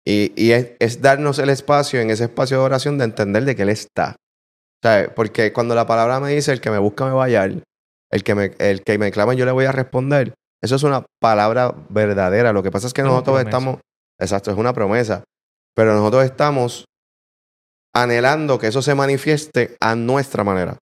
Y, 0.06 0.32
y 0.36 0.52
es, 0.52 0.72
es 0.80 1.00
darnos 1.00 1.38
el 1.38 1.48
espacio 1.48 2.00
en 2.00 2.10
ese 2.10 2.24
espacio 2.24 2.58
de 2.58 2.64
oración 2.64 2.98
de 2.98 3.04
entender 3.04 3.44
de 3.44 3.56
que 3.56 3.62
Él 3.62 3.70
está. 3.70 4.16
¿Sabes? 4.86 5.10
Porque 5.16 5.52
cuando 5.52 5.74
la 5.74 5.84
palabra 5.84 6.20
me 6.20 6.32
dice 6.32 6.52
el 6.52 6.60
que 6.60 6.70
me 6.70 6.78
busca 6.78 7.04
me 7.06 7.10
va 7.10 7.22
a 7.22 7.26
hallar, 7.26 7.60
el 8.12 8.22
que 8.22 8.36
me, 8.36 8.54
el 8.60 8.84
que 8.84 8.98
me 8.98 9.10
clama 9.10 9.34
yo 9.34 9.44
le 9.44 9.50
voy 9.50 9.64
a 9.64 9.72
responder, 9.72 10.32
eso 10.62 10.76
es 10.76 10.84
una 10.84 11.04
palabra 11.20 11.74
verdadera. 11.88 12.52
Lo 12.52 12.62
que 12.62 12.70
pasa 12.70 12.86
es 12.86 12.94
que 12.94 13.00
Es 13.00 13.06
nosotros 13.08 13.40
estamos, 13.40 13.80
exacto, 14.16 14.52
es 14.52 14.56
una 14.56 14.72
promesa, 14.72 15.24
pero 15.74 15.92
nosotros 15.92 16.24
estamos 16.24 16.84
anhelando 17.96 18.60
que 18.60 18.68
eso 18.68 18.80
se 18.80 18.94
manifieste 18.94 19.76
a 19.80 19.96
nuestra 19.96 20.44
manera. 20.44 20.78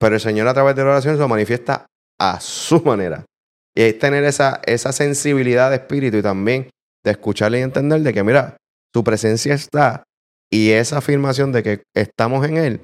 Pero 0.00 0.16
el 0.16 0.20
Señor 0.20 0.48
a 0.48 0.54
través 0.54 0.74
de 0.74 0.82
la 0.82 0.90
oración 0.90 1.14
se 1.14 1.20
lo 1.20 1.28
manifiesta 1.28 1.86
a 2.18 2.40
su 2.40 2.82
manera. 2.82 3.24
Y 3.72 3.82
es 3.82 4.00
tener 4.00 4.24
esa, 4.24 4.60
esa 4.64 4.90
sensibilidad 4.90 5.70
de 5.70 5.76
espíritu 5.76 6.16
y 6.16 6.22
también 6.22 6.70
de 7.04 7.12
escucharle 7.12 7.60
y 7.60 7.62
entender 7.62 8.00
de 8.00 8.12
que, 8.12 8.24
mira, 8.24 8.56
su 8.92 9.04
presencia 9.04 9.54
está 9.54 10.02
y 10.52 10.70
esa 10.70 10.98
afirmación 10.98 11.52
de 11.52 11.62
que 11.62 11.82
estamos 11.94 12.46
en 12.46 12.56
Él, 12.56 12.80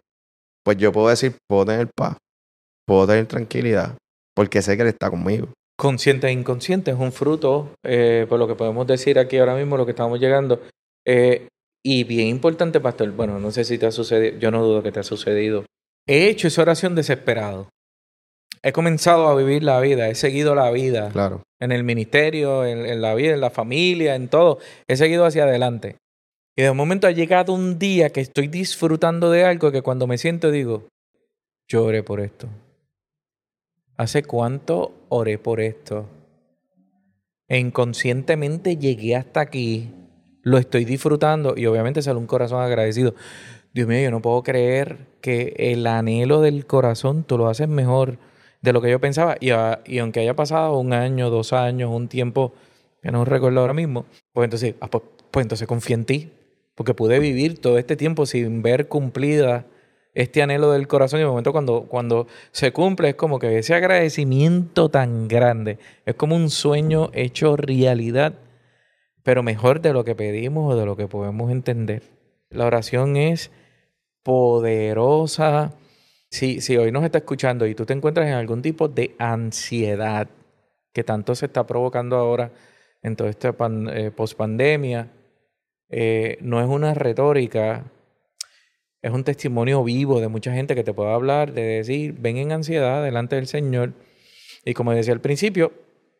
pues 0.64 0.76
yo 0.78 0.92
puedo 0.92 1.08
decir, 1.08 1.36
puedo 1.48 1.66
tener 1.66 1.88
paz, 1.96 2.16
puedo 2.86 3.06
tener 3.06 3.26
tranquilidad, 3.26 3.96
porque 4.34 4.62
sé 4.62 4.76
que 4.76 4.82
Él 4.82 4.88
está 4.88 5.10
conmigo. 5.10 5.48
Consciente 5.78 6.28
e 6.28 6.32
inconsciente 6.32 6.90
es 6.90 6.96
un 6.98 7.12
fruto, 7.12 7.74
eh, 7.84 8.26
por 8.28 8.38
lo 8.38 8.48
que 8.48 8.54
podemos 8.54 8.86
decir 8.86 9.18
aquí 9.18 9.36
ahora 9.38 9.54
mismo, 9.54 9.76
lo 9.76 9.84
que 9.84 9.92
estamos 9.92 10.18
llegando, 10.18 10.60
Eh, 11.08 11.46
y 11.84 12.02
bien 12.02 12.26
importante, 12.26 12.80
pastor, 12.80 13.12
bueno, 13.12 13.38
no 13.38 13.52
sé 13.52 13.64
si 13.64 13.78
te 13.78 13.86
ha 13.86 13.92
sucedido, 13.92 14.38
yo 14.40 14.50
no 14.50 14.60
dudo 14.64 14.82
que 14.82 14.90
te 14.90 14.98
ha 14.98 15.04
sucedido. 15.04 15.64
He 16.08 16.26
hecho 16.28 16.48
esa 16.48 16.62
oración 16.62 16.96
desesperado. 16.96 17.68
He 18.62 18.72
comenzado 18.72 19.28
a 19.28 19.36
vivir 19.36 19.62
la 19.62 19.78
vida, 19.80 20.08
he 20.08 20.16
seguido 20.16 20.56
la 20.56 20.68
vida. 20.72 21.10
Claro. 21.12 21.42
En 21.60 21.70
el 21.70 21.84
ministerio, 21.84 22.64
en, 22.64 22.86
en 22.86 23.00
la 23.00 23.14
vida, 23.14 23.34
en 23.34 23.40
la 23.40 23.50
familia, 23.50 24.16
en 24.16 24.26
todo. 24.28 24.58
He 24.88 24.96
seguido 24.96 25.24
hacia 25.24 25.44
adelante. 25.44 25.96
Y 26.58 26.62
de 26.62 26.72
momento 26.72 27.06
ha 27.06 27.10
llegado 27.10 27.52
un 27.52 27.78
día 27.78 28.08
que 28.08 28.22
estoy 28.22 28.48
disfrutando 28.48 29.30
de 29.30 29.44
algo 29.44 29.70
que 29.70 29.82
cuando 29.82 30.06
me 30.06 30.16
siento 30.16 30.50
digo, 30.50 30.88
yo 31.68 31.84
oré 31.84 32.02
por 32.02 32.18
esto. 32.20 32.48
¿Hace 33.98 34.22
cuánto 34.22 34.92
oré 35.10 35.36
por 35.36 35.60
esto? 35.60 36.06
E 37.46 37.58
inconscientemente 37.58 38.78
llegué 38.78 39.16
hasta 39.16 39.40
aquí, 39.40 39.90
lo 40.42 40.56
estoy 40.56 40.86
disfrutando 40.86 41.54
y 41.58 41.66
obviamente 41.66 42.00
sale 42.00 42.18
un 42.18 42.26
corazón 42.26 42.62
agradecido. 42.62 43.14
Dios 43.74 43.86
mío, 43.86 44.00
yo 44.00 44.10
no 44.10 44.22
puedo 44.22 44.42
creer 44.42 44.96
que 45.20 45.54
el 45.58 45.86
anhelo 45.86 46.40
del 46.40 46.66
corazón 46.66 47.24
tú 47.24 47.36
lo 47.36 47.48
haces 47.48 47.68
mejor 47.68 48.16
de 48.62 48.72
lo 48.72 48.80
que 48.80 48.90
yo 48.90 48.98
pensaba. 48.98 49.36
Y, 49.40 49.50
y 49.84 49.98
aunque 49.98 50.20
haya 50.20 50.34
pasado 50.34 50.78
un 50.78 50.94
año, 50.94 51.28
dos 51.28 51.52
años, 51.52 51.90
un 51.92 52.08
tiempo 52.08 52.54
que 53.02 53.10
no 53.10 53.26
recuerdo 53.26 53.60
ahora 53.60 53.74
mismo, 53.74 54.06
pues 54.32 54.46
entonces, 54.46 54.74
ah, 54.80 54.88
pues, 54.88 55.04
pues 55.30 55.44
entonces 55.44 55.68
confía 55.68 55.96
en 55.96 56.04
ti, 56.06 56.32
porque 56.76 56.94
pude 56.94 57.18
vivir 57.18 57.60
todo 57.60 57.78
este 57.78 57.96
tiempo 57.96 58.26
sin 58.26 58.62
ver 58.62 58.86
cumplida 58.86 59.66
este 60.14 60.42
anhelo 60.42 60.72
del 60.72 60.88
corazón 60.88 61.18
y 61.18 61.22
el 61.22 61.28
momento 61.28 61.52
cuando, 61.52 61.82
cuando 61.88 62.26
se 62.52 62.72
cumple 62.72 63.10
es 63.10 63.14
como 63.16 63.38
que 63.38 63.58
ese 63.58 63.74
agradecimiento 63.74 64.88
tan 64.88 65.28
grande, 65.28 65.78
es 66.06 66.14
como 66.14 66.36
un 66.36 66.48
sueño 66.48 67.10
hecho 67.12 67.56
realidad, 67.56 68.34
pero 69.22 69.42
mejor 69.42 69.80
de 69.80 69.92
lo 69.92 70.04
que 70.04 70.14
pedimos 70.14 70.72
o 70.72 70.76
de 70.76 70.86
lo 70.86 70.96
que 70.96 71.08
podemos 71.08 71.50
entender. 71.50 72.02
La 72.48 72.64
oración 72.64 73.16
es 73.16 73.50
poderosa. 74.22 75.74
Si, 76.30 76.60
si 76.60 76.76
hoy 76.76 76.92
nos 76.92 77.04
está 77.04 77.18
escuchando 77.18 77.66
y 77.66 77.74
tú 77.74 77.84
te 77.84 77.92
encuentras 77.92 78.26
en 78.26 78.34
algún 78.34 78.62
tipo 78.62 78.88
de 78.88 79.14
ansiedad 79.18 80.28
que 80.92 81.04
tanto 81.04 81.34
se 81.34 81.46
está 81.46 81.66
provocando 81.66 82.16
ahora 82.16 82.52
en 83.02 83.16
toda 83.16 83.28
esta 83.28 83.54
eh, 83.92 84.10
pospandemia, 84.10 85.10
eh, 85.88 86.38
no 86.40 86.60
es 86.60 86.66
una 86.66 86.94
retórica 86.94 87.84
es 89.06 89.12
un 89.12 89.22
testimonio 89.22 89.84
vivo 89.84 90.20
de 90.20 90.26
mucha 90.26 90.52
gente 90.52 90.74
que 90.74 90.82
te 90.82 90.92
puede 90.92 91.12
hablar, 91.12 91.52
de 91.52 91.62
decir, 91.62 92.14
ven 92.18 92.38
en 92.38 92.50
ansiedad 92.50 93.04
delante 93.04 93.36
del 93.36 93.46
Señor. 93.46 93.92
Y 94.64 94.74
como 94.74 94.90
decía 94.92 95.12
al 95.12 95.20
principio, 95.20 95.72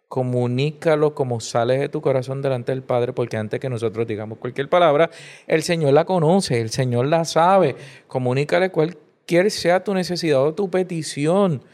comunícalo 0.09 1.13
como 1.13 1.41
sale 1.41 1.79
de 1.79 1.89
tu 1.89 2.01
corazón 2.01 2.43
delante 2.43 2.71
del 2.71 2.85
Padre, 2.85 3.13
porque 3.13 3.39
antes 3.39 3.59
que 3.59 3.69
nosotros 3.69 4.07
digamos 4.07 4.39
cualquier 4.39 4.69
palabra, 4.69 5.11
el 5.49 5.65
Señor 5.65 5.95
la 5.95 6.05
conoce, 6.05 6.61
el 6.61 6.71
Señor 6.71 7.07
la 7.07 7.25
sabe. 7.25 7.75
Comunícale 8.07 8.71
cualquier 8.71 9.51
sea 9.51 9.83
tu 9.83 9.93
necesidad 9.93 10.41
o 10.41 10.55
tu 10.55 10.71
petición, 10.71 11.65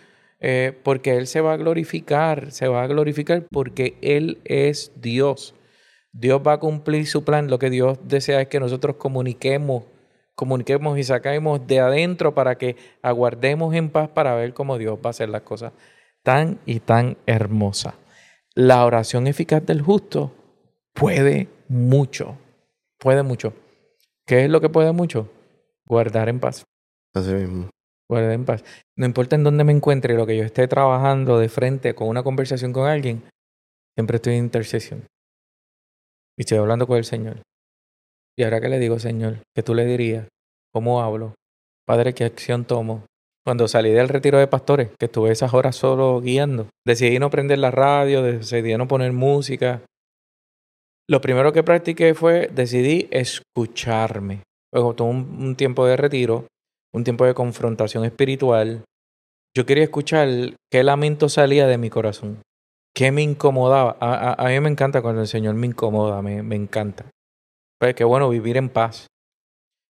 eh, 0.41 0.73
porque 0.83 1.19
Él 1.19 1.27
se 1.27 1.43
va 1.43 1.53
a 1.53 1.57
glorificar, 1.59 2.53
se 2.53 2.69
va 2.69 2.85
a 2.85 2.87
glorificar 2.87 3.45
porque 3.51 3.99
Él 4.01 4.39
es 4.45 4.93
Dios. 4.97 5.55
Dios 6.13 6.41
va 6.47 6.55
a 6.55 6.61
cumplir 6.61 7.07
su 7.07 7.25
plan. 7.25 7.49
Lo 7.49 7.59
que 7.59 7.71
Dios 7.71 7.99
desea 8.05 8.41
es 8.41 8.49
que 8.49 8.61
nosotros 8.61 8.97
comuniquemos 8.97 9.85
comuniquemos 10.35 10.99
y 10.99 11.05
saquemos 11.05 11.67
de 11.67 11.81
adentro 11.81 12.35
para 12.35 12.57
que 12.57 12.77
aguardemos 13.03 13.75
en 13.75 13.91
paz 13.91 14.09
para 14.09 14.35
ver 14.35 14.55
cómo 14.55 14.79
Dios 14.79 14.99
va 14.99 15.09
a 15.09 15.11
hacer 15.11 15.29
las 15.29 15.43
cosas 15.43 15.73
tan 16.23 16.59
y 16.67 16.81
tan 16.81 17.17
hermosas. 17.27 17.95
La 18.55 18.85
oración 18.85 19.27
eficaz 19.27 19.65
del 19.65 19.83
justo 19.83 20.33
puede 20.93 21.49
mucho, 21.69 22.37
puede 22.99 23.23
mucho. 23.23 23.55
¿Qué 24.27 24.45
es 24.45 24.51
lo 24.51 24.61
que 24.61 24.69
puede 24.69 24.93
mucho? 24.93 25.31
Guardar 25.85 26.29
en 26.29 26.39
paz. 26.39 26.65
Así 27.15 27.33
mismo. 27.33 27.71
Guardar 28.09 28.33
en 28.33 28.45
paz. 28.45 28.65
No 28.97 29.07
importa 29.07 29.37
en 29.37 29.45
dónde 29.45 29.65
me 29.65 29.73
encuentre, 29.73 30.15
lo 30.15 30.27
que 30.27 30.37
yo 30.37 30.45
esté 30.45 30.69
trabajando 30.69 31.39
de 31.39 31.49
frente 31.49 31.95
con 31.95 32.09
una 32.09 32.23
conversación 32.23 32.73
con 32.73 32.89
alguien, 32.89 33.23
siempre 33.95 34.17
estoy 34.17 34.35
en 34.35 34.45
intercesión. 34.45 35.05
Y 36.43 36.45
estoy 36.45 36.59
hablando 36.59 36.89
con 36.89 36.97
el 36.97 37.05
Señor. 37.05 37.37
Y 38.37 38.43
ahora 38.43 38.61
que 38.61 38.69
le 38.69 38.81
digo, 38.81 38.99
Señor, 38.99 39.45
¿qué 39.55 39.63
tú 39.63 39.77
le 39.77 39.85
dirías? 39.85 40.27
¿Cómo 40.75 41.01
hablo? 41.01 41.35
Padre, 41.87 42.15
¿qué 42.15 42.25
acción 42.25 42.65
tomo? 42.65 43.05
Cuando 43.47 43.69
salí 43.69 43.91
del 43.93 44.09
retiro 44.09 44.41
de 44.41 44.49
pastores, 44.49 44.89
que 44.99 45.07
estuve 45.07 45.31
esas 45.31 45.55
horas 45.55 45.77
solo 45.77 46.21
guiando, 46.21 46.67
decidí 46.85 47.21
no 47.21 47.31
prender 47.31 47.61
la 47.61 47.71
radio, 47.71 48.25
decidí 48.25 48.77
no 48.77 48.89
poner 48.89 49.13
música. 49.13 49.83
Lo 51.09 51.21
primero 51.21 51.53
que 51.53 51.63
practiqué 51.63 52.13
fue, 52.13 52.49
decidí 52.53 53.07
escucharme. 53.13 54.43
Luego 54.75 54.95
tuve 54.97 55.11
un, 55.11 55.55
tiempo 55.55 55.87
de 55.87 55.97
retiro, 55.97 56.49
un 56.93 57.05
tiempo 57.05 57.25
de 57.25 57.35
confrontación 57.35 58.05
espiritual. 58.05 58.83
Yo 59.57 59.65
quería 59.65 59.85
escuchar 59.85 60.57
qué 60.73 60.83
lamento 60.83 61.29
salía 61.29 61.69
de 61.69 61.79
mi 61.79 61.89
corazón, 61.89 62.43
qué 62.95 63.11
me 63.11 63.23
incomodaba. 63.23 63.97
A, 64.01 64.49
mí 64.49 64.61
me 64.61 64.69
encanta 64.69 65.03
cuando 65.03 65.23
el 65.23 65.27
Señor 65.27 65.55
me 65.55 65.67
incomoda, 65.67 66.23
me, 66.23 66.43
me 66.43 66.57
encanta. 66.57 67.11
Pues 67.81 67.95
qué 67.95 68.05
bueno 68.05 68.29
vivir 68.29 68.57
en 68.57 68.69
paz. 68.69 69.07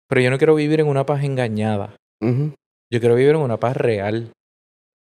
Pero 0.08 0.20
yo 0.20 0.30
no 0.30 0.38
quiero 0.38 0.54
vivir 0.54 0.80
en 0.80 0.88
una 0.88 1.06
paz 1.06 1.24
engañada. 1.24 1.96
Yo 2.20 3.00
quiero 3.00 3.14
vivir 3.14 3.34
en 3.34 3.40
una 3.40 3.58
paz 3.58 3.76
real. 3.76 4.32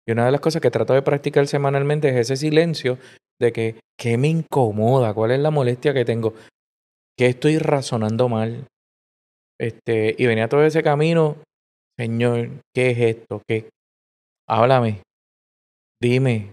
Y 0.06 0.12
una 0.12 0.26
de 0.26 0.32
las 0.32 0.40
cosas 0.40 0.60
que 0.60 0.70
trato 0.70 0.94
de 0.94 1.02
practicar 1.02 1.46
semanalmente 1.46 2.08
es 2.08 2.16
ese 2.16 2.36
silencio 2.36 2.98
de 3.40 3.52
que, 3.52 3.80
¿qué 3.98 4.16
me 4.16 4.28
incomoda? 4.28 5.14
¿Cuál 5.14 5.32
es 5.32 5.38
la 5.38 5.50
molestia 5.50 5.94
que 5.94 6.04
tengo? 6.04 6.34
¿Qué 7.16 7.26
estoy 7.26 7.58
razonando 7.58 8.28
mal? 8.28 8.66
Este, 9.60 10.14
y 10.16 10.26
venía 10.26 10.48
todo 10.48 10.64
ese 10.64 10.82
camino, 10.82 11.36
Señor, 11.98 12.60
¿qué 12.74 12.90
es 12.90 12.98
esto? 12.98 13.42
¿Qué? 13.46 13.68
Háblame, 14.48 15.02
dime, 16.00 16.52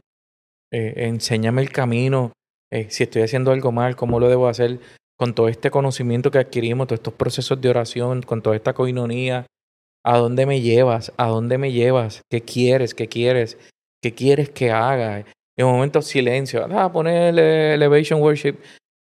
eh, 0.76 1.06
enséñame 1.08 1.62
el 1.62 1.72
camino, 1.72 2.34
eh, 2.70 2.88
si 2.90 3.04
estoy 3.04 3.22
haciendo 3.22 3.52
algo 3.52 3.72
mal, 3.72 3.96
cómo 3.96 4.20
lo 4.20 4.28
debo 4.28 4.50
hacer, 4.50 4.82
con 5.18 5.34
todo 5.34 5.48
este 5.48 5.72
conocimiento 5.72 6.32
que 6.32 6.40
adquirimos, 6.40 6.88
todos 6.88 7.00
estos 7.00 7.14
procesos 7.14 7.62
de 7.62 7.70
oración, 7.70 8.22
con 8.22 8.42
toda 8.42 8.58
esta 8.58 8.74
coinonía, 8.74 9.46
¿a 10.04 10.18
dónde 10.18 10.46
me 10.46 10.60
llevas? 10.60 11.14
¿A 11.16 11.28
dónde 11.28 11.58
me 11.58 11.72
llevas? 11.72 12.24
¿Qué 12.30 12.42
quieres? 12.42 12.94
¿Qué 12.94 13.08
quieres? 13.08 13.58
¿Qué 14.04 14.14
quieres 14.14 14.50
que 14.50 14.70
haga? 14.72 15.20
En 15.58 15.66
un 15.66 15.72
momento 15.72 16.02
silencio, 16.02 16.68
ah, 16.70 16.92
poner 16.92 17.40
Elevation 17.40 18.22
Worship. 18.22 18.56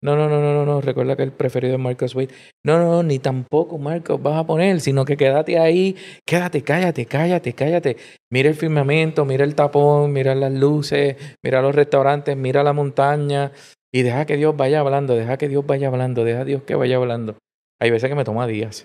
No, 0.06 0.15
no, 0.15 0.30
no, 0.30 0.39
no, 0.39 0.54
no, 0.54 0.68
no, 0.68 0.82
recuerda 0.82 1.15
que 1.15 1.24
el 1.24 1.32
preferido 1.32 1.74
es 1.74 1.80
Marcos 1.80 2.13
Wade. 2.13 2.30
No, 2.63 2.78
no, 2.78 2.91
no, 2.91 3.02
ni 3.02 3.18
tampoco 3.18 3.80
Marcos 3.80 4.22
vas 4.22 4.38
a 4.38 4.46
poner, 4.46 4.80
sino 4.80 5.04
que 5.04 5.18
quédate 5.18 5.58
ahí, 5.58 5.96
quédate, 6.28 6.62
cállate, 6.62 7.08
cállate, 7.08 7.54
cállate. 7.54 7.98
Mira 8.32 8.48
el 8.50 8.54
firmamento, 8.54 9.26
mira 9.26 9.44
el 9.44 9.56
tapón, 9.56 10.13
mira 10.13 10.36
las 10.36 10.54
luces, 10.54 11.15
mira 11.44 11.60
los 11.63 11.74
restaurantes, 11.74 12.38
mira 12.38 12.62
la 12.62 12.72
montaña, 12.72 13.52
y 13.91 14.04
deja 14.04 14.28
que 14.28 14.38
Dios 14.38 14.56
vaya 14.56 14.82
hablando, 14.82 15.15
deja 15.15 15.38
que 15.38 15.50
Dios 15.50 15.65
vaya 15.65 15.88
hablando, 15.88 16.24
deja 16.24 16.46
Dios 16.46 16.62
que 16.62 16.76
vaya 16.76 16.98
hablando. 16.98 17.39
Hay 17.82 17.89
veces 17.89 18.08
que 18.08 18.15
me 18.15 18.26
toma 18.26 18.46
días. 18.46 18.84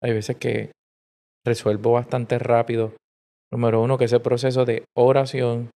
Hay 0.00 0.12
veces 0.12 0.36
que 0.36 0.70
resuelvo 1.44 1.90
bastante 1.90 2.38
rápido. 2.38 2.92
Número 3.50 3.82
uno, 3.82 3.98
que 3.98 4.04
ese 4.04 4.20
proceso 4.20 4.64
de 4.64 4.84
oración, 4.96 5.70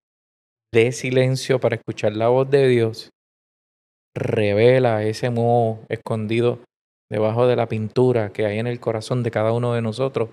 de 0.72 0.92
silencio 0.92 1.58
para 1.58 1.74
escuchar 1.74 2.14
la 2.14 2.28
voz 2.28 2.48
de 2.48 2.68
Dios, 2.68 3.10
revela 4.16 5.02
ese 5.02 5.30
moho 5.30 5.80
escondido 5.88 6.60
debajo 7.10 7.46
de 7.46 7.56
la 7.56 7.68
pintura 7.68 8.32
que 8.32 8.46
hay 8.46 8.58
en 8.58 8.66
el 8.66 8.80
corazón 8.80 9.22
de 9.22 9.30
cada 9.30 9.52
uno 9.52 9.74
de 9.74 9.82
nosotros 9.82 10.30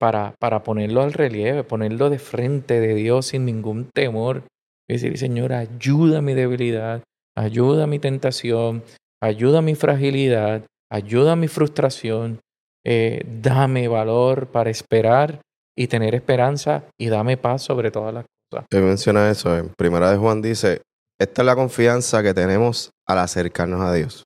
para, 0.00 0.34
para 0.40 0.62
ponerlo 0.62 1.02
al 1.02 1.12
relieve, 1.12 1.62
ponerlo 1.64 2.10
de 2.10 2.18
frente 2.18 2.80
de 2.80 2.94
Dios 2.94 3.26
sin 3.26 3.44
ningún 3.44 3.88
temor. 3.94 4.42
Y 4.88 4.94
decir, 4.94 5.16
Señor, 5.16 5.52
ayuda 5.52 6.18
a 6.18 6.22
mi 6.22 6.34
debilidad, 6.34 7.02
ayuda 7.36 7.84
a 7.84 7.86
mi 7.86 8.00
tentación, 8.00 8.82
ayuda 9.22 9.58
a 9.58 9.62
mi 9.62 9.76
fragilidad, 9.76 10.64
ayuda 10.90 11.32
a 11.32 11.36
mi 11.36 11.46
frustración, 11.46 12.40
eh, 12.84 13.22
dame 13.24 13.86
valor 13.86 14.48
para 14.48 14.70
esperar 14.70 15.40
y 15.78 15.86
tener 15.86 16.14
esperanza 16.14 16.84
y 17.00 17.08
dame 17.08 17.36
paz 17.36 17.62
sobre 17.62 17.90
todas 17.92 18.12
las 18.12 18.24
cosas. 18.50 18.66
Te 18.68 18.80
menciona 18.80 19.30
eso, 19.30 19.56
en 19.56 19.70
Primera 19.78 20.10
de 20.10 20.18
Juan 20.18 20.42
dice, 20.42 20.82
esta 21.22 21.42
es 21.42 21.46
la 21.46 21.54
confianza 21.54 22.22
que 22.22 22.34
tenemos 22.34 22.90
al 23.06 23.18
acercarnos 23.18 23.80
a 23.80 23.92
Dios, 23.92 24.24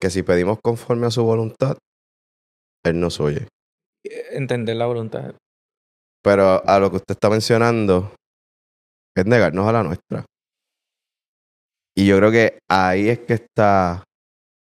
que 0.00 0.08
si 0.08 0.22
pedimos 0.22 0.58
conforme 0.62 1.06
a 1.06 1.10
su 1.10 1.24
voluntad, 1.24 1.76
Él 2.84 3.00
nos 3.00 3.18
oye. 3.18 3.48
Entender 4.04 4.76
la 4.76 4.86
voluntad. 4.86 5.34
Pero 6.22 6.62
a 6.64 6.78
lo 6.78 6.90
que 6.90 6.96
usted 6.96 7.14
está 7.14 7.28
mencionando 7.28 8.14
es 9.16 9.26
negarnos 9.26 9.66
a 9.66 9.72
la 9.72 9.82
nuestra. 9.82 10.24
Y 11.96 12.06
yo 12.06 12.16
creo 12.18 12.30
que 12.30 12.58
ahí 12.70 13.08
es 13.08 13.18
que 13.20 13.34
está 13.34 14.04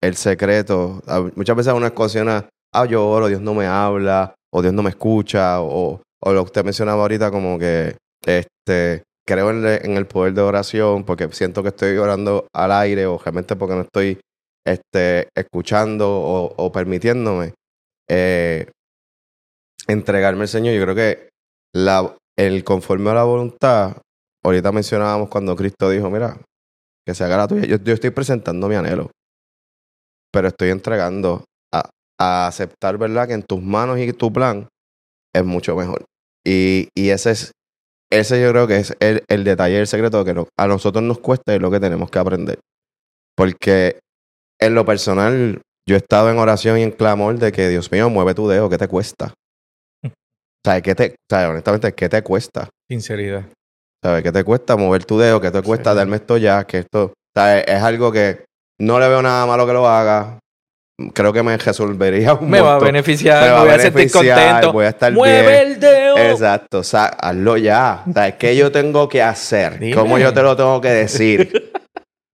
el 0.03 0.17
secreto. 0.17 1.01
Muchas 1.35 1.57
veces 1.57 1.73
uno 1.73 1.87
escociona, 1.87 2.47
ah, 2.75 2.85
yo 2.85 3.09
oro, 3.09 3.29
Dios 3.29 3.41
no 3.41 3.55
me 3.55 3.67
habla, 3.67 4.35
o 4.53 4.61
Dios 4.61 4.75
no 4.75 4.83
me 4.83 4.91
escucha, 4.91 5.63
o, 5.63 6.03
o 6.21 6.33
lo 6.33 6.43
que 6.43 6.47
usted 6.47 6.65
mencionaba 6.65 7.03
ahorita, 7.03 7.31
como 7.31 7.59
que 7.59 7.97
este, 8.27 9.03
creo 9.27 9.51
en, 9.51 9.97
el 9.97 10.07
poder 10.07 10.35
de 10.35 10.41
oración 10.41 11.05
porque 11.05 11.29
siento 11.33 11.63
que 11.63 11.71
estoy 11.71 11.97
orando 11.97 12.47
al 12.55 12.73
aire, 12.73 13.07
o 13.07 13.19
realmente 13.19 13.57
porque 13.57 13.75
no 13.75 13.81
estoy 13.83 14.21
este, 14.65 15.29
escuchando 15.35 16.09
o, 16.09 16.73
permitiéndome 16.73 17.55
eh, 18.09 18.71
entregarme 19.89 20.43
al 20.43 20.49
Señor. 20.49 20.75
Yo 20.75 20.83
creo 20.83 20.95
que 20.95 21.29
el 22.39 22.65
conforme 22.65 23.11
a 23.11 23.15
la 23.15 23.25
voluntad, 23.25 23.97
ahorita 24.45 24.73
mencionábamos 24.73 25.29
cuando 25.29 25.57
Cristo 25.57 25.91
dijo, 25.91 26.11
mira, 26.11 26.41
que 27.07 27.15
se 27.15 27.25
haga 27.25 27.37
la 27.37 27.49
tuya. 27.49 27.67
Yo, 27.67 27.77
yo 27.79 27.95
estoy 27.95 28.11
presentando 28.11 28.69
mi 28.69 28.75
anhelo, 28.75 29.11
pero 30.33 30.49
estoy 30.49 30.71
entregando 30.71 31.45
a, 31.73 31.89
a 32.19 32.47
aceptar, 32.47 32.99
¿verdad? 32.99 33.27
Que 33.29 33.35
en 33.35 33.43
tus 33.43 33.63
manos 33.63 33.99
y 33.99 34.13
tu 34.13 34.33
plan 34.33 34.69
es 35.35 35.45
mucho 35.45 35.77
mejor. 35.77 36.05
Y, 36.45 36.89
y 36.95 37.11
ese 37.11 37.33
es, 37.33 37.53
ese 38.11 38.41
yo 38.41 38.51
creo 38.51 38.67
que 38.67 38.77
es 38.77 38.97
el, 39.01 39.25
el 39.29 39.45
detalle, 39.45 39.79
el 39.81 39.87
secreto 39.87 40.25
que 40.25 40.35
no- 40.35 40.49
a 40.59 40.67
nosotros 40.67 41.03
nos 41.03 41.19
cuesta 41.19 41.53
y 41.53 41.57
es 41.57 41.63
lo 41.63 41.71
que 41.71 41.81
tenemos 41.81 42.11
que 42.11 42.19
aprender. 42.19 42.59
Porque 43.37 43.99
en 44.61 44.75
lo 44.75 44.85
personal, 44.85 45.61
yo 45.89 45.95
he 45.97 45.99
estado 45.99 46.31
en 46.31 46.39
oración 46.39 46.79
y 46.79 46.83
en 46.83 46.91
clamor 46.93 47.39
de 47.39 47.53
que, 47.53 47.69
Dios 47.69 47.93
mío, 47.93 48.09
mueve 48.11 48.35
tu 48.35 48.49
dedo, 48.49 48.69
¿qué 48.71 48.79
te 48.79 48.89
cuesta? 48.89 49.35
¿Sabes 50.65 50.83
qué 50.83 50.95
te, 50.95 51.17
sabes, 51.31 51.51
honestamente, 51.51 51.93
qué 51.95 52.09
te 52.09 52.23
cuesta? 52.23 52.69
Sinceridad. 52.91 53.45
¿Sabes 54.03 54.23
qué 54.23 54.33
te 54.33 54.45
cuesta 54.45 54.77
mover 54.77 55.05
tu 55.05 55.19
dedo? 55.19 55.41
¿Qué 55.41 55.51
te 55.51 55.63
cuesta 55.63 55.91
Sí. 55.93 55.97
darme 55.97 56.17
esto 56.17 56.37
ya? 56.37 56.65
Que 56.65 56.79
esto, 56.79 57.13
¿sabes? 57.35 57.65
Es 57.67 57.83
algo 57.83 58.13
que 58.13 58.45
no 58.81 59.01
le 59.01 59.09
veo 59.09 59.23
nada 59.23 59.47
malo 59.47 59.67
que 59.67 59.73
lo 59.73 59.89
haga. 59.89 60.39
Creo 61.13 61.31
que 61.33 61.43
me 61.43 61.57
resolvería 61.59 62.33
un 62.35 62.49
Me 62.49 62.61
va 62.61 62.77
a 62.77 62.79
beneficiar, 62.79 63.43
Me 63.45 63.51
va 63.51 63.61
a 63.61 63.65
voy 63.65 63.71
a 63.75 63.79
sentir 63.79 64.11
contento. 64.11 64.73
voy 64.73 64.87
a 64.87 64.89
estar 64.89 65.13
Mueve 65.13 65.43
bien. 65.43 65.73
el 65.73 65.81
dedo. 65.81 66.17
Exacto, 66.17 66.79
o 66.79 66.83
sea, 66.83 67.05
hazlo 67.07 67.59
ya. 67.59 68.03
¿Sabes 68.15 68.35
qué 68.37 68.57
yo 68.57 68.73
tengo 68.73 69.07
que 69.09 69.21
hacer? 69.23 69.79
Dime. 69.79 69.95
¿Cómo 69.95 70.19
yo 70.19 70.33
te 70.33 70.41
lo 70.43 70.57
tengo 70.57 70.81
que 70.81 70.89
decir? 70.89 71.73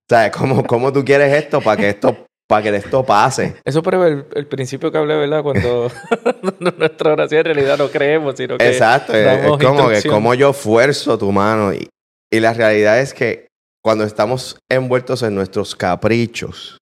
¿Sabes? 0.09 0.31
¿Cómo, 0.31 0.63
cómo 0.65 0.93
tú 0.93 1.03
quieres 1.03 1.33
esto 1.33 1.59
para 1.59 1.75
que 1.75 1.89
esto, 1.89 2.25
para 2.47 2.63
que 2.63 2.75
esto 2.77 3.03
pase? 3.03 3.55
Eso 3.65 3.83
prueba 3.83 4.07
el, 4.07 4.25
el 4.33 4.47
principio 4.47 4.91
que 4.93 4.97
hablé, 4.97 5.17
¿verdad? 5.17 5.43
Cuando 5.43 5.91
nuestra 6.77 7.11
oración 7.13 7.39
en 7.39 7.45
realidad 7.55 7.77
no 7.77 7.89
creemos, 7.89 8.35
sino 8.37 8.57
que 8.57 8.65
Exacto, 8.69 9.13
es, 9.13 9.41
como 9.45 9.89
que 9.89 10.03
como 10.09 10.33
yo 10.35 10.53
fuerzo 10.53 11.17
tu 11.17 11.33
mano. 11.33 11.73
Y, 11.73 11.89
y 12.31 12.39
la 12.39 12.53
realidad 12.53 12.99
es 13.01 13.13
que 13.13 13.47
cuando 13.83 14.05
estamos 14.05 14.57
envueltos 14.71 15.21
en 15.23 15.35
nuestros 15.35 15.75
caprichos 15.75 16.77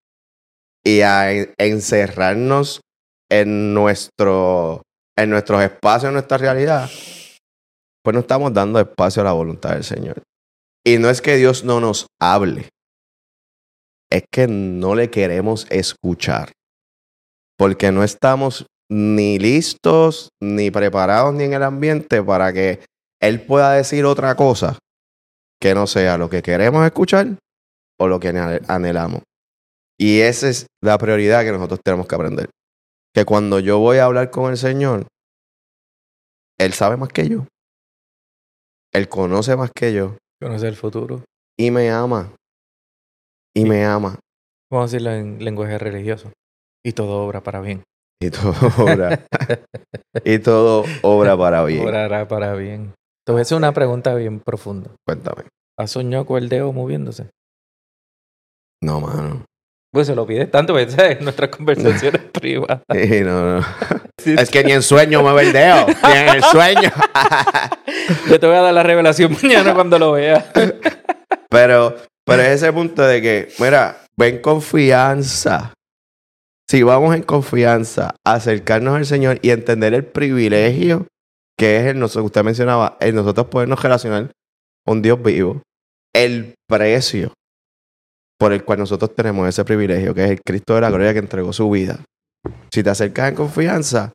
y 0.83 1.01
a 1.01 1.31
en- 1.31 1.53
encerrarnos 1.57 2.81
en 3.29 3.73
nuestro 3.73 4.81
en 5.17 5.29
nuestros 5.29 5.61
espacios, 5.61 6.09
en 6.09 6.13
nuestra 6.13 6.37
realidad, 6.37 6.89
pues 8.03 8.13
no 8.13 8.21
estamos 8.21 8.53
dando 8.53 8.79
espacio 8.79 9.21
a 9.21 9.25
la 9.25 9.33
voluntad 9.33 9.71
del 9.73 9.83
Señor. 9.83 10.23
Y 10.85 10.97
no 10.97 11.09
es 11.09 11.21
que 11.21 11.35
Dios 11.35 11.63
no 11.63 11.79
nos 11.79 12.07
hable, 12.19 12.69
es 14.11 14.23
que 14.31 14.47
no 14.47 14.95
le 14.95 15.11
queremos 15.11 15.67
escuchar, 15.69 16.51
porque 17.57 17.91
no 17.91 18.03
estamos 18.03 18.65
ni 18.89 19.37
listos, 19.37 20.29
ni 20.41 20.71
preparados, 20.71 21.33
ni 21.33 21.43
en 21.43 21.53
el 21.53 21.63
ambiente 21.63 22.23
para 22.23 22.51
que 22.51 22.79
Él 23.21 23.41
pueda 23.45 23.73
decir 23.73 24.05
otra 24.05 24.35
cosa 24.35 24.79
que 25.61 25.75
no 25.75 25.85
sea 25.85 26.17
lo 26.17 26.29
que 26.29 26.41
queremos 26.41 26.83
escuchar 26.85 27.37
o 27.99 28.07
lo 28.07 28.19
que 28.19 28.29
anhelamos. 28.67 29.21
Y 30.01 30.21
esa 30.21 30.49
es 30.49 30.65
la 30.81 30.97
prioridad 30.97 31.43
que 31.43 31.51
nosotros 31.51 31.79
tenemos 31.83 32.07
que 32.07 32.15
aprender. 32.15 32.49
Que 33.13 33.23
cuando 33.23 33.59
yo 33.59 33.77
voy 33.77 33.99
a 33.99 34.05
hablar 34.05 34.31
con 34.31 34.49
el 34.49 34.57
Señor, 34.57 35.05
Él 36.59 36.73
sabe 36.73 36.97
más 36.97 37.09
que 37.09 37.29
yo. 37.29 37.45
Él 38.93 39.07
conoce 39.07 39.55
más 39.55 39.69
que 39.71 39.93
yo. 39.93 40.17
conocer 40.41 40.69
el 40.69 40.75
futuro. 40.75 41.23
Y 41.55 41.69
me 41.69 41.91
ama. 41.91 42.33
Y 43.55 43.65
me 43.65 43.85
ama. 43.85 44.17
Vamos 44.71 44.89
a 44.89 44.91
decirlo 44.91 45.11
en 45.11 45.45
lenguaje 45.45 45.77
religioso. 45.77 46.31
Y 46.83 46.93
todo 46.93 47.23
obra 47.23 47.43
para 47.43 47.61
bien. 47.61 47.83
Y 48.19 48.31
todo 48.31 48.53
obra. 48.83 49.27
y 50.25 50.39
todo 50.39 50.83
obra 51.03 51.37
para 51.37 51.63
bien. 51.63 51.83
Obrará 51.87 52.27
para 52.27 52.55
bien. 52.55 52.95
A 53.27 53.39
hacer 53.39 53.55
una 53.55 53.71
pregunta 53.71 54.15
bien 54.15 54.39
profunda. 54.39 54.89
Cuéntame. 55.05 55.43
¿Has 55.77 55.91
soñado 55.91 56.25
con 56.25 56.41
el 56.41 56.49
dedo 56.49 56.73
moviéndose? 56.73 57.29
No, 58.81 58.99
mano. 58.99 59.45
Pues 59.93 60.07
se 60.07 60.15
lo 60.15 60.25
pides 60.25 60.49
tanto, 60.49 60.73
pues, 60.73 60.93
¿sabes? 60.95 61.21
Nuestras 61.21 61.49
conversaciones 61.49 62.21
privadas. 62.31 62.81
Sí, 62.91 63.21
no, 63.21 63.59
no. 63.59 63.65
Es 64.23 64.51
que 64.51 64.63
ni 64.63 64.71
en 64.71 64.83
sueño 64.83 65.23
mueve 65.23 65.41
el 65.41 65.53
dedo. 65.53 65.87
Ni 65.87 66.13
en 66.13 66.29
el 66.29 66.43
sueño. 66.43 66.91
Yo 68.29 68.39
te 68.39 68.45
voy 68.45 68.55
a 68.55 68.61
dar 68.61 68.73
la 68.73 68.83
revelación 68.83 69.35
mañana 69.41 69.73
cuando 69.73 69.97
lo 69.97 70.11
veas. 70.11 70.45
Pero, 71.49 71.95
pero 72.23 72.43
es 72.43 72.49
ese 72.49 72.71
punto 72.71 73.01
de 73.01 73.19
que, 73.19 73.49
mira, 73.57 73.97
ven 74.15 74.39
confianza. 74.39 75.73
Si 76.69 76.83
vamos 76.83 77.15
en 77.15 77.23
confianza, 77.23 78.13
a 78.23 78.33
acercarnos 78.33 78.95
al 78.95 79.07
Señor 79.07 79.39
y 79.41 79.49
entender 79.49 79.95
el 79.95 80.05
privilegio 80.05 81.07
que 81.57 81.77
es 81.77 81.85
el 81.85 81.99
nosotros, 81.99 82.25
usted 82.25 82.43
mencionaba, 82.43 82.97
el 82.99 83.15
nosotros 83.15 83.47
podernos 83.47 83.81
relacionar 83.81 84.31
con 84.85 85.01
Dios 85.01 85.21
vivo, 85.21 85.61
el 86.13 86.53
precio 86.67 87.33
por 88.41 88.53
el 88.53 88.65
cual 88.65 88.79
nosotros 88.79 89.13
tenemos 89.13 89.47
ese 89.47 89.63
privilegio, 89.63 90.15
que 90.15 90.23
es 90.23 90.31
el 90.31 90.41
Cristo 90.41 90.73
de 90.73 90.81
la 90.81 90.89
gloria 90.89 91.13
que 91.13 91.19
entregó 91.19 91.53
su 91.53 91.69
vida. 91.69 91.99
Si 92.73 92.81
te 92.81 92.89
acercas 92.89 93.29
en 93.29 93.35
confianza, 93.35 94.13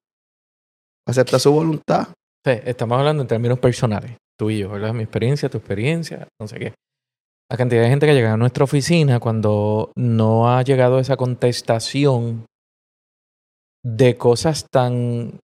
acepta 1.07 1.39
su 1.39 1.53
voluntad. 1.53 2.09
Sí, 2.45 2.55
estamos 2.65 2.99
hablando 2.99 3.23
en 3.23 3.29
términos 3.29 3.61
personales. 3.61 4.17
Tú 4.37 4.51
y 4.51 4.59
yo, 4.59 4.71
¿verdad? 4.71 4.93
Mi 4.93 5.05
experiencia, 5.05 5.49
tu 5.49 5.59
experiencia, 5.59 6.27
no 6.41 6.49
sé 6.49 6.59
qué. 6.59 6.75
La 7.49 7.57
cantidad 7.57 7.83
de 7.83 7.89
gente 7.89 8.05
que 8.05 8.15
llega 8.15 8.33
a 8.33 8.37
nuestra 8.37 8.65
oficina 8.65 9.21
cuando 9.21 9.93
no 9.97 10.51
ha 10.51 10.61
llegado 10.63 10.99
esa 10.99 11.17
contestación 11.17 12.47
de 13.85 14.17
cosas 14.17 14.67
tan 14.73 15.39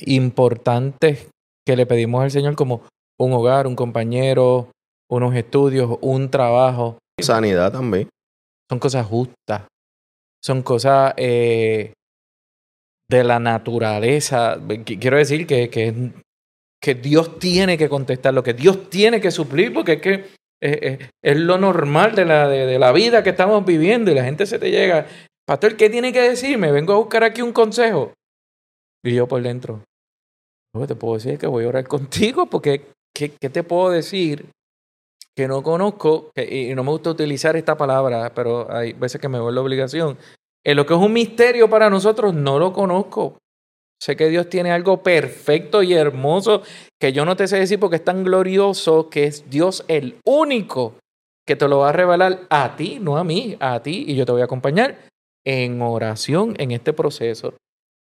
importantes 0.00 1.28
que 1.64 1.76
le 1.76 1.86
pedimos 1.86 2.24
al 2.24 2.32
Señor 2.32 2.56
como 2.56 2.82
un 3.16 3.32
hogar, 3.32 3.68
un 3.68 3.76
compañero, 3.76 4.72
unos 5.08 5.36
estudios, 5.36 5.98
un 6.00 6.30
trabajo. 6.30 6.98
Sanidad 7.20 7.70
también. 7.70 8.08
Son 8.70 8.78
cosas 8.78 9.06
justas. 9.06 9.62
Son 10.42 10.62
cosas 10.62 11.14
eh, 11.16 11.92
de 13.10 13.24
la 13.24 13.38
naturaleza. 13.38 14.56
Qu- 14.58 14.98
Quiero 15.00 15.16
decir 15.16 15.46
que, 15.46 15.68
que, 15.70 16.12
que 16.82 16.94
Dios 16.94 17.38
tiene 17.38 17.76
que 17.78 17.88
contestar 17.88 18.34
lo 18.34 18.42
que 18.42 18.54
Dios 18.54 18.88
tiene 18.90 19.20
que 19.20 19.30
suplir, 19.30 19.72
porque 19.72 19.92
es 19.94 20.00
que 20.00 20.24
es 21.22 21.36
lo 21.36 21.58
normal 21.58 22.14
de 22.14 22.24
la, 22.24 22.48
de, 22.48 22.78
la 22.78 22.90
vida 22.92 23.22
que 23.22 23.30
estamos 23.30 23.64
viviendo 23.66 24.10
y 24.10 24.14
la 24.14 24.24
gente 24.24 24.46
se 24.46 24.58
te 24.58 24.70
llega. 24.70 25.06
Pastor, 25.46 25.76
¿qué 25.76 25.90
tiene 25.90 26.10
que 26.12 26.22
decirme? 26.22 26.72
Vengo 26.72 26.94
a 26.94 26.98
buscar 26.98 27.22
aquí 27.22 27.42
un 27.42 27.52
consejo. 27.52 28.14
Y 29.04 29.14
yo 29.14 29.28
por 29.28 29.42
dentro. 29.42 29.82
"No, 30.74 30.86
te 30.86 30.94
puedo 30.96 31.14
decir 31.14 31.38
que 31.38 31.46
voy 31.46 31.64
a 31.64 31.68
orar 31.68 31.86
contigo 31.86 32.46
porque 32.46 32.86
¿qué, 33.14 33.30
qué 33.38 33.50
te 33.50 33.62
puedo 33.62 33.90
decir 33.90 34.46
que 35.36 35.48
no 35.48 35.62
conozco? 35.62 36.30
que- 36.34 36.70
y 36.70 36.74
no 36.74 36.84
me 36.84 36.90
gusta 36.90 37.10
utilizar 37.10 37.56
esta 37.56 37.76
palabra, 37.76 38.32
pero 38.34 38.70
hay 38.72 38.92
veces 38.92 39.20
que 39.20 39.28
me 39.28 39.38
la 39.38 39.60
obligación. 39.60 40.16
En 40.64 40.76
lo 40.76 40.86
que 40.86 40.94
es 40.94 41.00
un 41.00 41.12
misterio 41.12 41.68
para 41.68 41.90
nosotros, 41.90 42.34
no 42.34 42.58
lo 42.58 42.72
conozco. 42.72 43.38
Sé 44.00 44.16
que 44.16 44.28
Dios 44.28 44.48
tiene 44.48 44.70
algo 44.70 45.02
perfecto 45.02 45.82
y 45.82 45.94
hermoso 45.94 46.62
que 47.00 47.12
yo 47.12 47.24
no 47.24 47.36
te 47.36 47.48
sé 47.48 47.58
decir 47.58 47.78
porque 47.80 47.96
es 47.96 48.04
tan 48.04 48.24
glorioso 48.24 49.08
que 49.08 49.24
es 49.24 49.48
Dios 49.48 49.84
el 49.88 50.18
único 50.26 50.94
que 51.46 51.56
te 51.56 51.68
lo 51.68 51.78
va 51.80 51.90
a 51.90 51.92
revelar 51.92 52.40
a 52.50 52.76
ti, 52.76 52.98
no 53.00 53.16
a 53.18 53.24
mí, 53.24 53.56
a 53.60 53.82
ti, 53.82 54.04
y 54.06 54.14
yo 54.14 54.26
te 54.26 54.32
voy 54.32 54.40
a 54.40 54.46
acompañar 54.46 54.96
en 55.46 55.80
oración 55.82 56.54
en 56.58 56.70
este 56.70 56.92
proceso. 56.92 57.54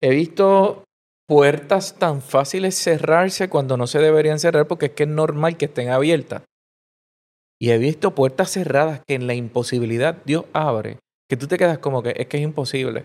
He 0.02 0.10
visto 0.10 0.84
puertas 1.28 1.98
tan 1.98 2.20
fáciles 2.20 2.74
cerrarse 2.76 3.48
cuando 3.48 3.76
no 3.76 3.86
se 3.86 3.98
deberían 4.00 4.38
cerrar 4.38 4.66
porque 4.66 4.86
es 4.86 4.92
que 4.92 5.04
es 5.04 5.08
normal 5.08 5.56
que 5.56 5.66
estén 5.66 5.88
abiertas. 5.90 6.42
Y 7.62 7.70
he 7.70 7.78
visto 7.78 8.12
puertas 8.12 8.50
cerradas 8.50 9.02
que 9.06 9.14
en 9.14 9.28
la 9.28 9.34
imposibilidad 9.34 10.16
Dios 10.24 10.46
abre, 10.52 10.98
que 11.30 11.36
tú 11.36 11.46
te 11.46 11.58
quedas 11.58 11.78
como 11.78 12.02
que 12.02 12.12
es 12.16 12.26
que 12.26 12.38
es 12.38 12.42
imposible. 12.42 13.04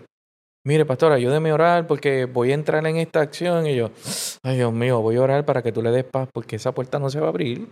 Mire, 0.66 0.84
pastor, 0.84 1.12
ayúdeme 1.12 1.50
a 1.50 1.54
orar 1.54 1.86
porque 1.86 2.24
voy 2.24 2.50
a 2.50 2.54
entrar 2.54 2.84
en 2.84 2.96
esta 2.96 3.20
acción. 3.20 3.68
Y 3.68 3.76
yo, 3.76 3.92
ay 4.42 4.56
Dios 4.56 4.72
mío, 4.72 5.00
voy 5.00 5.14
a 5.14 5.22
orar 5.22 5.44
para 5.44 5.62
que 5.62 5.70
tú 5.70 5.80
le 5.80 5.92
des 5.92 6.02
paz 6.02 6.28
porque 6.32 6.56
esa 6.56 6.72
puerta 6.72 6.98
no 6.98 7.08
se 7.08 7.20
va 7.20 7.26
a 7.26 7.28
abrir. 7.28 7.68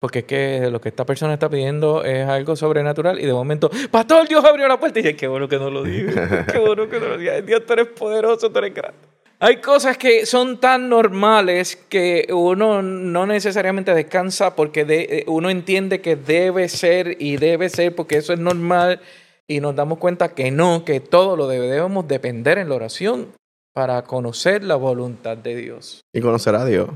Porque 0.00 0.20
es 0.20 0.24
que 0.26 0.70
lo 0.70 0.80
que 0.80 0.90
esta 0.90 1.04
persona 1.04 1.34
está 1.34 1.50
pidiendo 1.50 2.04
es 2.04 2.24
algo 2.28 2.54
sobrenatural. 2.54 3.18
Y 3.18 3.26
de 3.26 3.32
momento, 3.32 3.68
pastor, 3.90 4.28
Dios 4.28 4.44
abrió 4.44 4.68
la 4.68 4.78
puerta. 4.78 5.00
Y 5.00 5.02
yo, 5.02 5.16
qué 5.16 5.26
bueno 5.26 5.48
que 5.48 5.58
no 5.58 5.70
lo 5.70 5.82
diga. 5.82 6.46
Qué 6.46 6.60
bueno 6.60 6.88
que 6.88 7.00
no 7.00 7.08
lo 7.08 7.18
diga. 7.18 7.40
Dios, 7.40 7.66
tú 7.66 7.72
eres 7.72 7.88
poderoso, 7.88 8.48
tú 8.48 8.58
eres 8.60 8.72
grande. 8.72 9.00
Hay 9.40 9.60
cosas 9.60 9.96
que 9.96 10.26
son 10.26 10.58
tan 10.58 10.88
normales 10.88 11.76
que 11.88 12.26
uno 12.32 12.82
no 12.82 13.24
necesariamente 13.26 13.94
descansa 13.94 14.56
porque 14.56 14.84
de- 14.84 15.02
eh, 15.20 15.24
uno 15.28 15.48
entiende 15.48 16.00
que 16.00 16.16
debe 16.16 16.68
ser 16.68 17.16
y 17.22 17.36
debe 17.36 17.68
ser 17.68 17.94
porque 17.94 18.16
eso 18.16 18.32
es 18.32 18.40
normal 18.40 19.00
y 19.46 19.60
nos 19.60 19.76
damos 19.76 19.98
cuenta 19.98 20.34
que 20.34 20.50
no, 20.50 20.84
que 20.84 20.98
todo 20.98 21.36
lo 21.36 21.46
debemos 21.46 22.08
depender 22.08 22.58
en 22.58 22.68
la 22.68 22.74
oración 22.74 23.32
para 23.72 24.02
conocer 24.02 24.64
la 24.64 24.74
voluntad 24.74 25.36
de 25.36 25.54
Dios. 25.54 26.00
Y 26.12 26.20
conocer 26.20 26.56
a 26.56 26.64
Dios. 26.64 26.90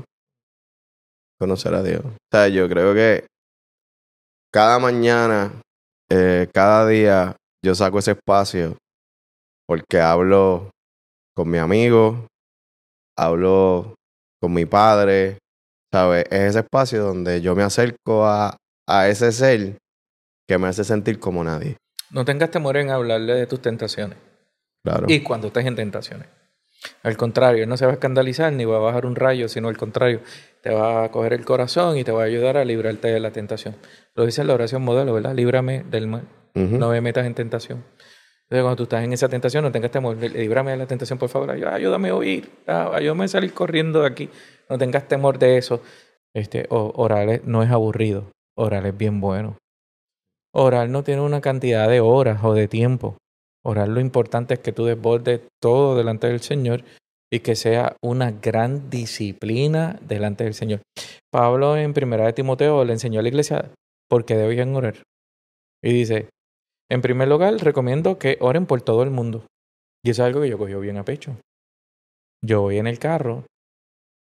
Conocer 1.39 1.73
a 1.73 1.81
Dios. 1.81 2.01
O 2.03 2.11
sea, 2.29 2.49
yo 2.49 2.67
creo 2.67 2.93
que 2.93 3.25
cada 4.51 4.79
mañana, 4.79 5.61
eh, 6.11 6.47
cada 6.53 6.85
día, 6.87 7.37
yo 7.63 7.73
saco 7.73 7.99
ese 7.99 8.11
espacio 8.11 8.75
porque 9.65 10.01
hablo 10.01 10.69
con 11.35 11.49
mi 11.49 11.57
amigo, 11.57 12.27
hablo 13.17 13.95
con 14.41 14.53
mi 14.53 14.65
padre, 14.65 15.39
¿sabes? 15.91 16.25
Es 16.29 16.41
ese 16.41 16.59
espacio 16.59 17.03
donde 17.03 17.41
yo 17.41 17.55
me 17.55 17.63
acerco 17.63 18.25
a, 18.25 18.57
a 18.87 19.07
ese 19.07 19.31
ser 19.31 19.77
que 20.47 20.57
me 20.57 20.67
hace 20.67 20.83
sentir 20.83 21.19
como 21.19 21.43
nadie. 21.43 21.77
No 22.11 22.25
tengas 22.25 22.51
temor 22.51 22.77
en 22.77 22.89
hablarle 22.89 23.33
de 23.33 23.47
tus 23.47 23.61
tentaciones. 23.61 24.17
Claro. 24.83 25.05
Y 25.07 25.21
cuando 25.21 25.47
estés 25.47 25.65
en 25.65 25.75
tentaciones. 25.75 26.27
Al 27.01 27.17
contrario, 27.17 27.65
no 27.65 27.77
se 27.77 27.85
va 27.85 27.91
a 27.91 27.93
escandalizar 27.93 28.51
ni 28.51 28.65
va 28.65 28.77
a 28.77 28.79
bajar 28.79 29.05
un 29.05 29.15
rayo, 29.15 29.47
sino 29.47 29.69
al 29.69 29.77
contrario, 29.77 30.21
te 30.61 30.69
va 30.69 31.05
a 31.05 31.11
coger 31.11 31.33
el 31.33 31.45
corazón 31.45 31.97
y 31.97 32.03
te 32.03 32.11
va 32.11 32.23
a 32.23 32.25
ayudar 32.25 32.57
a 32.57 32.65
librarte 32.65 33.07
de 33.07 33.19
la 33.19 33.31
tentación. 33.31 33.75
Lo 34.15 34.25
dice 34.25 34.43
la 34.43 34.53
oración 34.53 34.83
modelo, 34.83 35.13
¿verdad? 35.13 35.33
Líbrame 35.33 35.83
del 35.83 36.07
mal. 36.07 36.27
No 36.55 36.89
me 36.89 37.01
metas 37.01 37.25
en 37.25 37.33
tentación. 37.33 37.83
Entonces, 38.49 38.63
cuando 38.63 38.75
tú 38.75 38.83
estás 38.83 39.03
en 39.03 39.13
esa 39.13 39.29
tentación, 39.29 39.63
no 39.63 39.71
tengas 39.71 39.91
temor. 39.91 40.15
Líbrame 40.17 40.71
de 40.71 40.77
la 40.77 40.85
tentación, 40.85 41.17
por 41.17 41.29
favor. 41.29 41.51
Ay- 41.51 41.63
Ayúdame 41.63 42.09
a 42.09 42.15
huir. 42.15 42.49
Ah, 42.67 42.91
Ayúdame 42.93 43.25
a 43.25 43.27
salir 43.27 43.53
corriendo 43.53 44.01
de 44.01 44.07
aquí. 44.07 44.29
No 44.69 44.77
tengas 44.77 45.07
temor 45.07 45.39
de 45.39 45.57
eso. 45.57 45.81
Este, 46.35 46.65
orar 46.69 47.41
no 47.45 47.63
es 47.63 47.71
aburrido. 47.71 48.31
Orar 48.57 48.85
es 48.85 48.95
bien 48.97 49.19
bueno. 49.21 49.57
Orar 50.53 50.89
no 50.89 51.03
tiene 51.03 51.21
una 51.21 51.41
cantidad 51.41 51.87
de 51.89 51.99
horas 51.99 52.43
o 52.43 52.53
de 52.53 52.67
tiempo. 52.67 53.17
Orar 53.65 53.87
lo 53.87 53.99
importante 53.99 54.55
es 54.55 54.59
que 54.59 54.71
tú 54.73 54.85
desbordes 54.85 55.41
todo 55.61 55.95
delante 55.97 56.27
del 56.27 56.41
Señor 56.41 56.83
y 57.31 57.39
que 57.39 57.55
sea 57.55 57.95
una 58.03 58.31
gran 58.31 58.89
disciplina 58.91 59.97
delante 60.01 60.43
del 60.43 60.53
Señor. 60.53 60.81
Pablo 61.31 61.75
en 61.77 61.93
Primera 61.93 62.25
de 62.25 62.33
Timoteo 62.33 62.83
le 62.85 62.93
enseñó 62.93 63.19
a 63.19 63.23
la 63.23 63.29
iglesia 63.29 63.71
por 64.09 64.25
qué 64.25 64.35
debían 64.35 64.75
orar. 64.75 64.95
Y 65.81 65.91
dice, 65.93 66.27
en 66.93 67.01
primer 67.01 67.27
lugar, 67.27 67.55
recomiendo 67.55 68.19
que 68.19 68.37
oren 68.39 68.65
por 68.65 68.81
todo 68.81 69.01
el 69.03 69.09
mundo. 69.09 69.45
Y 70.05 70.11
eso 70.11 70.21
es 70.21 70.27
algo 70.27 70.41
que 70.41 70.49
yo 70.49 70.57
cogí 70.57 70.75
bien 70.75 70.97
a 70.97 71.03
pecho. 71.03 71.35
Yo 72.45 72.61
voy 72.61 72.77
en 72.77 72.87
el 72.87 72.99
carro, 72.99 73.45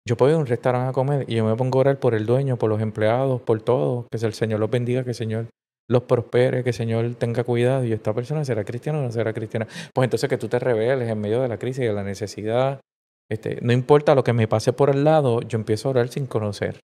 yo 0.07 0.16
puedo 0.16 0.30
ir 0.30 0.36
a 0.36 0.40
un 0.40 0.46
restaurante 0.46 0.90
a 0.90 0.92
comer 0.92 1.24
y 1.28 1.34
yo 1.34 1.44
me 1.44 1.57
pongo 1.57 1.78
a 1.78 1.80
orar 1.80 1.98
por 1.98 2.14
el 2.14 2.26
dueño, 2.26 2.57
por 2.57 2.70
los 2.70 2.80
empleados, 2.80 3.42
por 3.42 3.61
todo. 3.61 4.07
Que 4.09 4.24
el 4.24 4.32
Señor 4.34 4.61
los 4.61 4.70
bendiga, 4.70 5.02
que 5.02 5.11
el 5.11 5.16
Señor 5.16 5.48
los 5.88 6.04
prospere, 6.04 6.62
que 6.62 6.70
el 6.70 6.74
Señor 6.74 7.16
tenga 7.16 7.42
cuidado. 7.42 7.84
Y 7.84 7.92
esta 7.92 8.14
persona 8.14 8.44
será 8.44 8.64
cristiana 8.64 9.00
o 9.00 9.02
no 9.02 9.11
será 9.11 9.32
cristiana. 9.32 9.66
Pues 9.92 10.07
entonces 10.07 10.30
que 10.30 10.38
tú 10.38 10.48
te 10.48 10.61
reveles 10.61 11.11
en 11.11 11.20
medio 11.20 11.42
de 11.42 11.48
la 11.48 11.59
crisis 11.59 11.82
y 11.82 11.86
de 11.86 11.92
la 11.92 12.04
necesidad. 12.04 12.80
Este, 13.28 13.59
no 13.62 13.72
importa 13.72 14.14
lo 14.14 14.22
que 14.22 14.32
me 14.32 14.46
pase 14.46 14.72
por 14.72 14.90
el 14.90 15.02
lado, 15.02 15.42
yo 15.42 15.59
empiezo 15.59 15.88
a 15.88 15.90
orar 15.90 16.09
sin 16.09 16.26
conocer. 16.26 16.78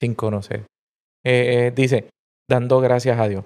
Sin 0.00 0.14
conocer. 0.14 0.60
Eh, 1.26 1.66
eh, 1.66 1.72
dice, 1.74 2.08
dando 2.48 2.80
gracias 2.80 3.18
a 3.18 3.26
Dios. 3.26 3.44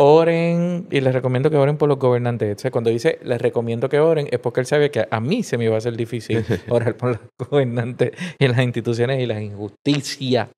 Oren, 0.00 0.86
y 0.92 1.00
les 1.00 1.12
recomiendo 1.12 1.50
que 1.50 1.56
oren 1.56 1.76
por 1.76 1.88
los 1.88 1.98
gobernantes. 1.98 2.56
O 2.56 2.58
sea, 2.60 2.70
cuando 2.70 2.90
dice 2.90 3.18
les 3.22 3.42
recomiendo 3.42 3.88
que 3.88 3.98
oren, 3.98 4.28
es 4.30 4.38
porque 4.38 4.60
él 4.60 4.66
sabe 4.66 4.92
que 4.92 5.08
a 5.10 5.20
mí 5.20 5.42
se 5.42 5.58
me 5.58 5.64
iba 5.64 5.74
a 5.74 5.78
hacer 5.78 5.96
difícil 5.96 6.44
orar 6.68 6.96
por 6.96 7.10
los 7.10 7.50
gobernantes 7.50 8.12
y 8.38 8.46
las 8.46 8.60
instituciones 8.60 9.20
y 9.20 9.26
la 9.26 9.40
injusticia. 9.40 10.50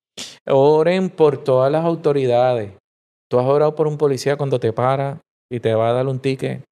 Oren 0.47 1.09
por 1.09 1.43
todas 1.43 1.73
las 1.73 1.87
autoridades. 1.87 2.73
Tú 3.31 3.39
has 3.39 3.47
orado 3.47 3.75
por 3.75 3.87
un 3.87 3.97
policía 3.97 4.37
cuando 4.37 4.61
te 4.61 4.75
para 4.75 5.21
y 5.51 5.61
te 5.61 5.73
va 5.75 5.89
a 5.89 5.93
dar 5.95 6.07
un 6.07 6.19
ticket. 6.19 6.63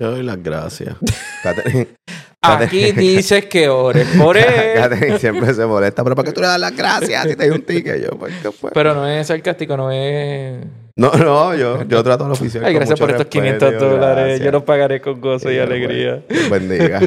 Yo 0.00 0.10
doy 0.10 0.24
las 0.24 0.42
gracias. 0.42 0.96
Aquí 2.42 2.92
dices 2.92 3.46
que 3.46 3.68
ores 3.68 4.08
por 4.18 4.36
él. 4.36 4.74
Catherine 4.74 5.18
siempre 5.18 5.54
se 5.54 5.64
molesta, 5.66 6.02
pero 6.02 6.16
¿para 6.16 6.26
qué 6.26 6.32
tú 6.32 6.40
le 6.40 6.48
das 6.48 6.60
las 6.60 6.76
gracias 6.76 7.28
si 7.28 7.36
te 7.36 7.44
hay 7.44 7.50
un 7.50 7.62
ticket? 7.62 8.02
Yo, 8.02 8.18
pues. 8.18 8.34
Pero 8.74 8.94
no 8.94 9.06
es 9.06 9.26
sarcástico, 9.26 9.76
no 9.76 9.90
es. 9.92 10.64
No, 10.98 11.12
no, 11.12 11.54
yo, 11.54 11.82
yo 11.84 12.02
trato 12.02 12.24
al 12.24 12.32
oficial. 12.32 12.64
Ay, 12.64 12.72
con 12.72 12.80
gracias 12.80 12.98
mucho 12.98 13.04
por 13.04 13.10
estos 13.10 13.26
respeto, 13.26 13.68
500 13.68 13.80
dólares. 13.80 14.24
gracias. 14.24 14.40
Yo 14.40 14.52
los 14.52 14.62
pagaré 14.62 15.00
con 15.00 15.20
gozo 15.20 15.50
y 15.52 15.58
alegría. 15.58 16.24
Dios 16.28 16.50
bendiga. 16.50 17.00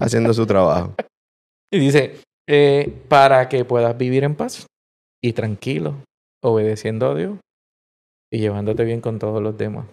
Haciendo 0.00 0.34
su 0.34 0.44
trabajo. 0.44 0.94
Y 1.72 1.78
dice, 1.78 2.16
eh, 2.48 2.92
para 3.08 3.48
que 3.48 3.64
puedas 3.64 3.96
vivir 3.96 4.24
en 4.24 4.34
paz 4.34 4.66
y 5.22 5.32
tranquilo, 5.32 5.94
obedeciendo 6.42 7.10
a 7.10 7.14
Dios 7.14 7.38
y 8.32 8.38
llevándote 8.38 8.84
bien 8.84 9.00
con 9.00 9.18
todos 9.18 9.40
los 9.40 9.56
demás. 9.56 9.86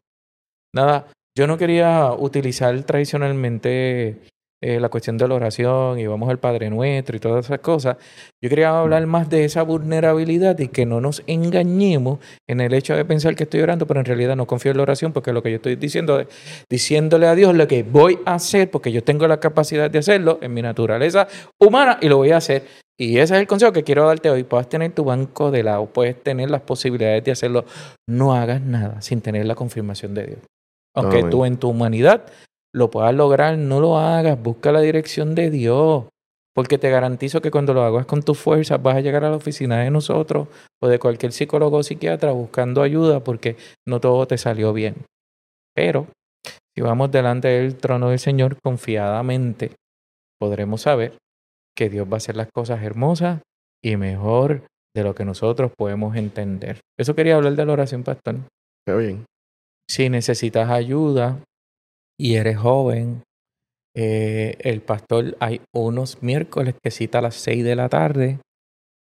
Nada, 0.74 1.08
yo 1.38 1.48
no 1.48 1.58
quería 1.58 2.12
utilizar 2.14 2.82
tradicionalmente 2.84 4.20
eh, 4.64 4.80
la 4.80 4.90
cuestión 4.90 5.18
de 5.18 5.28
la 5.28 5.34
oración 5.34 5.98
y 5.98 6.06
vamos 6.06 6.30
al 6.30 6.38
Padre 6.38 6.70
Nuestro 6.70 7.18
y 7.18 7.20
todas 7.20 7.46
esas 7.46 7.60
cosas. 7.60 7.98
Yo 8.40 8.48
quería 8.48 8.80
hablar 8.80 9.08
más 9.08 9.28
de 9.28 9.44
esa 9.44 9.64
vulnerabilidad 9.64 10.60
y 10.60 10.68
que 10.68 10.86
no 10.86 11.02
nos 11.02 11.24
engañemos 11.26 12.20
en 12.48 12.62
el 12.62 12.76
hecho 12.76 12.96
de 12.96 13.04
pensar 13.04 13.36
que 13.36 13.46
estoy 13.46 13.62
orando, 13.62 13.88
pero 13.88 14.00
en 14.00 14.06
realidad 14.06 14.36
no 14.36 14.46
confío 14.46 14.70
en 14.70 14.78
la 14.78 14.84
oración 14.84 15.14
porque 15.14 15.34
lo 15.34 15.42
que 15.42 15.50
yo 15.50 15.56
estoy 15.56 15.78
diciendo 15.78 16.20
es 16.20 16.28
diciéndole 16.70 17.26
a 17.26 17.34
Dios 17.34 17.56
lo 17.56 17.68
que 17.68 17.82
voy 17.82 18.20
a 18.24 18.36
hacer 18.36 18.70
porque 18.70 18.92
yo 18.92 19.04
tengo 19.04 19.28
la 19.28 19.40
capacidad 19.40 19.90
de 19.90 19.98
hacerlo 19.98 20.38
en 20.44 20.54
mi 20.54 20.62
naturaleza 20.62 21.28
humana 21.60 21.98
y 22.00 22.08
lo 22.08 22.18
voy 22.18 22.30
a 22.30 22.38
hacer. 22.38 22.64
Y 23.00 23.18
ese 23.18 23.34
es 23.34 23.42
el 23.42 23.48
consejo 23.48 23.72
que 23.72 23.84
quiero 23.84 24.06
darte 24.06 24.30
hoy. 24.30 24.44
Puedes 24.44 24.70
tener 24.70 24.92
tu 24.92 25.04
banco 25.04 25.50
de 25.50 25.64
lado, 25.64 25.88
puedes 25.88 26.22
tener 26.22 26.52
las 26.52 26.62
posibilidades 26.62 27.24
de 27.24 27.32
hacerlo. 27.32 27.66
No 28.08 28.36
hagas 28.36 28.62
nada 28.62 29.02
sin 29.02 29.22
tener 29.22 29.48
la 29.48 29.56
confirmación 29.56 30.14
de 30.14 30.28
Dios. 30.28 30.40
Aunque 30.96 31.18
Amén. 31.18 31.32
tú 31.32 31.46
en 31.46 31.58
tu 31.58 31.70
humanidad 31.70 32.26
lo 32.74 32.90
puedas 32.90 33.14
lograr, 33.14 33.58
no 33.58 33.80
lo 33.80 33.98
hagas. 33.98 34.42
Busca 34.42 34.72
la 34.72 34.82
dirección 34.82 35.36
de 35.36 35.50
Dios. 35.50 36.06
Porque 36.54 36.78
te 36.78 36.90
garantizo 36.90 37.42
que 37.42 37.52
cuando 37.52 37.74
lo 37.74 37.82
hagas 37.82 38.06
con 38.06 38.24
tus 38.24 38.38
fuerzas 38.38 38.82
vas 38.82 38.98
a 38.98 39.02
llegar 39.02 39.24
a 39.24 39.30
la 39.30 39.38
oficina 39.38 39.80
de 39.80 39.90
nosotros 39.90 40.50
o 40.82 40.88
de 40.90 41.00
cualquier 41.00 41.32
psicólogo 41.32 41.78
o 41.78 41.84
psiquiatra 41.84 42.32
buscando 42.32 42.82
ayuda 42.82 43.24
porque 43.24 43.56
no 43.88 44.02
todo 44.02 44.28
te 44.28 44.38
salió 44.38 44.74
bien. 44.74 44.96
Pero 45.74 46.08
si 46.76 46.82
vamos 46.82 47.10
delante 47.10 47.48
del 47.48 47.78
trono 47.78 48.10
del 48.10 48.20
Señor 48.20 48.58
confiadamente, 48.62 49.72
podremos 50.40 50.82
saber 50.82 51.18
que 51.74 51.90
Dios 51.90 52.08
va 52.08 52.16
a 52.16 52.18
hacer 52.18 52.36
las 52.36 52.50
cosas 52.54 52.84
hermosas 52.84 53.42
y 53.82 53.96
mejor 53.96 54.64
de 54.94 55.04
lo 55.04 55.16
que 55.16 55.24
nosotros 55.24 55.72
podemos 55.78 56.18
entender. 56.18 56.82
Eso 57.00 57.16
quería 57.16 57.36
hablar 57.36 57.56
de 57.56 57.66
la 57.66 57.74
oración, 57.74 58.04
pastor. 58.04 58.36
Qué 58.86 58.96
bien. 58.96 59.26
Si 59.90 60.10
necesitas 60.10 60.70
ayuda 60.70 61.40
y 62.22 62.36
eres 62.36 62.58
joven, 62.58 63.24
eh, 63.98 64.56
el 64.60 64.82
pastor 64.82 65.36
hay 65.40 65.62
unos 65.74 66.22
miércoles 66.22 66.76
que 66.80 66.92
cita 66.92 67.18
a 67.18 67.24
las 67.24 67.34
6 67.36 67.64
de 67.64 67.76
la 67.76 67.90
tarde. 67.90 68.38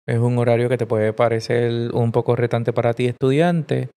Es 0.07 0.19
un 0.19 0.37
horario 0.37 0.69
que 0.69 0.77
te 0.77 0.85
puede 0.85 1.15
parecer 1.15 1.91
un 1.95 2.13
poco 2.13 2.37
retante 2.37 2.75
para 2.75 2.93
ti, 2.93 3.07
estudiante. 3.07 3.89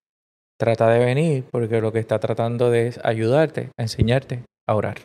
Trata 0.58 0.90
de 0.90 1.04
venir 1.04 1.44
porque 1.52 1.82
lo 1.82 1.92
que 1.92 2.00
está 2.00 2.20
tratando 2.20 2.72
de 2.72 2.88
es 2.88 3.00
ayudarte, 3.04 3.70
a 3.78 3.82
enseñarte 3.82 4.46
a 4.66 4.76
orar. 4.76 5.00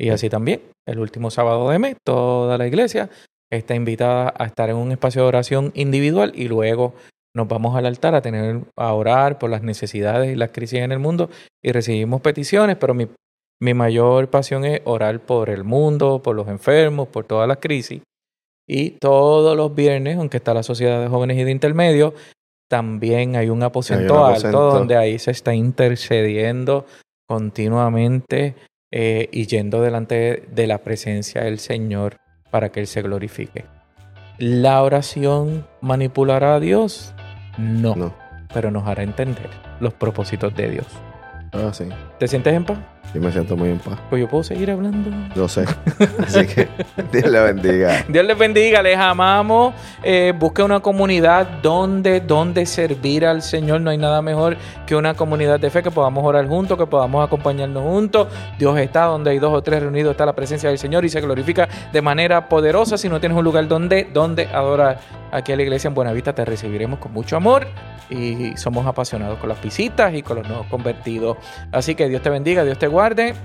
Y 0.00 0.08
así 0.08 0.30
también, 0.30 0.62
el 0.88 0.98
último 0.98 1.30
sábado 1.30 1.68
de 1.68 1.78
mes, 1.78 1.96
toda 2.06 2.56
la 2.56 2.66
iglesia 2.66 3.10
está 3.52 3.74
invitada 3.74 4.32
a 4.34 4.46
estar 4.46 4.70
en 4.70 4.76
un 4.76 4.92
espacio 4.92 5.22
de 5.22 5.28
oración 5.28 5.72
individual 5.74 6.32
y 6.34 6.48
luego 6.48 6.94
nos 7.34 7.48
vamos 7.48 7.76
al 7.76 7.84
altar 7.84 8.14
a 8.14 8.22
tener 8.22 8.62
a 8.78 8.94
orar 8.94 9.38
por 9.38 9.50
las 9.50 9.62
necesidades 9.62 10.32
y 10.32 10.36
las 10.36 10.52
crisis 10.52 10.80
en 10.80 10.90
el 10.90 10.98
mundo 11.00 11.28
y 11.62 11.70
recibimos 11.70 12.22
peticiones, 12.22 12.76
pero 12.76 12.94
mi, 12.94 13.08
mi 13.60 13.74
mayor 13.74 14.28
pasión 14.28 14.64
es 14.64 14.80
orar 14.84 15.20
por 15.20 15.48
el 15.50 15.64
mundo, 15.64 16.22
por 16.22 16.36
los 16.36 16.48
enfermos, 16.48 17.08
por 17.08 17.24
todas 17.24 17.48
las 17.48 17.58
crisis. 17.58 18.02
Y 18.68 18.90
todos 18.90 19.56
los 19.56 19.74
viernes, 19.74 20.18
aunque 20.18 20.38
está 20.38 20.52
la 20.52 20.62
Sociedad 20.62 21.00
de 21.00 21.08
Jóvenes 21.08 21.38
y 21.38 21.44
de 21.44 21.50
Intermedio, 21.52 22.14
también 22.68 23.36
hay 23.36 23.48
un 23.48 23.62
aposento, 23.62 24.24
alto 24.26 24.72
donde 24.72 24.96
ahí 24.96 25.18
se 25.20 25.30
está 25.30 25.54
intercediendo 25.54 26.84
continuamente 27.28 28.54
eh, 28.92 29.28
y 29.32 29.46
yendo 29.46 29.80
delante 29.82 30.44
de 30.50 30.66
la 30.66 30.78
presencia 30.78 31.42
del 31.42 31.58
Señor 31.58 32.16
para 32.50 32.70
que 32.70 32.80
Él 32.80 32.86
se 32.86 33.02
glorifique. 33.02 33.64
¿La 34.38 34.82
oración 34.82 35.66
manipulará 35.80 36.56
a 36.56 36.60
Dios? 36.60 37.14
No, 37.58 37.94
No. 37.94 38.14
pero 38.52 38.70
nos 38.70 38.86
hará 38.86 39.02
entender 39.02 39.48
los 39.80 39.94
propósitos 39.94 40.54
de 40.54 40.70
Dios. 40.70 40.86
Ah, 41.52 41.70
sí. 41.72 41.88
¿Te 42.18 42.28
sientes 42.28 42.52
en 42.52 42.64
paz? 42.64 42.78
Yo 43.14 43.20
me 43.20 43.32
siento 43.32 43.56
muy 43.56 43.70
en 43.70 43.78
paz. 43.78 43.98
Pues 44.10 44.20
yo 44.20 44.28
puedo 44.28 44.44
seguir 44.44 44.70
hablando. 44.70 45.10
Yo 45.34 45.48
sé. 45.48 45.64
Así 46.26 46.46
que 46.46 46.68
Dios 47.12 47.30
le 47.30 47.40
bendiga. 47.40 48.04
Dios 48.08 48.24
les 48.24 48.36
bendiga, 48.36 48.82
les 48.82 48.98
amamos. 48.98 49.74
Eh, 50.02 50.34
busque 50.38 50.62
una 50.62 50.80
comunidad 50.80 51.46
donde, 51.62 52.20
donde 52.20 52.66
servir 52.66 53.24
al 53.24 53.42
Señor. 53.42 53.80
No 53.80 53.90
hay 53.90 53.98
nada 53.98 54.20
mejor 54.20 54.56
que 54.86 54.94
una 54.94 55.14
comunidad 55.14 55.58
de 55.58 55.70
fe 55.70 55.82
que 55.82 55.90
podamos 55.90 56.24
orar 56.24 56.46
juntos, 56.46 56.76
que 56.76 56.86
podamos 56.86 57.24
acompañarnos 57.24 57.82
juntos. 57.82 58.28
Dios 58.58 58.78
está 58.78 59.04
donde 59.04 59.30
hay 59.30 59.38
dos 59.38 59.54
o 59.54 59.62
tres 59.62 59.82
reunidos, 59.82 60.10
está 60.10 60.26
la 60.26 60.34
presencia 60.34 60.68
del 60.68 60.78
Señor 60.78 61.04
y 61.04 61.08
se 61.08 61.20
glorifica 61.20 61.68
de 61.92 62.02
manera 62.02 62.48
poderosa. 62.48 62.98
Si 62.98 63.08
no 63.08 63.18
tienes 63.20 63.38
un 63.38 63.44
lugar 63.44 63.66
donde, 63.66 64.08
donde 64.12 64.46
adorar, 64.46 64.98
aquí 65.32 65.52
en 65.52 65.58
la 65.58 65.62
iglesia 65.62 65.88
en 65.88 65.94
Buenavista 65.94 66.34
te 66.34 66.44
recibiremos 66.44 66.98
con 66.98 67.12
mucho 67.12 67.36
amor 67.36 67.66
y 68.08 68.56
somos 68.56 68.86
apasionados 68.86 69.38
con 69.38 69.48
las 69.48 69.60
visitas 69.60 70.14
y 70.14 70.22
con 70.22 70.36
los 70.36 70.48
nuevos 70.48 70.66
convertidos. 70.66 71.38
Así 71.72 71.94
que 71.94 72.08
Dios 72.08 72.22
te 72.22 72.30
bendiga, 72.30 72.64
Dios 72.64 72.78
te 72.78 72.86
guarde. 72.86 72.95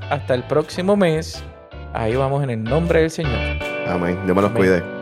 Hasta 0.10 0.34
el 0.34 0.44
próximo 0.44 0.96
mes. 0.96 1.44
Ahí 1.94 2.16
vamos 2.16 2.42
en 2.42 2.52
el 2.52 2.64
nombre 2.64 3.02
del 3.02 3.12
Señor. 3.12 3.38
Amén. 3.86 4.18
Dios 4.24 4.34
me 4.34 4.42
los 4.42 4.52
cuide. 4.52 5.01